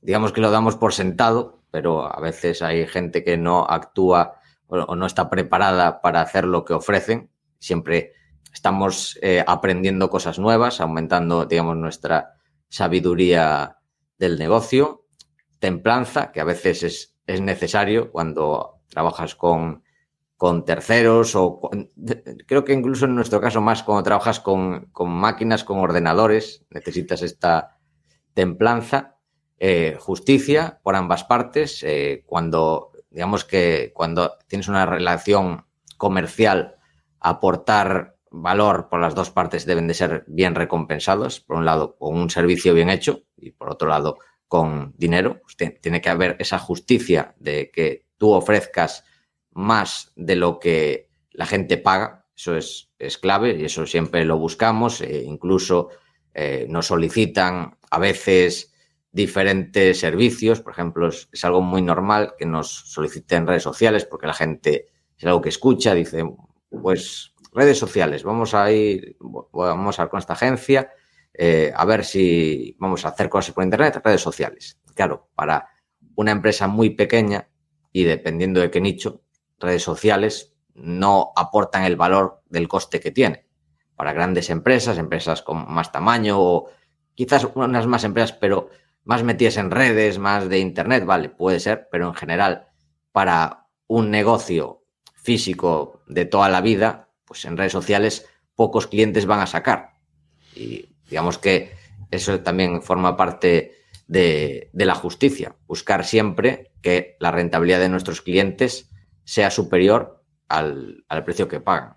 digamos 0.00 0.32
que 0.32 0.40
lo 0.40 0.52
damos 0.52 0.76
por 0.76 0.94
sentado, 0.94 1.60
pero 1.72 2.06
a 2.06 2.20
veces 2.20 2.62
hay 2.62 2.86
gente 2.86 3.24
que 3.24 3.36
no 3.36 3.66
actúa 3.68 4.40
o 4.68 4.94
no 4.94 5.04
está 5.04 5.28
preparada 5.30 6.00
para 6.00 6.20
hacer 6.20 6.44
lo 6.44 6.64
que 6.64 6.74
ofrecen. 6.74 7.28
Siempre 7.58 8.12
estamos 8.52 9.18
eh, 9.20 9.44
aprendiendo 9.44 10.10
cosas 10.10 10.38
nuevas, 10.38 10.80
aumentando, 10.80 11.44
digamos, 11.44 11.76
nuestra 11.76 12.36
sabiduría 12.68 13.78
del 14.16 14.38
negocio. 14.38 15.06
Templanza, 15.58 16.30
que 16.30 16.40
a 16.40 16.44
veces 16.44 16.84
es, 16.84 17.16
es 17.26 17.40
necesario 17.40 18.12
cuando 18.12 18.80
trabajas 18.88 19.34
con 19.34 19.82
con 20.38 20.64
terceros 20.64 21.34
o 21.34 21.60
creo 22.46 22.64
que 22.64 22.72
incluso 22.72 23.06
en 23.06 23.16
nuestro 23.16 23.40
caso 23.40 23.60
más 23.60 23.82
cuando 23.82 24.04
trabajas 24.04 24.38
con, 24.38 24.88
máquinas, 24.96 25.64
con 25.64 25.80
ordenadores, 25.80 26.64
necesitas 26.70 27.22
esta 27.22 27.76
templanza, 28.34 29.16
eh, 29.58 29.96
justicia 29.98 30.78
por 30.84 30.94
ambas 30.94 31.24
partes, 31.24 31.82
eh, 31.82 32.22
cuando 32.24 32.92
digamos 33.10 33.44
que 33.44 33.90
cuando 33.92 34.38
tienes 34.46 34.68
una 34.68 34.86
relación 34.86 35.66
comercial, 35.96 36.76
aportar 37.18 38.16
valor 38.30 38.88
por 38.88 39.00
las 39.00 39.16
dos 39.16 39.30
partes 39.30 39.66
deben 39.66 39.88
de 39.88 39.94
ser 39.94 40.24
bien 40.28 40.54
recompensados, 40.54 41.40
por 41.40 41.56
un 41.56 41.64
lado 41.64 41.96
con 41.96 42.16
un 42.16 42.30
servicio 42.30 42.74
bien 42.74 42.90
hecho 42.90 43.22
y 43.36 43.50
por 43.50 43.72
otro 43.72 43.88
lado 43.88 44.18
con 44.46 44.94
dinero, 44.96 45.40
pues 45.42 45.56
tiene 45.80 46.00
que 46.00 46.10
haber 46.10 46.36
esa 46.38 46.60
justicia 46.60 47.34
de 47.40 47.72
que 47.72 48.06
tú 48.18 48.30
ofrezcas 48.30 49.02
más 49.58 50.12
de 50.16 50.36
lo 50.36 50.58
que 50.58 51.08
la 51.32 51.46
gente 51.46 51.76
paga. 51.76 52.26
Eso 52.34 52.56
es, 52.56 52.90
es 52.98 53.18
clave 53.18 53.56
y 53.58 53.64
eso 53.64 53.86
siempre 53.86 54.24
lo 54.24 54.38
buscamos. 54.38 55.00
E 55.00 55.24
incluso 55.24 55.88
eh, 56.32 56.66
nos 56.68 56.86
solicitan 56.86 57.76
a 57.90 57.98
veces 57.98 58.72
diferentes 59.10 59.98
servicios. 59.98 60.60
Por 60.60 60.72
ejemplo, 60.72 61.08
es, 61.08 61.28
algo 61.44 61.60
muy 61.60 61.82
normal 61.82 62.34
que 62.38 62.46
nos 62.46 62.70
soliciten 62.70 63.46
redes 63.46 63.64
sociales 63.64 64.04
porque 64.04 64.26
la 64.26 64.34
gente 64.34 64.86
es 65.16 65.24
algo 65.24 65.42
que 65.42 65.48
escucha, 65.48 65.94
dice, 65.94 66.24
pues 66.70 67.34
redes 67.52 67.78
sociales, 67.78 68.22
vamos 68.22 68.54
a 68.54 68.70
ir, 68.70 69.16
vamos 69.52 69.98
a 69.98 70.04
ir 70.04 70.08
con 70.08 70.18
esta 70.18 70.34
agencia 70.34 70.92
eh, 71.34 71.72
a 71.74 71.84
ver 71.84 72.04
si 72.04 72.76
vamos 72.78 73.04
a 73.04 73.10
hacer 73.10 73.28
cosas 73.28 73.54
por 73.54 73.62
internet, 73.62 74.00
redes 74.04 74.20
sociales. 74.20 74.80
Claro, 74.94 75.28
para 75.34 75.68
una 76.16 76.32
empresa 76.32 76.66
muy 76.66 76.90
pequeña 76.90 77.48
y 77.92 78.02
dependiendo 78.02 78.60
de 78.60 78.70
qué 78.70 78.80
nicho, 78.80 79.22
redes 79.58 79.82
sociales 79.82 80.54
no 80.74 81.32
aportan 81.36 81.84
el 81.84 81.96
valor 81.96 82.42
del 82.48 82.68
coste 82.68 83.00
que 83.00 83.10
tiene. 83.10 83.46
Para 83.96 84.12
grandes 84.12 84.50
empresas, 84.50 84.98
empresas 84.98 85.42
con 85.42 85.70
más 85.70 85.90
tamaño 85.90 86.40
o 86.40 86.70
quizás 87.14 87.46
unas 87.54 87.86
más 87.86 88.04
empresas, 88.04 88.32
pero 88.32 88.70
más 89.04 89.24
metidas 89.24 89.56
en 89.56 89.70
redes, 89.70 90.18
más 90.18 90.48
de 90.48 90.58
Internet, 90.58 91.04
vale, 91.04 91.30
puede 91.30 91.60
ser, 91.60 91.88
pero 91.90 92.06
en 92.08 92.14
general, 92.14 92.68
para 93.10 93.66
un 93.86 94.10
negocio 94.10 94.84
físico 95.14 96.02
de 96.06 96.26
toda 96.26 96.48
la 96.48 96.60
vida, 96.60 97.08
pues 97.24 97.44
en 97.44 97.56
redes 97.56 97.72
sociales 97.72 98.26
pocos 98.54 98.86
clientes 98.86 99.26
van 99.26 99.40
a 99.40 99.46
sacar. 99.46 99.94
Y 100.54 100.94
digamos 101.08 101.38
que 101.38 101.72
eso 102.10 102.40
también 102.40 102.82
forma 102.82 103.16
parte 103.16 103.78
de, 104.06 104.70
la 104.72 104.94
justicia, 104.94 105.56
buscar 105.66 106.04
siempre 106.04 106.72
que 106.82 107.16
la 107.20 107.30
rentabilidad 107.30 107.80
de 107.80 107.88
nuestros 107.88 108.22
clientes 108.22 108.90
sea 109.28 109.50
superior 109.50 110.24
al, 110.48 111.04
al 111.06 111.22
precio 111.22 111.46
que 111.46 111.60
pagan. 111.60 111.94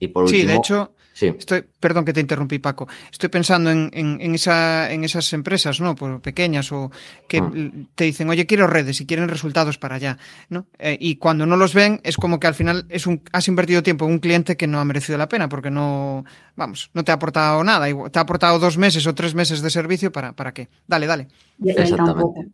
Y 0.00 0.08
por 0.08 0.24
último, 0.24 0.40
sí, 0.40 0.46
de 0.48 0.56
hecho, 0.56 0.94
Estoy, 1.14 1.64
perdón 1.78 2.04
que 2.04 2.12
te 2.12 2.20
interrumpí, 2.20 2.58
Paco. 2.58 2.88
Estoy 3.12 3.28
pensando 3.28 3.70
en, 3.70 3.90
en, 3.92 4.34
esa, 4.34 4.90
en 4.90 5.04
esas 5.04 5.32
empresas, 5.32 5.80
¿no? 5.80 5.94
Pues 5.94 6.20
pequeñas 6.20 6.72
o 6.72 6.90
que 7.28 7.38
ah. 7.38 7.52
te 7.94 8.04
dicen, 8.04 8.28
oye, 8.30 8.46
quiero 8.46 8.66
redes 8.66 9.00
y 9.00 9.06
quieren 9.06 9.28
resultados 9.28 9.78
para 9.78 9.96
allá, 9.96 10.18
¿no? 10.48 10.66
Eh, 10.78 10.96
y 10.98 11.16
cuando 11.16 11.46
no 11.46 11.56
los 11.56 11.74
ven, 11.74 12.00
es 12.02 12.16
como 12.16 12.40
que 12.40 12.48
al 12.48 12.54
final 12.54 12.86
es 12.88 13.06
un, 13.06 13.22
has 13.30 13.46
invertido 13.46 13.84
tiempo 13.84 14.06
en 14.06 14.12
un 14.12 14.18
cliente 14.18 14.56
que 14.56 14.66
no 14.66 14.80
ha 14.80 14.84
merecido 14.84 15.18
la 15.18 15.28
pena 15.28 15.48
porque 15.48 15.70
no, 15.70 16.24
vamos, 16.56 16.90
no 16.94 17.04
te 17.04 17.12
ha 17.12 17.16
aportado 17.16 17.62
nada. 17.62 17.86
Te 18.10 18.18
ha 18.18 18.22
aportado 18.22 18.58
dos 18.58 18.76
meses 18.76 19.06
o 19.06 19.14
tres 19.14 19.34
meses 19.36 19.62
de 19.62 19.70
servicio 19.70 20.10
para, 20.10 20.32
para 20.32 20.52
qué. 20.52 20.68
Dale, 20.88 21.06
dale. 21.06 21.28
Exactamente. 21.64 22.48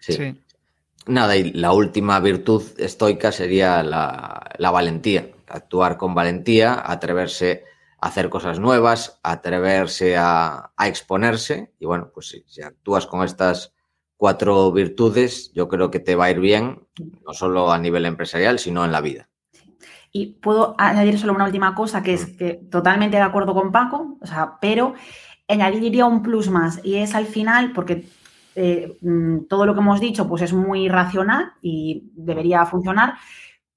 Sí. 0.00 0.34
Nada, 1.06 1.36
y 1.36 1.52
la 1.52 1.72
última 1.72 2.20
virtud 2.20 2.62
estoica 2.78 3.32
sería 3.32 3.82
la, 3.82 4.50
la 4.58 4.70
valentía. 4.70 5.30
Actuar 5.48 5.96
con 5.96 6.14
valentía, 6.14 6.82
atreverse 6.84 7.64
hacer 8.00 8.28
cosas 8.28 8.60
nuevas, 8.60 9.18
atreverse 9.22 10.16
a, 10.16 10.72
exponerse. 10.84 11.72
Y 11.78 11.86
bueno, 11.86 12.10
pues 12.12 12.42
si, 12.46 12.62
actúas 12.62 13.06
con 13.06 13.24
estas 13.24 13.74
cuatro 14.16 14.70
virtudes, 14.72 15.52
yo 15.52 15.68
creo 15.68 15.90
que 15.90 16.00
te 16.00 16.16
va 16.16 16.26
a 16.26 16.30
ir 16.30 16.40
bien, 16.40 16.86
no 17.26 17.32
solo 17.32 17.72
a 17.72 17.78
nivel 17.78 18.06
empresarial, 18.06 18.58
sino 18.58 18.84
en 18.84 18.92
la 18.92 19.00
vida. 19.00 19.28
Y 20.10 20.34
puedo 20.40 20.74
añadir 20.78 21.18
solo 21.18 21.34
una 21.34 21.44
última 21.44 21.74
cosa, 21.74 22.02
que 22.02 22.14
es 22.14 22.28
mm. 22.28 22.36
que 22.36 22.54
totalmente 22.70 23.16
de 23.16 23.22
acuerdo 23.22 23.54
con 23.54 23.72
Paco, 23.72 24.16
o 24.20 24.26
sea, 24.26 24.58
pero 24.60 24.94
añadiría 25.48 26.06
un 26.06 26.22
plus 26.22 26.50
más, 26.50 26.80
y 26.84 26.96
es 26.96 27.14
al 27.14 27.26
final, 27.26 27.72
porque 27.72 28.06
eh, 28.60 28.98
mm, 29.02 29.46
todo 29.48 29.66
lo 29.66 29.74
que 29.74 29.80
hemos 29.80 30.00
dicho 30.00 30.28
pues 30.28 30.42
es 30.42 30.52
muy 30.52 30.88
racional 30.88 31.52
y 31.62 32.10
debería 32.16 32.66
funcionar, 32.66 33.14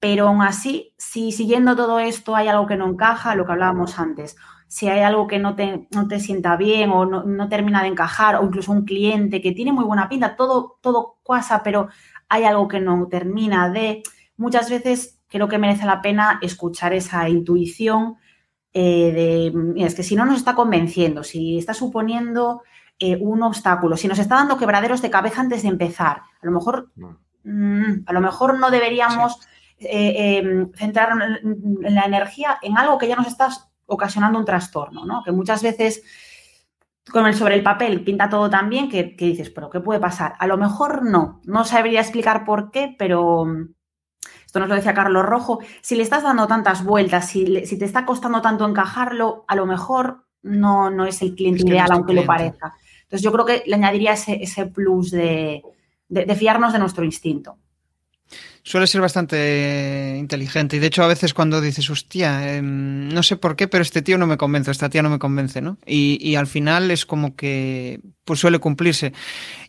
pero 0.00 0.26
aún 0.26 0.42
así, 0.42 0.92
si 0.98 1.30
siguiendo 1.30 1.76
todo 1.76 2.00
esto 2.00 2.34
hay 2.34 2.48
algo 2.48 2.66
que 2.66 2.76
no 2.76 2.88
encaja, 2.88 3.36
lo 3.36 3.46
que 3.46 3.52
hablábamos 3.52 4.00
antes, 4.00 4.36
si 4.66 4.88
hay 4.88 5.00
algo 5.00 5.28
que 5.28 5.38
no 5.38 5.54
te, 5.54 5.86
no 5.92 6.08
te 6.08 6.18
sienta 6.18 6.56
bien 6.56 6.90
o 6.90 7.04
no, 7.04 7.48
termina 7.48 7.82
de 7.82 7.88
encajar, 7.88 8.34
o 8.36 8.44
incluso 8.44 8.72
un 8.72 8.84
cliente 8.84 9.40
que 9.40 9.52
tiene 9.52 9.72
muy 9.72 9.84
buena 9.84 10.08
pinta, 10.08 10.34
todo, 10.34 10.78
todo 10.80 11.18
pasa, 11.24 11.62
pero 11.62 11.88
hay 12.28 12.42
algo 12.44 12.66
que 12.66 12.80
no 12.80 13.06
termina 13.06 13.70
de, 13.70 14.02
muchas 14.36 14.68
veces 14.68 15.20
creo 15.28 15.46
que 15.48 15.58
merece 15.58 15.86
la 15.86 16.02
pena 16.02 16.40
escuchar 16.42 16.92
esa 16.92 17.28
intuición 17.28 18.16
eh, 18.72 19.52
de, 19.54 19.84
es 19.84 19.94
que 19.94 20.02
si 20.02 20.16
no 20.16 20.24
nos 20.24 20.38
está 20.38 20.56
convenciendo, 20.56 21.22
si 21.22 21.58
está 21.58 21.74
suponiendo 21.74 22.62
eh, 23.04 23.18
un 23.20 23.42
obstáculo, 23.42 23.96
si 23.96 24.06
nos 24.06 24.20
está 24.20 24.36
dando 24.36 24.56
quebraderos 24.56 25.02
de 25.02 25.10
cabeza 25.10 25.40
antes 25.40 25.62
de 25.62 25.68
empezar, 25.68 26.22
a 26.40 26.46
lo 26.46 26.52
mejor, 26.52 26.92
mm, 27.42 28.04
a 28.06 28.12
lo 28.12 28.20
mejor 28.20 28.58
no 28.58 28.70
deberíamos... 28.70 29.40
Eh, 29.84 30.38
em, 30.38 30.70
centrar 30.74 31.10
en 31.10 31.94
la 31.96 32.04
energía 32.04 32.56
en 32.62 32.78
algo 32.78 32.98
que 32.98 33.08
ya 33.08 33.16
nos 33.16 33.26
está 33.26 33.48
ocasionando 33.86 34.38
un 34.38 34.44
trastorno, 34.44 35.04
¿no? 35.04 35.24
Que 35.24 35.32
muchas 35.32 35.60
veces 35.60 36.04
con 37.10 37.26
el 37.26 37.34
sobre 37.34 37.56
el 37.56 37.64
papel 37.64 38.04
pinta 38.04 38.28
todo 38.28 38.48
tan 38.48 38.68
bien 38.68 38.88
que, 38.88 39.16
dices, 39.18 39.50
pero 39.50 39.70
¿qué 39.70 39.80
puede 39.80 39.98
pasar? 39.98 40.34
A 40.38 40.46
lo 40.46 40.56
mejor 40.56 41.04
no, 41.04 41.40
no 41.44 41.64
sabría 41.64 42.00
explicar 42.00 42.44
por 42.44 42.70
qué, 42.70 42.94
pero 42.96 43.44
esto 44.46 44.60
nos 44.60 44.68
lo 44.68 44.76
decía 44.76 44.94
Carlos 44.94 45.26
Rojo, 45.26 45.58
si 45.80 45.96
le 45.96 46.04
estás 46.04 46.22
dando 46.22 46.46
tantas 46.46 46.84
vueltas, 46.84 47.28
si, 47.28 47.66
si 47.66 47.78
te 47.78 47.84
está 47.84 48.06
costando 48.06 48.40
tanto 48.40 48.68
encajarlo, 48.68 49.44
a 49.48 49.56
lo 49.56 49.66
mejor 49.66 50.26
no, 50.42 50.90
no 50.90 51.06
es 51.06 51.22
el 51.22 51.34
cliente 51.34 51.66
ideal, 51.66 51.88
aunque 51.90 52.14
lo 52.14 52.24
parezca. 52.24 52.74
Entonces 53.12 53.22
yo 53.22 53.32
creo 53.32 53.44
que 53.44 53.62
le 53.66 53.74
añadiría 53.74 54.12
ese, 54.14 54.66
plus 54.66 55.10
de 55.10 55.62
fiarnos 56.38 56.72
de 56.72 56.78
nuestro 56.78 57.04
instinto 57.04 57.58
suele 58.62 58.86
ser 58.86 59.00
bastante 59.00 60.16
inteligente. 60.18 60.76
Y 60.76 60.78
de 60.78 60.86
hecho, 60.86 61.02
a 61.02 61.08
veces 61.08 61.34
cuando 61.34 61.60
dices, 61.60 61.90
hostia, 61.90 62.56
em, 62.56 63.08
no 63.08 63.22
sé 63.22 63.36
por 63.36 63.56
qué, 63.56 63.68
pero 63.68 63.82
este 63.82 64.02
tío 64.02 64.18
no 64.18 64.26
me 64.26 64.36
convence, 64.36 64.70
esta 64.70 64.88
tía 64.88 65.02
no 65.02 65.10
me 65.10 65.18
convence, 65.18 65.60
¿no? 65.60 65.78
Y, 65.84 66.34
al 66.36 66.46
final 66.46 66.90
es 66.90 67.04
como 67.04 67.36
que 67.36 68.00
pues 68.24 68.40
suele 68.40 68.58
cumplirse. 68.60 69.12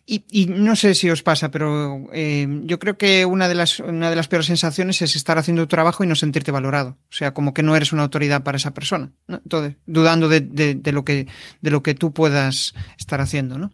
Y, 0.06 0.46
no 0.48 0.76
sé 0.76 0.96
si 0.96 1.10
os 1.10 1.24
pasa, 1.24 1.50
pero 1.50 2.08
em, 2.14 2.68
yo 2.68 2.78
creo 2.78 2.98
que 2.98 3.26
una 3.26 3.48
de, 3.48 3.56
las, 3.56 3.80
una 3.80 4.10
de 4.10 4.16
las 4.16 4.28
peores 4.28 4.48
sensaciones 4.48 5.02
es 5.02 5.16
estar 5.16 5.38
haciendo 5.38 5.64
tu 5.64 5.68
trabajo 5.68 6.04
y 6.04 6.08
no 6.08 6.16
sentirte 6.16 6.52
valorado. 6.52 6.98
O 7.10 7.16
sea, 7.16 7.34
como 7.34 7.54
que 7.54 7.64
no 7.64 7.76
eres 7.76 7.94
una 7.94 8.04
autoridad 8.04 8.44
para 8.44 8.58
esa 8.58 8.74
persona. 8.74 9.12
Entonces, 9.28 9.76
dudando 9.86 10.30
de, 10.30 10.42
de, 10.42 10.92
lo 10.92 11.04
que, 11.04 11.28
de 11.62 11.72
lo 11.72 11.82
que 11.82 11.96
tú 11.96 12.14
puedas 12.14 12.76
estar 12.98 13.22
haciendo, 13.22 13.58
¿no? 13.58 13.72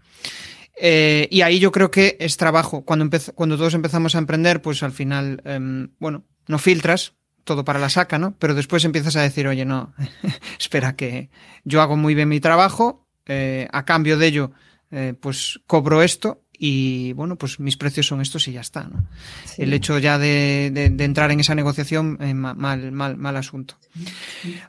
Eh, 0.81 1.27
y 1.29 1.41
ahí 1.41 1.59
yo 1.59 1.71
creo 1.71 1.91
que 1.91 2.15
es 2.19 2.37
trabajo. 2.37 2.85
Cuando, 2.85 3.09
cuando 3.35 3.57
todos 3.57 3.73
empezamos 3.73 4.15
a 4.15 4.19
emprender, 4.19 4.61
pues 4.61 4.81
al 4.81 4.93
final, 4.93 5.41
em, 5.43 5.89
bueno, 5.99 6.25
no 6.47 6.57
filtras 6.57 7.15
todo 7.43 7.65
para 7.65 7.79
la 7.79 7.89
saca, 7.89 8.17
¿no? 8.17 8.35
Pero 8.37 8.53
después 8.53 8.85
empiezas 8.85 9.15
a 9.15 9.21
decir, 9.21 9.47
oye, 9.47 9.65
no, 9.65 9.93
espera 10.59 10.95
que 10.95 11.29
yo 11.63 11.81
hago 11.81 11.97
muy 11.97 12.15
bien 12.15 12.29
mi 12.29 12.39
trabajo, 12.39 13.07
eh, 13.25 13.67
a 13.71 13.85
cambio 13.85 14.17
de 14.17 14.27
ello, 14.27 14.51
eh, 14.91 15.13
pues 15.19 15.59
cobro 15.67 16.01
esto 16.01 16.43
y 16.61 17.13
bueno, 17.13 17.37
pues 17.37 17.61
mis 17.61 17.77
precios 17.77 18.05
son 18.05 18.19
estos 18.19 18.45
y 18.49 18.51
ya 18.51 18.59
está. 18.59 18.83
¿no? 18.83 19.05
El 19.57 19.73
hecho 19.73 19.97
ya 19.97 20.19
de, 20.19 20.71
de, 20.73 21.05
entrar 21.05 21.31
en 21.31 21.39
esa 21.39 21.55
negociación, 21.55 22.17
eh, 22.19 22.33
mal, 22.33 22.91
mal, 22.91 23.17
mal 23.17 23.37
asunto. 23.37 23.75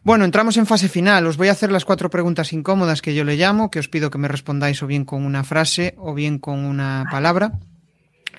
Bueno, 0.04 0.24
entramos 0.24 0.56
en 0.56 0.66
fase 0.66 0.88
final. 0.88 1.26
Os 1.26 1.36
voy 1.36 1.48
a 1.48 1.52
hacer 1.52 1.72
las 1.72 1.84
cuatro 1.84 2.08
preguntas 2.08 2.52
incómodas 2.52 3.02
que 3.02 3.12
yo 3.12 3.24
le 3.24 3.36
llamo, 3.36 3.72
que 3.72 3.80
os 3.80 3.88
pido 3.88 4.08
que 4.08 4.18
me 4.18 4.28
respondáis 4.28 4.80
o 4.84 4.86
bien 4.86 5.04
con 5.04 5.24
una 5.24 5.42
frase 5.42 5.94
o 5.98 6.14
bien 6.14 6.38
con 6.38 6.60
una 6.60 7.06
palabra. 7.10 7.58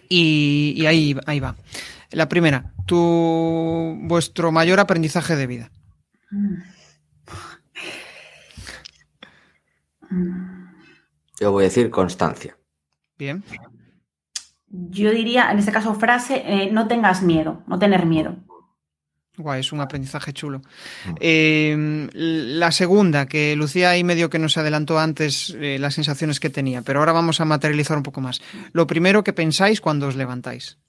Y, 0.08 0.74
y 0.78 0.86
ahí, 0.86 1.18
ahí 1.26 1.42
va. 1.42 1.58
La 2.12 2.30
primera, 2.30 2.74
tu, 2.86 3.98
vuestro 4.04 4.54
mayor 4.54 4.80
aprendizaje 4.80 5.36
de 5.36 5.48
vida. 5.48 5.72
Yo 11.38 11.52
voy 11.52 11.64
a 11.64 11.68
decir 11.68 11.90
constancia. 11.90 12.58
Bien. 13.22 13.44
Yo 14.68 15.12
diría, 15.12 15.52
en 15.52 15.60
este 15.60 15.72
caso, 15.72 15.94
frase, 15.94 16.42
eh, 16.44 16.72
no 16.72 16.88
tengas 16.88 17.22
miedo, 17.22 17.62
no 17.68 17.78
tener 17.78 18.08
miedo. 18.08 18.36
Guay, 19.38 19.60
es 19.60 19.72
un 19.72 19.80
aprendizaje 19.80 20.34
chulo. 20.34 20.64
Mm. 21.06 21.14
Eh, 21.20 22.10
la 22.14 22.72
segunda, 22.72 23.28
que 23.28 23.56
Lucía 23.56 23.92
ahí 23.92 24.04
medio 24.04 24.32
que 24.32 24.40
nos 24.40 24.58
adelantó 24.58 24.98
antes 24.98 25.56
eh, 25.60 25.78
las 25.78 25.94
sensaciones 25.94 26.40
que 26.40 26.50
tenía, 26.50 26.82
pero 26.82 26.98
ahora 26.98 27.12
vamos 27.12 27.40
a 27.40 27.46
materializar 27.46 27.96
un 27.96 28.02
poco 28.02 28.22
más. 28.22 28.42
Lo 28.72 28.88
primero 28.88 29.24
que 29.24 29.34
pensáis 29.34 29.82
cuando 29.82 30.08
os 30.08 30.16
levantáis. 30.16 30.80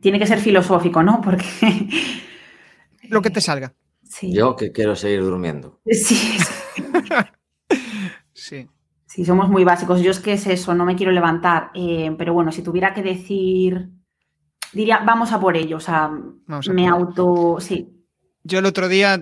Tiene 0.00 0.20
que 0.20 0.28
ser 0.28 0.38
filosófico, 0.38 1.02
¿no? 1.02 1.20
Porque... 1.20 1.44
Lo 3.08 3.20
que 3.20 3.30
te 3.30 3.40
salga. 3.40 3.74
Yo 4.22 4.54
que 4.54 4.70
quiero 4.70 4.94
seguir 4.94 5.22
durmiendo. 5.22 5.80
Sí. 5.90 6.38
sí. 8.32 8.68
Sí, 9.10 9.24
somos 9.24 9.48
muy 9.48 9.64
básicos. 9.64 10.00
Yo 10.02 10.12
es 10.12 10.20
que 10.20 10.34
es 10.34 10.46
eso, 10.46 10.72
no 10.72 10.84
me 10.84 10.94
quiero 10.94 11.10
levantar. 11.10 11.72
Eh, 11.74 12.14
pero 12.16 12.32
bueno, 12.32 12.52
si 12.52 12.62
tuviera 12.62 12.94
que 12.94 13.02
decir, 13.02 13.88
diría, 14.72 15.02
vamos 15.04 15.32
a 15.32 15.40
por 15.40 15.56
ello. 15.56 15.78
O 15.78 15.80
sea, 15.80 16.08
me 16.72 16.86
auto. 16.86 17.56
Sí. 17.58 17.88
Yo 18.44 18.60
el 18.60 18.66
otro 18.66 18.88
día, 18.88 19.20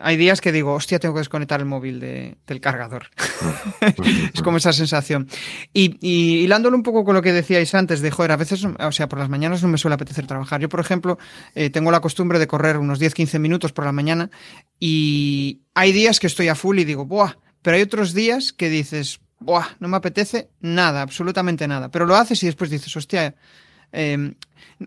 hay 0.00 0.16
días 0.16 0.40
que 0.40 0.52
digo, 0.52 0.72
hostia, 0.72 0.98
tengo 0.98 1.14
que 1.14 1.20
desconectar 1.20 1.60
el 1.60 1.66
móvil 1.66 2.00
del 2.00 2.60
cargador. 2.62 3.08
es 4.34 4.40
como 4.40 4.56
esa 4.56 4.72
sensación. 4.72 5.28
Y, 5.74 5.98
y, 6.00 6.44
hilándolo 6.44 6.74
un 6.74 6.82
poco 6.82 7.04
con 7.04 7.14
lo 7.14 7.20
que 7.20 7.34
decíais 7.34 7.74
antes, 7.74 8.00
de 8.00 8.10
joder, 8.10 8.32
a 8.32 8.36
veces, 8.36 8.64
o 8.64 8.92
sea, 8.92 9.06
por 9.06 9.18
las 9.18 9.28
mañanas 9.28 9.62
no 9.62 9.68
me 9.68 9.76
suele 9.76 9.96
apetecer 9.96 10.26
trabajar. 10.26 10.62
Yo, 10.62 10.70
por 10.70 10.80
ejemplo, 10.80 11.18
eh, 11.54 11.68
tengo 11.68 11.90
la 11.90 12.00
costumbre 12.00 12.38
de 12.38 12.46
correr 12.46 12.78
unos 12.78 12.98
10-15 12.98 13.38
minutos 13.38 13.72
por 13.72 13.84
la 13.84 13.92
mañana 13.92 14.30
y 14.80 15.60
hay 15.74 15.92
días 15.92 16.18
que 16.18 16.26
estoy 16.26 16.48
a 16.48 16.54
full 16.54 16.78
y 16.78 16.84
digo, 16.84 17.04
¡buah! 17.04 17.34
Pero 17.62 17.76
hay 17.76 17.82
otros 17.82 18.14
días 18.14 18.52
que 18.52 18.68
dices, 18.68 19.20
Buah, 19.40 19.76
no 19.78 19.88
me 19.88 19.96
apetece 19.96 20.50
nada, 20.60 21.02
absolutamente 21.02 21.68
nada. 21.68 21.90
Pero 21.90 22.06
lo 22.06 22.16
haces 22.16 22.42
y 22.42 22.46
después 22.46 22.70
dices, 22.70 22.94
hostia, 22.96 23.36
em, 23.92 24.34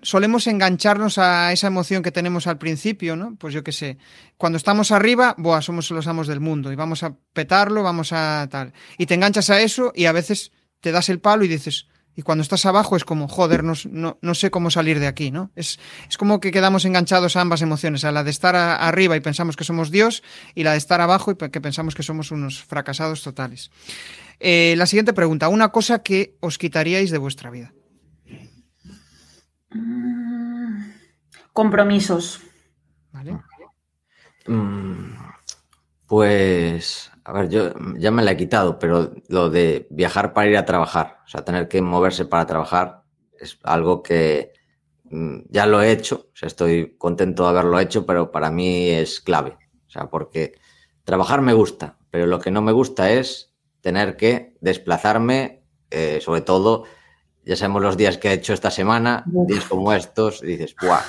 solemos 0.01 0.45
engancharnos 0.47 1.17
a 1.17 1.53
esa 1.53 1.67
emoción 1.67 2.03
que 2.03 2.11
tenemos 2.11 2.47
al 2.47 2.57
principio, 2.57 3.15
¿no? 3.15 3.35
Pues 3.35 3.53
yo 3.53 3.63
qué 3.63 3.71
sé, 3.71 3.97
cuando 4.37 4.57
estamos 4.57 4.91
arriba, 4.91 5.35
buah, 5.37 5.61
somos 5.61 5.89
los 5.91 6.07
amos 6.07 6.27
del 6.27 6.41
mundo 6.41 6.71
y 6.71 6.75
vamos 6.75 7.03
a 7.03 7.15
petarlo, 7.33 7.81
vamos 7.81 8.11
a 8.11 8.47
tal. 8.51 8.73
Y 8.97 9.05
te 9.05 9.13
enganchas 9.13 9.49
a 9.49 9.61
eso 9.61 9.93
y 9.95 10.05
a 10.05 10.11
veces 10.11 10.51
te 10.81 10.91
das 10.91 11.09
el 11.09 11.19
palo 11.19 11.45
y 11.45 11.47
dices, 11.47 11.87
y 12.15 12.23
cuando 12.23 12.41
estás 12.41 12.65
abajo 12.65 12.95
es 12.95 13.05
como, 13.05 13.27
joder, 13.27 13.63
no, 13.63 13.73
no, 14.21 14.35
sé 14.35 14.51
cómo 14.51 14.69
salir 14.69 14.99
de 14.99 15.07
aquí, 15.07 15.31
¿no? 15.31 15.51
Es, 15.55 15.79
es, 16.09 16.17
como 16.17 16.39
que 16.39 16.51
quedamos 16.51 16.83
enganchados 16.83 17.35
a 17.35 17.41
ambas 17.41 17.61
emociones, 17.61 18.03
a 18.03 18.11
la 18.11 18.23
de 18.23 18.31
estar 18.31 18.55
arriba 18.55 19.15
y 19.15 19.21
pensamos 19.21 19.55
que 19.55 19.63
somos 19.63 19.91
Dios, 19.91 20.23
y 20.53 20.63
la 20.63 20.73
de 20.73 20.77
estar 20.77 20.99
abajo 20.99 21.31
y 21.31 21.35
que 21.35 21.61
pensamos 21.61 21.95
que 21.95 22.03
somos 22.03 22.31
unos 22.31 22.63
fracasados 22.63 23.23
totales. 23.23 23.71
Eh, 24.39 24.73
la 24.77 24.87
siguiente 24.87 25.13
pregunta, 25.13 25.47
una 25.47 25.69
cosa 25.69 25.99
que 25.99 26.35
os 26.41 26.57
quitaríais 26.57 27.11
de 27.11 27.17
vuestra 27.17 27.49
vida. 27.49 27.73
Mm, 29.69 30.91
compromisos. 31.53 32.41
Vale. 33.11 33.39
Mm, 34.47 35.15
pues, 36.07 37.10
a 37.23 37.33
ver, 37.33 37.49
yo 37.49 37.73
ya 37.97 38.11
me 38.11 38.23
la 38.23 38.31
he 38.31 38.37
quitado, 38.37 38.79
pero 38.79 39.11
lo 39.27 39.49
de 39.49 39.87
viajar 39.89 40.33
para 40.33 40.49
ir 40.49 40.57
a 40.57 40.65
trabajar, 40.65 41.19
o 41.25 41.27
sea, 41.27 41.45
tener 41.45 41.67
que 41.67 41.81
moverse 41.81 42.25
para 42.25 42.45
trabajar 42.45 43.03
es 43.39 43.59
algo 43.63 44.01
que 44.01 44.53
mm, 45.03 45.39
ya 45.49 45.65
lo 45.65 45.81
he 45.81 45.91
hecho, 45.91 46.29
o 46.33 46.35
sea, 46.35 46.47
estoy 46.47 46.95
contento 46.97 47.43
de 47.43 47.49
haberlo 47.49 47.79
hecho, 47.79 48.05
pero 48.05 48.31
para 48.31 48.49
mí 48.49 48.89
es 48.89 49.21
clave, 49.21 49.57
o 49.87 49.89
sea, 49.89 50.09
porque 50.09 50.53
trabajar 51.03 51.41
me 51.41 51.53
gusta, 51.53 51.97
pero 52.09 52.25
lo 52.25 52.39
que 52.39 52.51
no 52.51 52.61
me 52.61 52.71
gusta 52.71 53.11
es 53.11 53.53
tener 53.81 54.17
que 54.17 54.57
desplazarme, 54.61 55.63
eh, 55.91 56.19
sobre 56.21 56.41
todo, 56.41 56.85
ya 57.45 57.55
sabemos 57.55 57.81
los 57.81 57.97
días 57.97 58.17
que 58.17 58.29
he 58.29 58.33
hecho 58.33 58.53
esta 58.53 58.71
semana, 58.71 59.23
días 59.25 59.65
como 59.65 59.93
estos, 59.93 60.43
y 60.43 60.47
dices, 60.47 60.75
¡buah! 60.81 61.01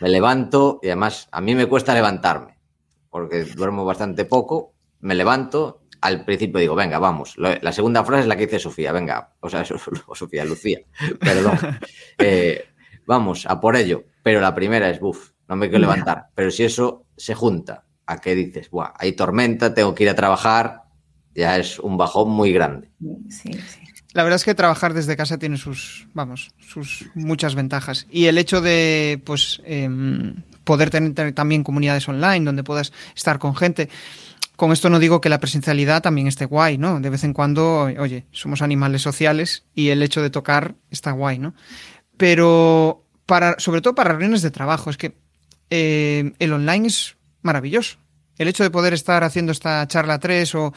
Me 0.00 0.08
levanto 0.08 0.80
y 0.82 0.88
además 0.88 1.28
a 1.32 1.40
mí 1.40 1.54
me 1.54 1.66
cuesta 1.66 1.94
levantarme, 1.94 2.58
porque 3.10 3.44
duermo 3.44 3.84
bastante 3.84 4.24
poco, 4.24 4.73
me 5.04 5.14
levanto, 5.14 5.82
al 6.00 6.24
principio 6.24 6.58
digo, 6.58 6.74
venga, 6.74 6.98
vamos. 6.98 7.36
La 7.36 7.72
segunda 7.72 8.02
frase 8.04 8.22
es 8.22 8.26
la 8.26 8.36
que 8.36 8.46
dice 8.46 8.58
Sofía, 8.58 8.90
venga, 8.90 9.34
o 9.40 9.50
sea, 9.50 9.62
Sofía, 10.14 10.44
Lucía, 10.44 10.80
perdón. 11.20 11.58
Eh, 12.18 12.64
vamos, 13.06 13.44
a 13.46 13.60
por 13.60 13.76
ello. 13.76 14.04
Pero 14.22 14.40
la 14.40 14.54
primera 14.54 14.88
es, 14.88 15.00
buf, 15.00 15.32
no 15.48 15.56
me 15.56 15.68
quiero 15.68 15.80
levantar. 15.80 16.28
Pero 16.34 16.50
si 16.50 16.64
eso 16.64 17.04
se 17.16 17.34
junta 17.34 17.84
a 18.06 18.18
que 18.18 18.34
dices, 18.34 18.70
Buah, 18.70 18.94
hay 18.96 19.12
tormenta, 19.12 19.74
tengo 19.74 19.94
que 19.94 20.04
ir 20.04 20.10
a 20.10 20.14
trabajar, 20.14 20.84
ya 21.34 21.58
es 21.58 21.78
un 21.78 21.98
bajón 21.98 22.30
muy 22.30 22.52
grande. 22.52 22.90
Sí, 23.28 23.52
sí. 23.52 23.80
La 24.14 24.22
verdad 24.22 24.36
es 24.36 24.44
que 24.44 24.54
trabajar 24.54 24.94
desde 24.94 25.16
casa 25.16 25.38
tiene 25.38 25.58
sus, 25.58 26.06
vamos, 26.14 26.52
sus 26.60 27.10
muchas 27.14 27.56
ventajas. 27.56 28.06
Y 28.10 28.26
el 28.26 28.38
hecho 28.38 28.60
de, 28.60 29.20
pues, 29.24 29.60
em, 29.64 30.36
poder 30.62 30.88
tener 30.90 31.32
también 31.34 31.64
comunidades 31.64 32.08
online 32.08 32.44
donde 32.44 32.62
puedas 32.62 32.92
estar 33.14 33.38
con 33.40 33.56
gente. 33.56 33.90
Con 34.56 34.70
esto 34.72 34.88
no 34.88 34.98
digo 34.98 35.20
que 35.20 35.28
la 35.28 35.40
presencialidad 35.40 36.02
también 36.02 36.26
esté 36.26 36.44
guay, 36.44 36.78
¿no? 36.78 37.00
De 37.00 37.10
vez 37.10 37.24
en 37.24 37.32
cuando, 37.32 37.90
oye, 37.98 38.26
somos 38.30 38.62
animales 38.62 39.02
sociales 39.02 39.64
y 39.74 39.88
el 39.88 40.02
hecho 40.02 40.22
de 40.22 40.30
tocar 40.30 40.74
está 40.90 41.10
guay, 41.10 41.38
¿no? 41.38 41.54
Pero 42.16 43.04
para, 43.26 43.58
sobre 43.58 43.80
todo 43.80 43.94
para 43.94 44.10
reuniones 44.10 44.42
de 44.42 44.50
trabajo, 44.50 44.90
es 44.90 44.96
que 44.96 45.16
eh, 45.70 46.32
el 46.38 46.52
online 46.52 46.86
es 46.86 47.16
maravilloso. 47.42 47.98
El 48.38 48.48
hecho 48.48 48.62
de 48.62 48.70
poder 48.70 48.94
estar 48.94 49.24
haciendo 49.24 49.52
esta 49.52 49.86
charla 49.88 50.18
3 50.18 50.54
o, 50.54 50.72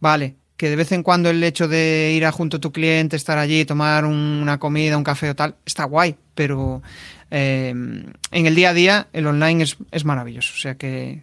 vale, 0.00 0.36
que 0.56 0.68
de 0.68 0.76
vez 0.76 0.92
en 0.92 1.02
cuando 1.02 1.30
el 1.30 1.42
hecho 1.42 1.68
de 1.68 2.12
ir 2.14 2.26
a 2.26 2.32
junto 2.32 2.58
a 2.58 2.60
tu 2.60 2.70
cliente, 2.70 3.16
estar 3.16 3.38
allí, 3.38 3.64
tomar 3.64 4.04
una 4.04 4.58
comida, 4.58 4.98
un 4.98 5.04
café 5.04 5.30
o 5.30 5.34
tal, 5.34 5.56
está 5.64 5.84
guay, 5.84 6.16
pero 6.34 6.82
eh, 7.30 7.70
en 7.70 8.46
el 8.46 8.54
día 8.54 8.70
a 8.70 8.74
día 8.74 9.08
el 9.14 9.26
online 9.26 9.64
es, 9.64 10.04
maravilloso. 10.04 10.52
O 10.54 10.58
sea 10.58 10.74
que, 10.74 11.22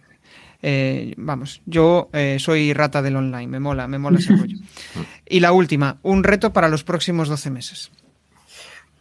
eh, 0.62 1.14
vamos, 1.16 1.62
yo 1.66 2.08
eh, 2.12 2.38
soy 2.38 2.72
rata 2.72 3.02
del 3.02 3.16
online, 3.16 3.46
me 3.46 3.60
mola, 3.60 3.86
me 3.88 3.98
mola 3.98 4.18
ese 4.18 4.34
rollo. 4.36 4.58
Y 5.30 5.40
la 5.40 5.52
última, 5.52 5.98
un 6.02 6.24
reto 6.24 6.52
para 6.52 6.68
los 6.68 6.84
próximos 6.84 7.28
12 7.28 7.50
meses. 7.50 7.90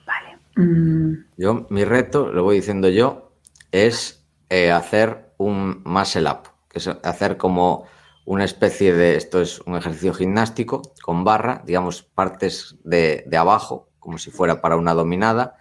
Vale. 0.05 0.37
Mm. 0.55 1.25
Yo, 1.37 1.67
mi 1.69 1.85
reto, 1.85 2.31
lo 2.31 2.43
voy 2.43 2.57
diciendo 2.57 2.89
yo, 2.89 3.31
es 3.71 4.25
hacer 4.73 5.33
un 5.37 5.81
muscle 5.83 6.29
up, 6.29 6.49
que 6.69 6.79
es 6.79 6.87
hacer 6.87 7.37
como 7.37 7.85
una 8.27 8.43
especie 8.43 8.93
de, 8.93 9.15
esto 9.15 9.39
es 9.39 9.61
un 9.61 9.77
ejercicio 9.77 10.13
gimnástico 10.13 10.81
con 11.01 11.23
barra, 11.23 11.63
digamos, 11.65 12.03
partes 12.03 12.75
de, 12.83 13.25
abajo, 13.37 13.87
como 13.99 14.17
si 14.17 14.31
fuera 14.31 14.59
para 14.59 14.75
una 14.75 14.93
dominada, 14.93 15.55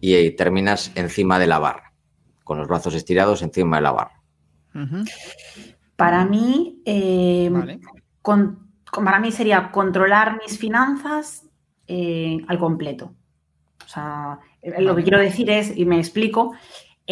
y, 0.00 0.28
terminas 0.32 0.90
encima 0.96 1.38
de 1.38 1.46
la 1.46 1.60
barra, 1.60 1.92
con 2.42 2.58
los 2.58 2.66
brazos 2.66 2.94
estirados 2.94 3.42
encima 3.42 3.76
de 3.76 3.82
la 3.82 3.92
barra. 3.92 4.19
Para 5.96 6.24
mí, 6.24 6.80
eh, 6.84 7.50
para 9.04 9.20
mí 9.20 9.32
sería 9.32 9.70
controlar 9.70 10.38
mis 10.38 10.58
finanzas 10.58 11.46
eh, 11.86 12.38
al 12.48 12.58
completo. 12.58 13.14
O 13.84 13.88
sea, 13.88 14.38
lo 14.78 14.94
que 14.94 15.02
quiero 15.02 15.18
decir 15.18 15.50
es, 15.50 15.76
y 15.76 15.84
me 15.84 15.98
explico, 15.98 16.52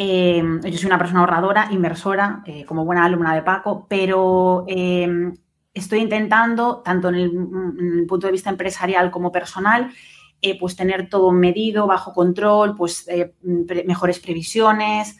eh, 0.00 0.40
yo 0.62 0.78
soy 0.78 0.86
una 0.86 0.96
persona 0.96 1.18
ahorradora, 1.18 1.70
inversora, 1.72 2.44
eh, 2.46 2.64
como 2.64 2.84
buena 2.84 3.04
alumna 3.04 3.34
de 3.34 3.42
Paco, 3.42 3.86
pero 3.88 4.64
eh, 4.68 5.32
estoy 5.74 5.98
intentando, 5.98 6.82
tanto 6.84 7.08
en 7.08 7.16
el, 7.16 8.06
punto 8.06 8.28
de 8.28 8.32
vista 8.32 8.48
empresarial 8.48 9.10
como 9.10 9.32
personal, 9.32 9.90
pues 10.60 10.76
tener 10.76 11.08
todo 11.08 11.32
medido, 11.32 11.88
bajo 11.88 12.12
control, 12.12 12.76
pues 12.76 13.08
mejores 13.42 14.20
previsiones, 14.20 15.18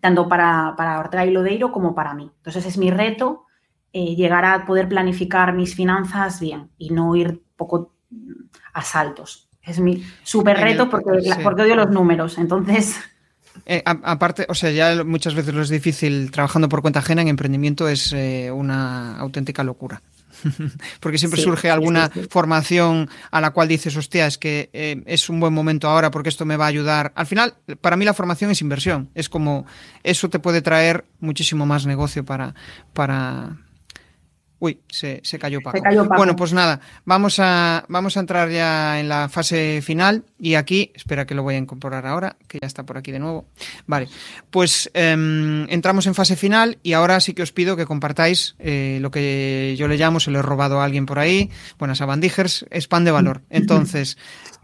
tanto 0.00 0.28
para, 0.28 0.74
para 0.76 0.98
Ortega 0.98 1.26
y 1.26 1.30
Lodeiro 1.30 1.72
como 1.72 1.94
para 1.94 2.14
mí. 2.14 2.30
Entonces 2.38 2.66
es 2.66 2.78
mi 2.78 2.90
reto 2.90 3.46
llegar 3.92 4.44
a 4.44 4.64
poder 4.66 4.88
planificar 4.88 5.52
mis 5.52 5.74
finanzas 5.74 6.38
bien 6.40 6.70
y 6.78 6.90
no 6.90 7.16
ir 7.16 7.42
poco 7.56 7.92
a 8.72 8.82
saltos. 8.82 9.48
Es 9.62 9.78
mi 9.78 10.04
súper 10.22 10.58
reto 10.58 10.88
porque, 10.88 11.10
porque 11.42 11.62
odio 11.62 11.76
los 11.76 11.90
números. 11.90 12.38
Entonces. 12.38 13.00
Eh, 13.66 13.82
aparte, 13.84 14.46
o 14.48 14.54
sea, 14.54 14.70
ya 14.70 15.04
muchas 15.04 15.34
veces 15.34 15.54
lo 15.54 15.62
es 15.62 15.68
difícil 15.68 16.30
trabajando 16.30 16.68
por 16.68 16.82
cuenta 16.82 17.00
ajena 17.00 17.22
en 17.22 17.28
emprendimiento 17.28 17.88
es 17.88 18.12
eh, 18.12 18.50
una 18.50 19.18
auténtica 19.18 19.62
locura. 19.64 20.02
Porque 21.00 21.18
siempre 21.18 21.40
surge 21.40 21.70
alguna 21.70 22.10
formación 22.30 23.08
a 23.30 23.40
la 23.40 23.50
cual 23.50 23.68
dices, 23.68 23.96
hostia, 23.96 24.26
es 24.26 24.38
que 24.38 24.70
eh, 24.72 25.02
es 25.06 25.28
un 25.28 25.40
buen 25.40 25.52
momento 25.52 25.88
ahora 25.88 26.10
porque 26.10 26.28
esto 26.28 26.44
me 26.44 26.56
va 26.56 26.66
a 26.66 26.68
ayudar. 26.68 27.12
Al 27.14 27.26
final, 27.26 27.54
para 27.80 27.96
mí 27.96 28.04
la 28.04 28.14
formación 28.14 28.50
es 28.50 28.60
inversión. 28.60 29.10
Es 29.14 29.28
como, 29.28 29.66
eso 30.02 30.28
te 30.28 30.38
puede 30.38 30.62
traer 30.62 31.04
muchísimo 31.20 31.66
más 31.66 31.86
negocio 31.86 32.24
para, 32.24 32.54
para, 32.92 33.56
Uy, 34.60 34.78
se, 34.88 35.22
cayó 35.38 35.62
Paco. 35.62 35.80
Bueno, 36.16 36.36
pues 36.36 36.52
nada, 36.52 36.80
vamos 37.06 37.38
a, 37.40 37.86
vamos 37.88 38.18
a 38.18 38.20
entrar 38.20 38.50
ya 38.50 39.00
en 39.00 39.08
la 39.08 39.30
fase 39.30 39.80
final 39.80 40.24
y 40.38 40.54
aquí, 40.54 40.92
espera 40.94 41.24
que 41.24 41.34
lo 41.34 41.42
voy 41.42 41.54
a 41.54 41.58
incorporar 41.58 42.06
ahora, 42.06 42.36
que 42.46 42.58
ya 42.60 42.66
está 42.66 42.84
por 42.84 42.98
aquí 42.98 43.10
de 43.10 43.20
nuevo. 43.20 43.46
Vale, 43.86 44.08
pues 44.50 44.90
em, 44.92 45.66
entramos 45.70 46.06
en 46.06 46.14
fase 46.14 46.36
final 46.36 46.78
y 46.82 46.92
ahora 46.92 47.20
sí 47.20 47.32
que 47.32 47.40
os 47.40 47.52
pido 47.52 47.74
que 47.74 47.86
compartáis 47.86 48.54
eh, 48.58 48.98
lo 49.00 49.10
que 49.10 49.76
yo 49.78 49.88
le 49.88 49.96
llamo, 49.96 50.20
se 50.20 50.30
lo 50.30 50.40
he 50.40 50.42
robado 50.42 50.82
a 50.82 50.84
alguien 50.84 51.06
por 51.06 51.18
ahí, 51.18 51.50
buenas 51.78 52.02
abandijers, 52.02 52.66
spam 52.70 53.04
de 53.04 53.12
valor. 53.12 53.40
Entonces, 53.48 54.18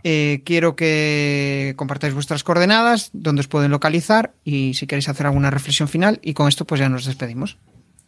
eh, 0.05 0.43
quiero 0.45 0.77
que 0.77 1.73
compartáis 1.77 2.13
vuestras 2.13 2.45
coordenadas, 2.45 3.09
donde 3.15 3.41
os 3.41 3.49
pueden 3.49 3.71
localizar 3.71 4.35
y 4.45 4.75
si 4.75 4.87
queréis 4.87 5.09
hacer 5.09 5.25
alguna 5.25 5.51
reflexión 5.51 5.89
final 5.89 6.21
y 6.23 6.35
con 6.35 6.49
esto 6.49 6.67
pues 6.67 6.81
ya 6.81 6.91
nos 6.91 7.07
despedimos. 7.07 7.57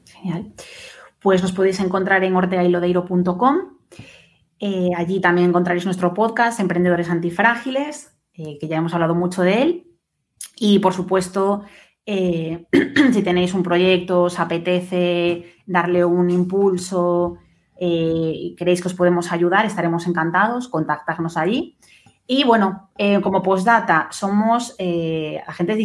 Genial 0.04 0.52
pues 1.20 1.42
nos 1.42 1.52
podéis 1.52 1.80
encontrar 1.80 2.24
en 2.24 2.36
ortegailodeiro.com. 2.36 3.56
Eh, 4.60 4.90
allí 4.96 5.20
también 5.20 5.48
encontraréis 5.48 5.84
nuestro 5.84 6.14
podcast, 6.14 6.58
Emprendedores 6.60 7.10
Antifrágiles, 7.10 8.16
eh, 8.34 8.58
que 8.58 8.68
ya 8.68 8.76
hemos 8.76 8.94
hablado 8.94 9.14
mucho 9.14 9.42
de 9.42 9.62
él. 9.62 9.86
Y, 10.56 10.80
por 10.80 10.92
supuesto, 10.92 11.62
eh, 12.06 12.66
si 13.12 13.22
tenéis 13.22 13.54
un 13.54 13.62
proyecto, 13.62 14.24
os 14.24 14.38
apetece 14.38 15.54
darle 15.66 16.04
un 16.04 16.30
impulso 16.30 17.36
y 17.80 18.56
queréis 18.58 18.82
que 18.82 18.88
os 18.88 18.94
podemos 18.94 19.30
ayudar, 19.30 19.64
estaremos 19.64 20.08
encantados, 20.08 20.66
contactarnos 20.66 21.36
allí. 21.36 21.78
Y 22.26 22.42
bueno, 22.42 22.90
como 23.22 23.40
postdata, 23.40 24.08
somos 24.10 24.74
agentes 25.46 25.78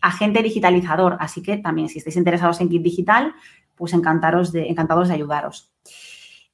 agente 0.00 0.42
digitalizador, 0.44 1.16
así 1.18 1.42
que 1.42 1.56
también 1.56 1.88
si 1.88 1.98
estáis 1.98 2.16
interesados 2.16 2.60
en 2.60 2.68
Kit 2.68 2.82
Digital, 2.82 3.34
pues 3.74 3.92
encantaros 3.92 4.52
de, 4.52 4.68
encantados 4.68 5.08
de 5.08 5.14
ayudaros. 5.14 5.72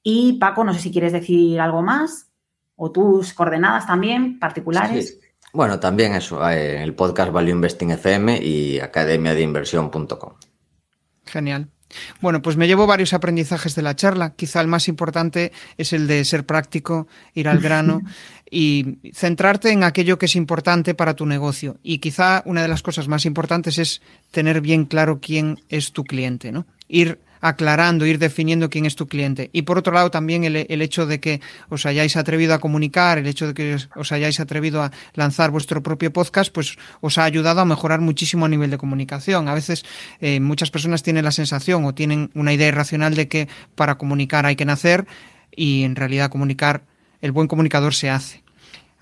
Y 0.03 0.35
Paco, 0.35 0.65
no 0.65 0.73
sé 0.73 0.81
si 0.81 0.91
quieres 0.91 1.13
decir 1.13 1.61
algo 1.61 1.83
más 1.83 2.31
o 2.77 2.91
tus 2.91 3.35
coordenadas 3.35 3.87
también 3.87 4.39
particulares. 4.39 5.21
Bueno, 5.53 5.81
también 5.81 6.15
eso, 6.15 6.49
eh, 6.49 6.83
el 6.83 6.95
podcast 6.95 7.33
Value 7.33 7.51
Investing 7.51 7.91
FM 7.91 8.41
y 8.43 8.81
academiadeinversión.com. 8.81 10.33
Genial. 11.27 11.69
Bueno, 12.21 12.41
pues 12.41 12.57
me 12.57 12.69
llevo 12.69 12.87
varios 12.87 13.13
aprendizajes 13.13 13.75
de 13.75 13.83
la 13.83 13.97
charla. 13.97 14.35
Quizá 14.35 14.61
el 14.61 14.69
más 14.69 14.89
importante 14.89 15.53
es 15.77 15.93
el 15.93 16.07
de 16.07 16.25
ser 16.25 16.47
práctico, 16.47 17.09
ir 17.35 17.49
al 17.49 17.61
grano 17.61 18.03
y 18.51 18.99
centrarte 19.13 19.73
en 19.73 19.83
aquello 19.83 20.19
que 20.19 20.27
es 20.27 20.37
importante 20.37 20.95
para 20.95 21.15
tu 21.15 21.27
negocio. 21.27 21.79
Y 21.83 21.99
quizá 21.99 22.43
una 22.47 22.63
de 22.63 22.69
las 22.69 22.83
cosas 22.83 23.09
más 23.09 23.27
importantes 23.27 23.79
es 23.79 24.03
tener 24.31 24.61
bien 24.61 24.85
claro 24.85 25.21
quién 25.21 25.61
es 25.69 25.93
tu 25.93 26.05
cliente, 26.05 26.53
¿no? 26.53 26.67
Ir 26.91 27.19
aclarando, 27.41 28.07
ir 28.07 28.19
definiendo 28.19 28.69
quién 28.69 28.87
es 28.87 28.97
tu 28.97 29.07
cliente. 29.07 29.51
Y 29.53 29.63
por 29.63 29.79
otro 29.79 29.93
lado, 29.93 30.11
también 30.11 30.45
el, 30.45 30.83
hecho 30.83 31.07
de 31.07 31.21
que 31.21 31.41
os 31.69 31.87
hayáis 31.87 32.17
atrevido 32.17 32.55
a 32.55 32.59
comunicar, 32.59 33.19
el 33.19 33.27
hecho 33.27 33.47
de 33.49 33.55
que 33.55 33.77
os, 33.97 34.13
hayáis 34.13 34.41
atrevido 34.41 34.83
a 34.83 34.93
lanzar 35.15 35.51
vuestro 35.51 35.83
propio 35.83 36.13
podcast, 36.13 36.53
pues 36.53 36.77
os 37.01 37.19
ha 37.19 37.25
ayudado 37.25 37.61
a 37.61 37.65
mejorar 37.65 38.01
muchísimo 38.01 38.45
a 38.45 38.49
nivel 38.49 38.71
de 38.71 38.79
comunicación. 38.79 39.49
A 39.49 39.55
veces 39.55 39.85
eh, 40.21 40.41
muchas 40.41 40.71
personas 40.71 41.03
tienen 41.03 41.25
la 41.25 41.33
sensación 41.33 41.85
o 41.85 41.95
tienen 41.95 42.31
una 42.35 42.53
idea 42.53 42.69
irracional 42.69 43.15
de 43.15 43.29
que 43.29 43.49
para 43.75 43.97
comunicar 43.97 44.47
hay 44.47 44.57
que 44.57 44.65
nacer 44.65 45.07
y 45.55 45.83
en 45.85 45.97
realidad 45.97 46.31
comunicar, 46.31 46.83
el 47.23 47.33
buen 47.33 47.49
comunicador 47.49 47.95
se 47.95 48.11
hace. 48.11 48.43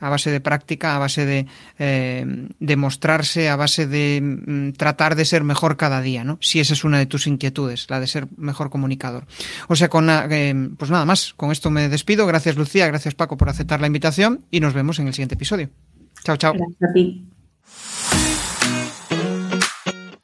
A 0.00 0.08
base 0.08 0.30
de 0.30 0.40
práctica, 0.40 0.96
a 0.96 0.98
base 0.98 1.26
de, 1.26 1.46
eh, 1.78 2.76
mostrarse, 2.76 3.48
a 3.48 3.56
base 3.56 3.86
de 3.86 4.20
mm, 4.22 4.72
tratar 4.72 5.16
de 5.16 5.24
ser 5.24 5.44
mejor 5.44 5.76
cada 5.76 6.00
día, 6.00 6.24
¿no? 6.24 6.38
Si 6.40 6.60
esa 6.60 6.74
es 6.74 6.84
una 6.84 6.98
de 6.98 7.06
tus 7.06 7.26
inquietudes, 7.26 7.86
la 7.88 8.00
de 8.00 8.06
ser 8.06 8.28
mejor 8.36 8.70
comunicador. 8.70 9.26
O 9.68 9.76
sea, 9.76 9.88
con 9.88 10.08
eh, 10.10 10.70
pues 10.76 10.90
nada 10.90 11.04
más, 11.04 11.34
con 11.34 11.50
esto 11.50 11.70
me 11.70 11.88
despido. 11.88 12.26
Gracias 12.26 12.56
Lucía, 12.56 12.86
gracias 12.86 13.14
Paco 13.14 13.36
por 13.36 13.48
aceptar 13.48 13.80
la 13.80 13.86
invitación 13.86 14.44
y 14.50 14.60
nos 14.60 14.74
vemos 14.74 14.98
en 14.98 15.08
el 15.08 15.14
siguiente 15.14 15.34
episodio. 15.34 15.70
Chao, 16.24 16.36
chao. 16.36 16.54
Gracias 16.54 16.90
a 16.90 16.92
ti. 16.92 17.28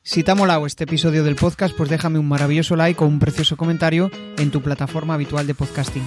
Si 0.06 0.22
te 0.22 0.30
ha 0.30 0.34
molado 0.34 0.66
este 0.66 0.84
episodio 0.84 1.24
del 1.24 1.34
podcast, 1.34 1.74
pues 1.74 1.88
déjame 1.88 2.18
un 2.18 2.28
maravilloso 2.28 2.76
like 2.76 3.02
o 3.02 3.06
un 3.06 3.18
precioso 3.18 3.56
comentario 3.56 4.10
en 4.36 4.50
tu 4.50 4.60
plataforma 4.60 5.14
habitual 5.14 5.46
de 5.46 5.54
podcasting. 5.54 6.06